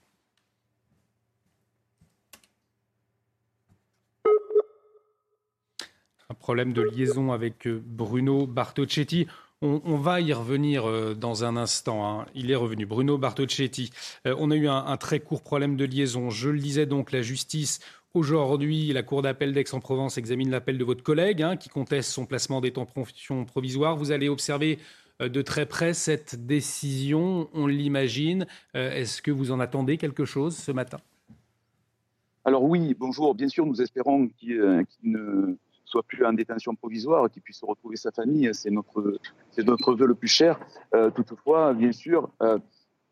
[6.30, 9.28] Un problème de liaison avec euh, Bruno Bartocchetti.
[9.66, 12.06] On, va y revenir euh, dans un instant.
[12.06, 12.26] Hein.
[12.36, 12.86] Il est revenu.
[12.86, 13.92] Bruno Bartocchetti.
[14.26, 16.30] on a eu un, un, très court problème de liaison.
[16.30, 17.80] Je le disais donc, la justice
[18.16, 22.62] Aujourd'hui, la Cour d'appel d'Aix-en-Provence examine l'appel de votre collègue hein, qui conteste son placement
[22.62, 23.98] détention provisoire.
[23.98, 24.78] Vous allez observer
[25.20, 28.46] euh, de très près cette décision, on l'imagine.
[28.76, 30.98] Euh, est-ce que vous en attendez quelque chose ce matin?
[32.46, 33.34] Alors oui, bonjour.
[33.34, 37.96] Bien sûr, nous espérons qu'il euh, ne soit plus en détention provisoire, qu'il puisse retrouver
[37.96, 38.48] sa famille.
[38.54, 39.20] C'est notre,
[39.58, 40.60] notre vœu le plus cher.
[41.16, 42.30] toutefois, bien sûr,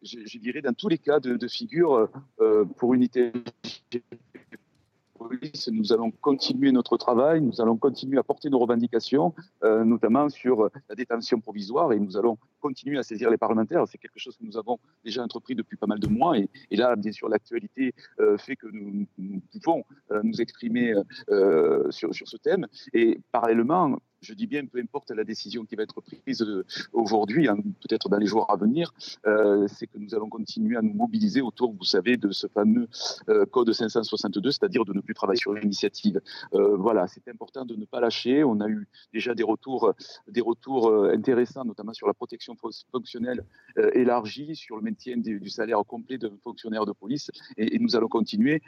[0.04, 2.10] je, dirais dans tous les cas de, figure,
[2.78, 2.96] pour
[5.30, 9.34] unité nous allons continuer notre travail, nous allons continuer à porter nos revendications,
[9.64, 13.88] euh, notamment sur la détention provisoire, et nous allons continuer à saisir les parlementaires.
[13.88, 16.96] C'est quelque chose que nous avons déjà entrepris depuis pas mal de mois, et, là,
[16.96, 19.08] bien sûr, l'actualité euh, fait que nous,
[19.52, 20.94] pouvons euh, nous exprimer
[21.90, 22.68] sur, sur ce thème.
[22.94, 27.48] Et parallèlement, je dis bien peu importe la décision qui va être prise euh, aujourd'hui,
[27.48, 28.94] hein, peut-être dans les jours à venir,
[29.26, 32.88] euh, c'est que nous allons continuer à nous mobiliser autour, vous savez, de ce fameux
[33.30, 36.22] euh, code 562, c'est-à-dire de ne plus travailler sur l'initiative.
[36.52, 38.44] voilà, c'est important de ne pas lâcher.
[38.44, 39.94] On a eu déjà des retours,
[40.28, 42.56] des retours intéressants, notamment sur la protection
[42.92, 43.44] fonctionnelle
[43.94, 48.08] élargie, sur le maintien du, salaire complet d'un fonctionnaire de police, et, et nous allons
[48.08, 48.62] continuer.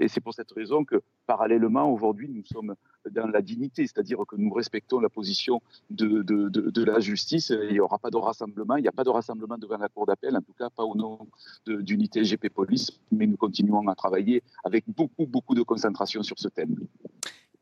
[0.00, 2.74] et c'est pour cette raison que, parallèlement, aujourd'hui, nous sommes
[3.10, 5.60] dans la dignité, c'est-à-dire que nous respectons la position
[5.90, 7.52] de, de, de, la justice.
[7.68, 10.06] Il n'y aura pas de rassemblement, il n'y a pas de rassemblement devant la cour
[10.06, 11.18] d'appel, en tout cas pas au nom
[11.66, 16.48] d'unité GP Police, mais nous continuons à travailler avec beaucoup, beaucoup de concentration sur ce
[16.48, 16.76] thème.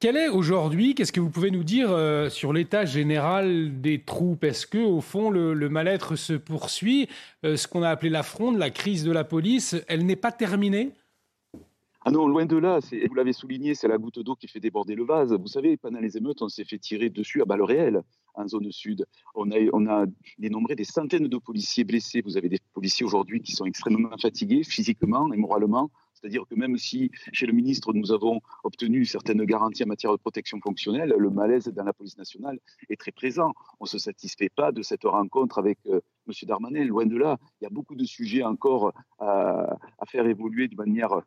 [0.02, 4.42] Quel est aujourd'hui, qu'est-ce que vous pouvez nous dire euh, sur l'état général des troupes?
[4.42, 7.08] Est-ce que, au fond, le, mal-être se poursuit?
[7.44, 10.32] Euh, Ce qu'on a appelé la fronde, la crise de la police, elle n'est pas
[10.32, 10.90] terminée?
[12.04, 14.96] Ah non, loin de là, vous l'avez souligné, c'est la goutte d'eau qui fait déborder
[14.96, 15.32] le vase.
[15.32, 18.02] Vous savez, pendant les émeutes, on s'est fait tirer dessus à balles réelles
[18.34, 19.06] en zone sud.
[19.36, 20.06] On a,
[20.38, 22.20] dénombré des centaines de policiers blessés.
[22.22, 25.90] Vous avez des policiers aujourd'hui qui sont extrêmement fatigués physiquement et moralement.
[26.14, 30.16] C'est-à-dire que même si chez le ministre, nous avons obtenu certaines garanties en matière de
[30.16, 32.58] protection fonctionnelle, le malaise dans la police nationale
[32.88, 33.52] est très présent.
[33.80, 36.34] On ne se satisfait pas de cette rencontre avec euh, M.
[36.42, 37.38] Darmanin, loin de là.
[37.60, 41.22] Il y a beaucoup de sujets encore à, à faire évoluer de manière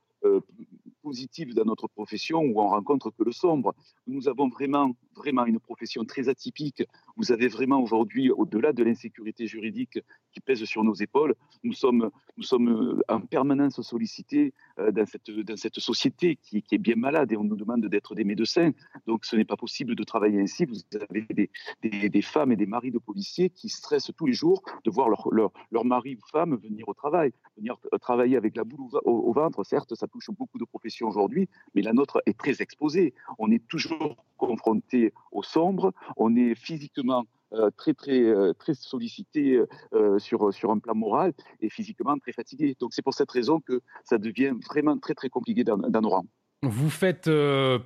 [1.02, 3.76] positive dans notre profession où on rencontre que le sombre.
[4.08, 6.84] Nous avons vraiment, vraiment une profession très atypique.
[7.18, 10.00] Vous avez vraiment aujourd'hui, au-delà de l'insécurité juridique
[10.32, 15.06] qui pèse sur nos épaules, nous sommes, nous sommes euh, en permanence sollicités euh, dans
[15.06, 18.72] cette, dans cette société qui, est bien malade et on nous demande d'être des médecins.
[19.08, 20.66] Donc ce n'est pas possible de travailler ainsi.
[20.66, 24.62] Vous avez des, des, femmes et des maris de policiers qui stressent tous les jours
[24.84, 28.64] de voir leur, leur, leur mari ou femme venir au travail, venir travailler avec la
[28.64, 29.64] boule au, au ventre.
[29.64, 33.14] Certes, ça touche beaucoup de professions aujourd'hui, mais la nôtre est très exposée.
[33.40, 39.62] On est toujours confronté au sombre, on est physiquement euh, très très euh, très sollicité
[39.94, 42.76] euh, sur sur un plan moral et physiquement très fatigué.
[42.80, 46.26] Donc c'est pour cette raison que ça devient vraiment très très compliqué dans, nos rangs.
[46.68, 47.30] Vous faites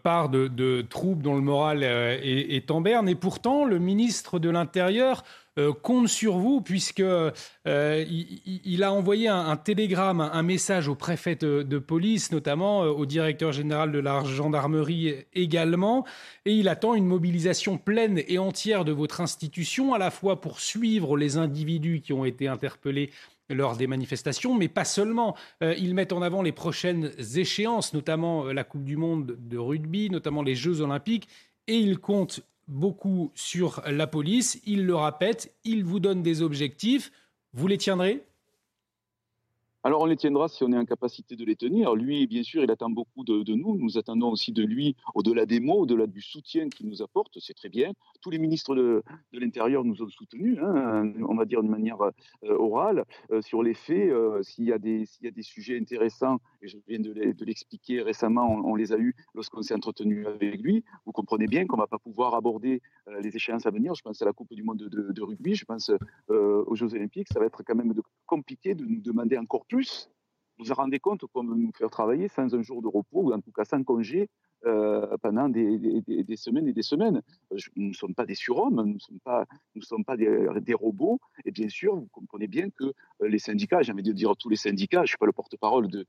[0.04, 3.10] part de, troubles dont le moral est, est, en berne.
[3.10, 5.24] Et pourtant le ministre de l'Intérieur
[5.60, 7.32] euh, compte sur vous puisque euh,
[7.66, 13.52] il, a envoyé un, télégramme, un, message au préfet de, police, notamment euh, au directeur
[13.52, 16.06] général de la gendarmerie également,
[16.46, 20.62] et il attend une mobilisation pleine et entière de votre institution, à la fois pour
[20.62, 23.10] suivre les individus qui ont été interpellés
[23.50, 25.36] lors des manifestations, mais pas seulement.
[25.62, 30.44] ils mettent en avant les prochaines échéances, notamment la Coupe du Monde de rugby, notamment
[30.44, 31.28] les Jeux olympiques,
[31.68, 34.62] et ils comptent beaucoup sur la police.
[34.66, 37.12] Il le répète, il vous donne des objectifs.
[37.54, 38.24] Vous les tiendrez?
[39.84, 41.96] Alors on les tiendra si on est en capacité de les tenir.
[41.96, 43.78] Lui, bien sûr, il attend beaucoup de, nous.
[43.78, 47.54] Nous attendons aussi de lui, au-delà des mots, au-delà du soutien qu'il nous apporte, c'est
[47.54, 47.94] très bien.
[48.22, 49.02] Tous les ministres de,
[49.32, 52.12] l'Intérieur nous ont soutenus, hein, on va dire de manière euh,
[52.44, 53.06] orale.
[53.32, 56.68] Euh, sur les faits, euh, s'il y, a des, y a des sujets intéressants, et
[56.68, 61.14] je viens de l'expliquer récemment, on, les a eus lorsqu'on s'est entretenu avec lui, vous
[61.14, 62.82] comprenez bien qu'on ne va pas pouvoir aborder
[63.22, 63.96] les échéances à venir.
[63.96, 65.90] Je pense à la Coupe du Monde de, de rugby, je pense
[66.28, 67.28] aux Jeux Olympiques.
[67.32, 67.94] Ça va être quand même
[68.26, 70.10] compliqué de nous demander encore plus,
[70.58, 73.40] vous vous rendez compte comme nous faire travailler sans un jour de repos, ou en
[73.40, 74.30] tout cas sans congé,
[74.66, 75.80] euh, pendant des,
[76.36, 77.22] semaines et des semaines.
[77.78, 81.20] nous ne sommes pas des surhommes, nous ne sommes pas, nous sommes pas des, robots.
[81.46, 84.50] Et bien sûr, vous comprenez bien que euh, les syndicats, j'ai envie de dire tous
[84.50, 86.06] les syndicats, je ne suis pas le porte-parole de,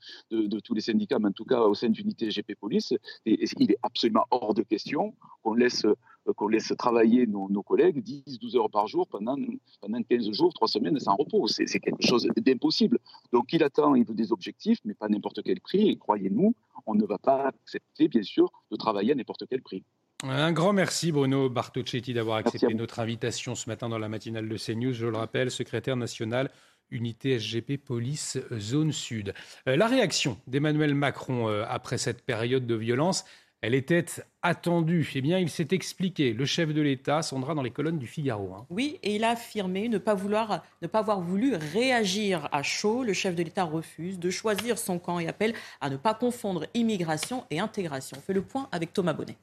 [0.61, 2.93] tous les syndicats, mais en tout cas au sein d'unité GP Police,
[3.25, 5.87] il est absolument hors de question qu'on laisse
[6.29, 9.37] euh, qu'on laisse travailler nos, collègues 10-12 heures par jour pendant,
[9.81, 11.47] pendant 15 jours, 3 semaines sans repos.
[11.49, 12.99] C'est quelque chose d'impossible.
[13.33, 15.89] Donc il attend, il veut des objectifs, mais pas n'importe quel prix.
[15.89, 16.55] Et croyez-nous,
[16.87, 18.40] on ne va pas accepter, bien sûr,
[18.71, 19.85] de travailler à n'importe quel prix.
[20.23, 24.57] Un grand merci Bruno Bartocchetti d'avoir accepté notre invitation ce matin dans la matinale de
[24.57, 24.93] CNews.
[24.93, 26.51] Je le rappelle, secrétaire national
[26.91, 29.33] unité SGP Police Zone Sud.
[29.69, 33.25] Euh, la réaction d'Emmanuel Macron euh, après cette période de violence,
[33.63, 34.07] elle était
[34.43, 35.11] attendue.
[35.15, 36.33] Eh bien, il s'est expliqué.
[36.33, 38.55] Le chef de l'État, Sandra, dans les colonnes du Figaro.
[38.55, 38.67] Hein.
[38.71, 43.05] Oui, et il a affirmé ne pas, vouloir, ne pas avoir voulu réagir à chaud.
[43.05, 46.67] Le chef de l'État refuse de choisir son camp et appelle à ne pas confondre
[46.75, 48.17] immigration et intégration.
[48.19, 49.37] On fait le point avec Thomas Bonnet.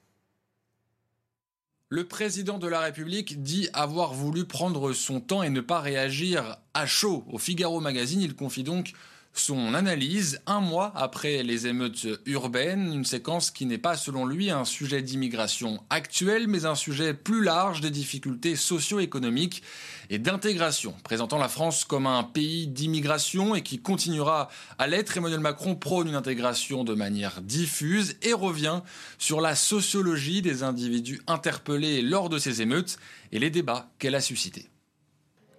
[1.90, 6.58] Le président de la République dit avoir voulu prendre son temps et ne pas réagir
[6.74, 7.24] à chaud.
[7.32, 8.92] Au Figaro Magazine, il confie donc
[9.40, 14.50] son analyse un mois après les émeutes urbaines, une séquence qui n'est pas selon lui
[14.50, 19.64] un sujet d'immigration actuel, mais un sujet plus large des difficultés socio-économiques
[20.10, 25.18] et d'intégration, présentant la France comme un pays d'immigration et qui continuera à l'être.
[25.18, 28.82] Emmanuel Macron prône une intégration de manière diffuse et revient
[29.18, 32.98] sur la sociologie des individus interpellés lors de ces émeutes
[33.32, 34.70] et les débats qu'elle a suscités.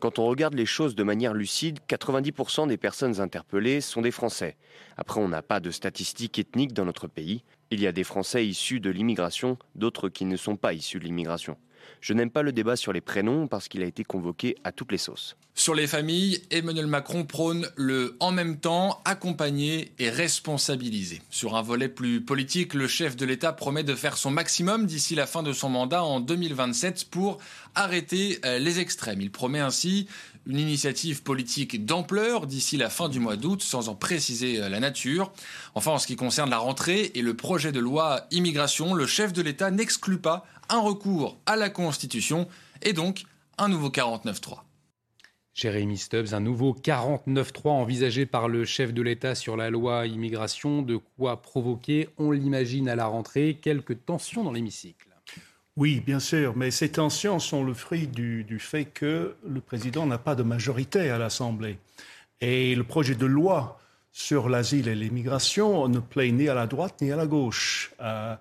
[0.00, 4.56] Quand on regarde les choses de manière lucide, 90% des personnes interpellées sont des Français.
[4.96, 7.42] Après, on n'a pas de statistiques ethniques dans notre pays.
[7.72, 11.04] Il y a des Français issus de l'immigration, d'autres qui ne sont pas issus de
[11.04, 11.56] l'immigration.
[12.00, 14.92] Je n'aime pas le débat sur les prénoms parce qu'il a été convoqué à toutes
[14.92, 15.36] les sauces.
[15.54, 21.20] Sur les familles, Emmanuel Macron prône le en même temps, accompagner et responsabiliser.
[21.30, 25.16] Sur un volet plus politique, le chef de l'État promet de faire son maximum d'ici
[25.16, 27.38] la fin de son mandat en 2027 pour
[27.74, 29.20] arrêter euh, les extrêmes.
[29.20, 30.06] Il promet ainsi
[30.46, 35.32] une initiative politique d'ampleur d'ici la fin du mois d'août, sans en préciser la nature.
[35.74, 39.32] Enfin, en ce qui concerne la rentrée et le projet de loi immigration, le chef
[39.32, 42.48] de l'État n'exclut pas un recours à la Constitution
[42.82, 43.24] et donc
[43.58, 44.60] un nouveau 49-3.
[45.54, 50.82] Jérémy Stubbs, un nouveau 49-3 envisagé par le chef de l'État sur la loi immigration,
[50.82, 55.08] de quoi provoquer, on l'imagine à la rentrée, quelques tensions dans l'hémicycle.
[55.76, 60.06] Oui, bien sûr, mais ces tensions sont le fruit du, du fait que le président
[60.06, 61.78] n'a pas de majorité à l'Assemblée.
[62.40, 63.78] Et le projet de loi
[64.12, 67.92] sur l'asile et l'immigration ne plaît ni à la droite ni à la gauche.
[68.00, 68.36] Euh,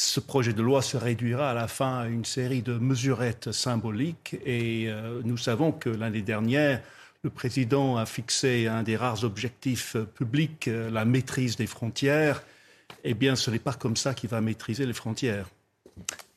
[0.00, 4.34] ce projet de loi se réduira à la fin à une série de mesurettes symboliques
[4.46, 6.80] et euh, nous savons que l'année dernière,
[7.22, 12.42] le président a fixé un des rares objectifs publics, euh, la maîtrise des frontières.
[13.04, 15.50] Eh bien, ce n'est pas comme ça qu'il va maîtriser les frontières.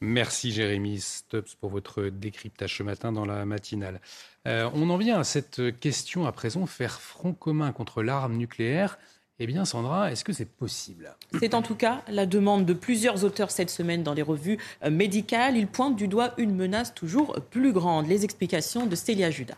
[0.02, 4.02] Merci Jérémy Stubbs pour votre décryptage ce matin dans la matinale.
[4.46, 8.98] Euh, on en vient à cette question à présent, faire front commun contre l'arme nucléaire.
[9.40, 11.16] Eh bien, Sandra, est-ce que c'est possible?
[11.40, 14.92] C'est en tout cas la demande de plusieurs auteurs cette semaine dans les revues euh,
[14.92, 15.58] médicales.
[15.58, 18.08] Ils pointent du doigt une menace toujours plus grande.
[18.08, 19.58] Les explications de Célia Judas.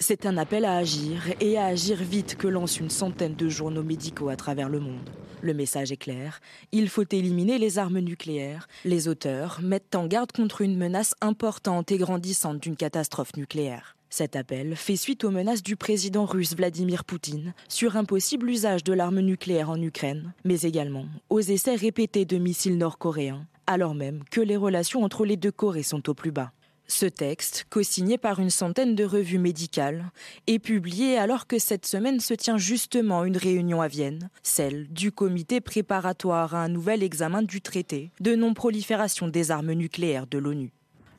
[0.00, 3.82] C'est un appel à agir et à agir vite que lance une centaine de journaux
[3.82, 5.08] médicaux à travers le monde.
[5.40, 6.40] Le message est clair,
[6.72, 8.66] il faut éliminer les armes nucléaires.
[8.84, 13.94] Les auteurs mettent en garde contre une menace importante et grandissante d'une catastrophe nucléaire.
[14.12, 18.82] Cet appel fait suite aux menaces du président russe Vladimir Poutine sur un possible usage
[18.82, 24.24] de l'arme nucléaire en Ukraine, mais également aux essais répétés de missiles nord-coréens, alors même
[24.28, 26.50] que les relations entre les deux Corées sont au plus bas.
[26.88, 30.10] Ce texte, co-signé par une centaine de revues médicales,
[30.48, 35.12] est publié alors que cette semaine se tient justement une réunion à Vienne, celle du
[35.12, 40.72] comité préparatoire à un nouvel examen du traité de non-prolifération des armes nucléaires de l'ONU.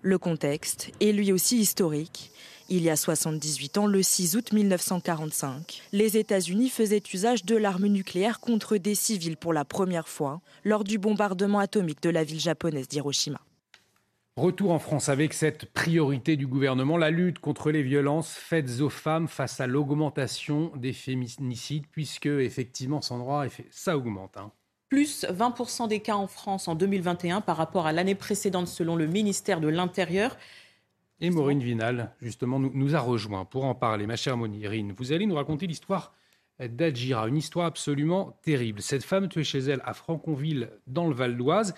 [0.04, 2.31] Le contexte est lui aussi historique
[2.72, 7.88] il y a 78 ans, le 6 août 1945, les États-Unis faisaient usage de l'arme
[7.88, 12.40] nucléaire contre des civils pour la première fois lors du bombardement atomique de la ville
[12.40, 13.42] japonaise d'Hiroshima.
[14.38, 18.90] Retour en France avec cette priorité du gouvernement, la lutte contre les violences faites aux
[18.90, 24.38] femmes face à l'augmentation des féminicides, puisque effectivement, sans droit, ça augmente.
[24.38, 24.50] Hein.
[24.88, 29.08] Plus 20% des cas en France en 2021 par rapport à l'année précédente selon le
[29.08, 30.38] ministère de l'Intérieur.
[31.24, 34.08] Et Maureen Vinal, justement, nous, a rejoint pour en parler.
[34.08, 36.14] Ma chère Monirine, vous allez nous raconter l'histoire
[36.60, 38.82] d'Adjira, une histoire absolument terrible.
[38.82, 41.76] Cette femme tuée chez elle à Franconville, dans le Val d'Oise,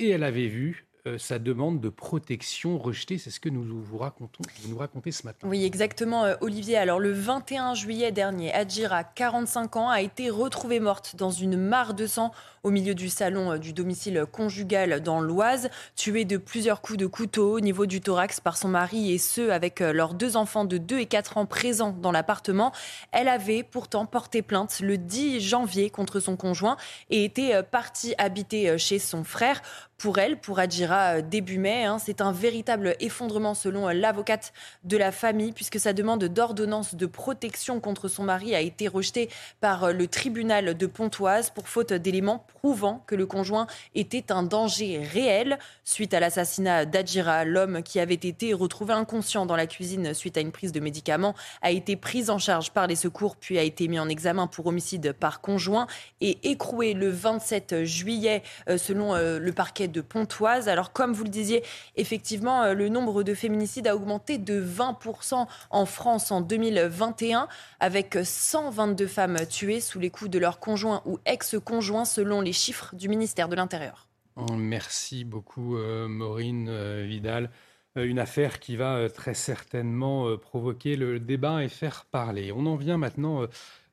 [0.00, 3.16] et elle avait vu euh, sa demande de protection rejetée.
[3.16, 5.48] C'est ce que nous vous racontons, vous nous racontez ce matin.
[5.48, 6.76] Oui, exactement, euh, Olivier.
[6.76, 11.94] Alors, le 21 juillet dernier, Adjira, 45 ans, a été retrouvée morte dans une mare
[11.94, 12.32] de sang
[12.64, 17.06] au milieu du salon euh, du domicile conjugal dans l'Oise, tuée de plusieurs coups de
[17.06, 20.76] couteau au niveau du thorax par son mari et ce, avec leurs deux enfants de
[20.76, 22.72] 2 et 4 ans présents dans l'appartement.
[23.12, 26.76] Elle avait pourtant porté plainte le 10 janvier contre son conjoint
[27.08, 29.62] et était partie habiter chez son frère
[30.00, 31.84] pour elle, pour Adjira euh, début mai.
[31.84, 31.98] Hein.
[31.98, 37.04] C'est un véritable effondrement selon euh, l'avocate de la famille, puisque sa demande d'ordonnance de
[37.04, 39.28] protection contre son mari a été rejetée
[39.60, 44.42] par euh, le tribunal de Pontoise pour faute d'éléments prouvant que le conjoint était un
[44.42, 45.58] danger réel.
[45.84, 50.40] Suite à l'assassinat d'Adjira, l'homme qui avait été retrouvé inconscient dans la cuisine suite à
[50.40, 53.86] une prise de médicaments a été pris en charge par les secours puis a été
[53.86, 55.86] mis en examen pour homicide par conjoint
[56.22, 58.42] et écroué le 27 juillet
[58.76, 60.68] selon le parquet de Pontoise.
[60.68, 61.62] Alors comme vous le disiez,
[61.96, 67.48] effectivement, euh, le nombre de féminicides a augmenté de 20% en France en 2021,
[67.80, 72.94] avec 122 femmes tuées sous les coups de leur conjoint ou ex-conjoint, selon les chiffres
[72.94, 74.08] du ministère de l'Intérieur.
[74.36, 77.50] Oh, merci beaucoup, euh, Maureen euh, Vidal.
[77.96, 82.52] Une affaire qui va très certainement provoquer le débat et faire parler.
[82.52, 83.46] On en vient maintenant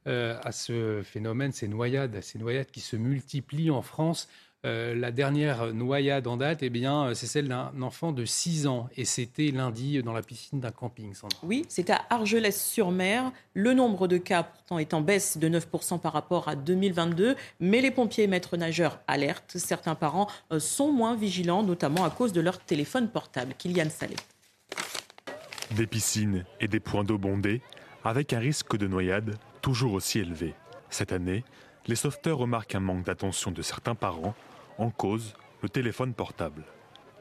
[0.05, 4.29] à ce phénomène, ces noyades, ces noyades qui se multiplient en France.
[4.65, 8.65] Euh, la dernière noyade en date, eh bien, euh, c'est celle d'un enfant de 6
[8.65, 8.89] ans.
[8.97, 11.13] Et c'était lundi dans la piscine d'un camping,
[11.43, 13.31] Oui, c'est à Argelès-sur-Mer.
[13.53, 17.35] Le nombre de cas, pourtant, est en baisse de 9% par rapport à 2022.
[17.59, 19.57] Mais les pompiers et maîtres nageurs alertent.
[19.57, 23.53] Certains parents euh, sont moins vigilants, notamment à cause de leur téléphone portable.
[23.57, 24.15] Kylian Salé.
[25.75, 27.61] Des piscines et des points d'eau bondés,
[28.03, 30.55] avec un risque de noyade toujours aussi élevé.
[30.89, 31.43] Cette année,
[31.87, 34.33] les sauveteurs remarquent un manque d'attention de certains parents
[34.77, 36.63] en cause, le téléphone portable.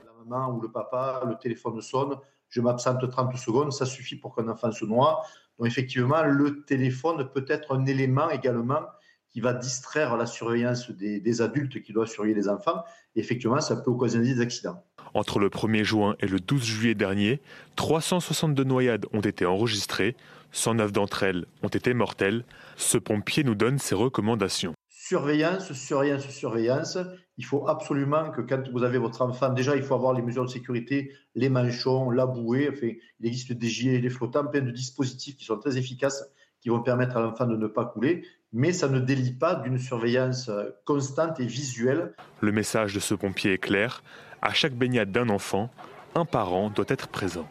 [0.05, 2.17] La maman ou le papa, le téléphone sonne,
[2.49, 5.23] je m'absente 30 secondes, ça suffit pour qu'un enfant se noie.
[5.59, 8.83] Donc effectivement, le téléphone peut être un élément également
[9.29, 12.83] qui va distraire la surveillance des, adultes qui doivent surveiller les enfants.
[13.15, 14.83] Et effectivement, ça peut occasionner des accidents.
[15.15, 17.41] Entre le 1er juin et le 12 juillet dernier,
[17.77, 20.17] 362 noyades ont été enregistrées,
[20.53, 22.45] 109 d'entre elles ont été mortelles.
[22.77, 24.73] Ce pompier nous donne ses recommandations.
[25.09, 26.99] Surveillance, surveillance, surveillance.
[27.39, 30.45] Il faut absolument que quand vous avez votre enfant, déjà il faut avoir les mesures
[30.45, 32.69] de sécurité, les manchons, la bouée.
[32.73, 36.25] Enfin, il existe des gilets flottants, plein de dispositifs qui sont très efficaces,
[36.61, 39.79] qui vont permettre à l'enfant de ne pas couler mais ça ne délie pas d'une
[39.79, 42.15] surveillance euh, constante et visuelle.
[42.41, 44.03] Le message de ce pompier est clair.
[44.41, 45.71] À chaque baignade d'un enfant,
[46.15, 47.47] un parent doit être présent.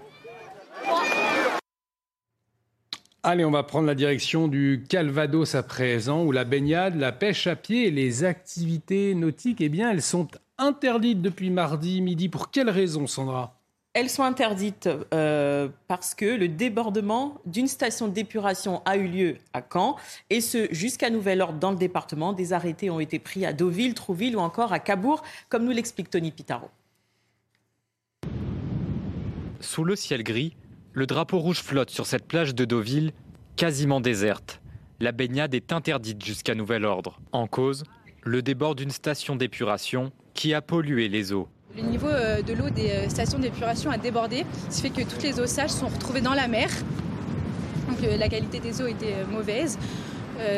[3.27, 7.47] Allez, on va prendre la direction du Calvados à présent, où la baignade, la pêche
[7.47, 10.27] à pied et les activités nautiques, eh bien, elles sont
[10.59, 12.29] interdites depuis mardi midi.
[12.29, 13.59] Pour quelles raisons, Sandra?
[13.93, 19.63] Elles sont interdites euh, parce que le débordement d'une station d'épuration a eu lieu à
[19.73, 19.95] Caen,
[20.29, 22.31] et ce jusqu'à nouvel ordre dans le département.
[22.31, 26.11] Des arrêtés ont été pris à Deauville, Trouville ou encore à Cabourg, comme nous l'explique
[26.11, 26.69] Tony Pitaro.
[29.61, 30.55] Sous le ciel gris,
[30.95, 33.11] le drapeau rouge flotte sur cette plage de Deauville,
[33.57, 34.61] quasiment déserte.
[35.01, 37.19] La baignade est interdite jusqu'à nouvel ordre.
[37.33, 37.83] En cause,
[38.24, 41.49] le débord d'une station d'épuration qui a pollué les eaux.
[41.75, 45.09] Le niveau euh, de l'eau des euh, stations d'épuration a débordé, ce qui fait que
[45.09, 46.69] toutes les eaux sages sont retrouvées dans la mer.
[47.90, 49.77] Donc euh, la qualité des eaux était mauvaise.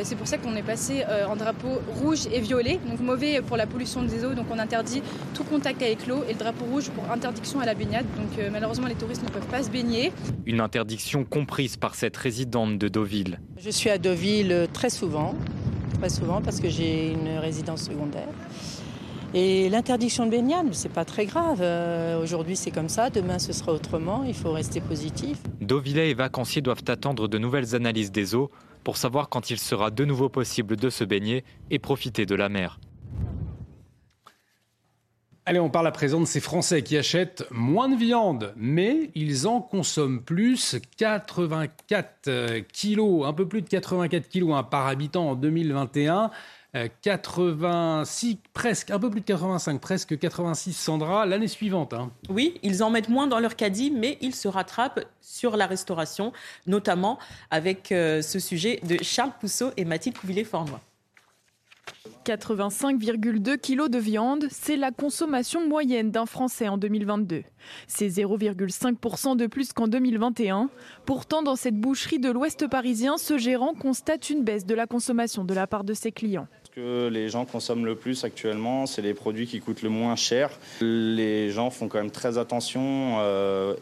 [0.04, 3.66] C'est pour ça qu'on est passé en drapeau rouge et violet, donc mauvais pour la
[3.68, 5.02] pollution des eaux, donc on interdit
[5.34, 8.88] tout contact avec l'eau, et le drapeau rouge pour interdiction à la baignade, donc malheureusement
[8.88, 10.12] les touristes ne peuvent pas se baigner.
[10.46, 13.40] Une interdiction comprise par cette résidente de Deauville.
[13.58, 15.36] Je suis à Deauville très souvent,
[16.00, 18.28] très souvent parce que j'ai une résidence secondaire.
[19.34, 21.60] Et l'interdiction de baignade, c'est pas très grave.
[21.62, 23.10] Euh, aujourd'hui, c'est comme ça.
[23.10, 24.24] Demain, ce sera autrement.
[24.24, 25.38] Il faut rester positif.
[25.60, 28.50] Deauvillais et vacanciers doivent attendre de nouvelles analyses des eaux
[28.88, 32.48] pour savoir quand il sera de nouveau possible de se baigner et profiter de la
[32.48, 32.80] mer.
[35.46, 39.46] Allez, on parle à présent de ces Français qui achètent moins de viande, mais ils
[39.46, 40.78] en consomment plus.
[40.96, 46.32] 84 kilos, un peu plus de 84 kilos hein, par habitant en 2021.
[46.74, 51.94] 86, euh, presque, un peu plus de 85, presque 86 Sandra l'année suivante.
[51.94, 52.12] Hein.
[52.30, 56.34] Oui, ils en mettent moins dans leur caddie, mais ils se rattrapent sur la restauration,
[56.66, 57.18] notamment
[57.52, 60.82] avec euh, ce sujet de Charles Pousseau et Mathilde Couvillet-Fornois.
[62.26, 67.44] 85,2 kg de viande, c'est la consommation moyenne d'un Français en 2022.
[67.88, 70.70] C'est 0,5% de plus qu'en 2021.
[71.06, 75.46] Pourtant, dans cette boucherie de l'Ouest parisien, ce gérant constate une baisse de la consommation
[75.46, 79.16] de la part de ses clients que les gens consomment le plus actuellement, c'est les
[79.16, 80.52] produits qui coûtent le moins cher.
[80.80, 83.74] Les gens font quand même très attention euh,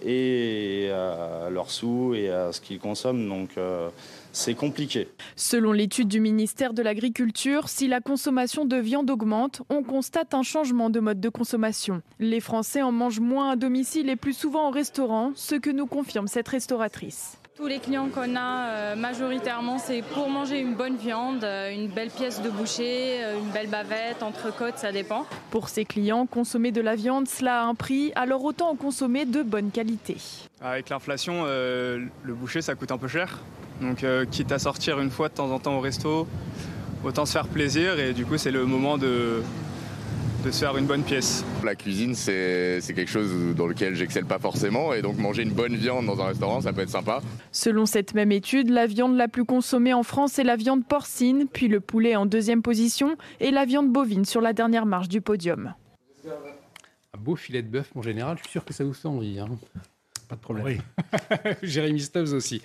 [0.94, 3.90] à leurs sous et à ce qu'ils consomment, donc euh,
[4.36, 5.08] c'est compliqué.
[5.36, 10.44] Selon l'étude du ministère de l'Agriculture, si la consommation de viande augmente, on constate un
[10.44, 12.02] changement de mode de consommation.
[12.20, 15.88] Les Français en mangent moins à domicile et plus souvent au restaurant, ce que nous
[15.88, 17.38] confirme cette restauratrice.
[17.56, 21.88] Tous les clients qu'on a euh, majoritairement, c'est pour manger une bonne viande, euh, une
[21.88, 25.26] belle pièce de boucher, euh, une belle bavette, entrecôte, ça dépend.
[25.52, 29.24] Pour ces clients, consommer de la viande, cela a un prix, alors autant en consommer
[29.24, 30.18] de bonne qualité.
[30.60, 33.40] Avec l'inflation, le boucher, ça coûte un peu cher.
[33.82, 36.28] Donc quitte à sortir une fois de temps en temps au resto,
[37.04, 39.42] autant se faire plaisir et du coup c'est le moment de,
[40.46, 41.44] de se faire une bonne pièce.
[41.64, 45.76] La cuisine, c'est quelque chose dans lequel j'excelle pas forcément et donc manger une bonne
[45.76, 47.22] viande dans un restaurant, ça peut être sympa.
[47.52, 51.48] Selon cette même étude, la viande la plus consommée en France est la viande porcine,
[51.52, 55.20] puis le poulet en deuxième position et la viande bovine sur la dernière marche du
[55.20, 55.74] podium.
[56.26, 59.40] Un beau filet de bœuf, mon général, je suis sûr que ça vous fait envie.
[59.40, 59.50] Hein.
[60.28, 60.66] Pas de problème.
[60.66, 60.78] Oui.
[61.64, 62.62] Jérémy Stubbs aussi.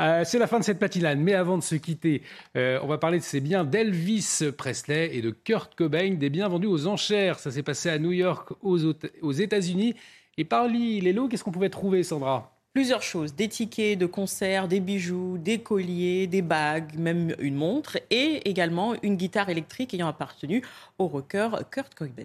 [0.00, 2.22] Euh, c'est la fin de cette patinade, mais avant de se quitter,
[2.56, 6.48] euh, on va parler de ces biens d'Elvis Presley et de Kurt Cobain, des biens
[6.48, 7.38] vendus aux enchères.
[7.38, 8.78] Ça s'est passé à New York, aux,
[9.22, 9.94] aux États-Unis.
[10.38, 12.56] Et parmi les lots, qu'est-ce qu'on pouvait trouver, Sandra?
[12.72, 17.98] Plusieurs choses, des tickets de concert, des bijoux, des colliers, des bagues, même une montre,
[18.08, 20.62] et également une guitare électrique ayant appartenu
[20.98, 22.22] au rocker Kurt Cobain.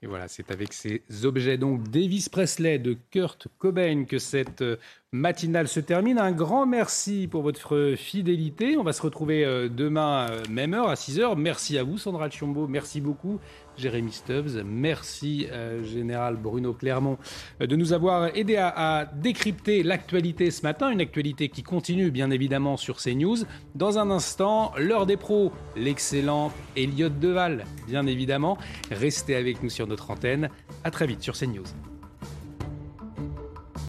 [0.00, 4.76] Et voilà, c'est avec ces objets donc Davis Presley de Kurt Cobain que cette euh,
[5.10, 6.18] matinale se termine.
[6.18, 8.76] Un grand merci pour votre fidélité.
[8.76, 11.36] On va se retrouver euh, demain, euh, même heure, à 6h.
[11.36, 12.68] Merci à vous, Sandra Chiombo.
[12.68, 13.40] Merci beaucoup.
[13.78, 14.62] Jérémy Stubbs.
[14.64, 17.18] Merci, euh, Général Bruno Clermont,
[17.60, 20.90] euh, de nous avoir aidé à, décrypter l'actualité ce matin.
[20.90, 23.38] Une actualité qui continue, bien évidemment, sur CNews.
[23.74, 28.58] Dans un instant, l'heure des pros, l'excellent Elliot Deval, bien évidemment.
[28.90, 30.50] Restez avec nous sur notre antenne.
[30.84, 31.97] À très vite sur CNews.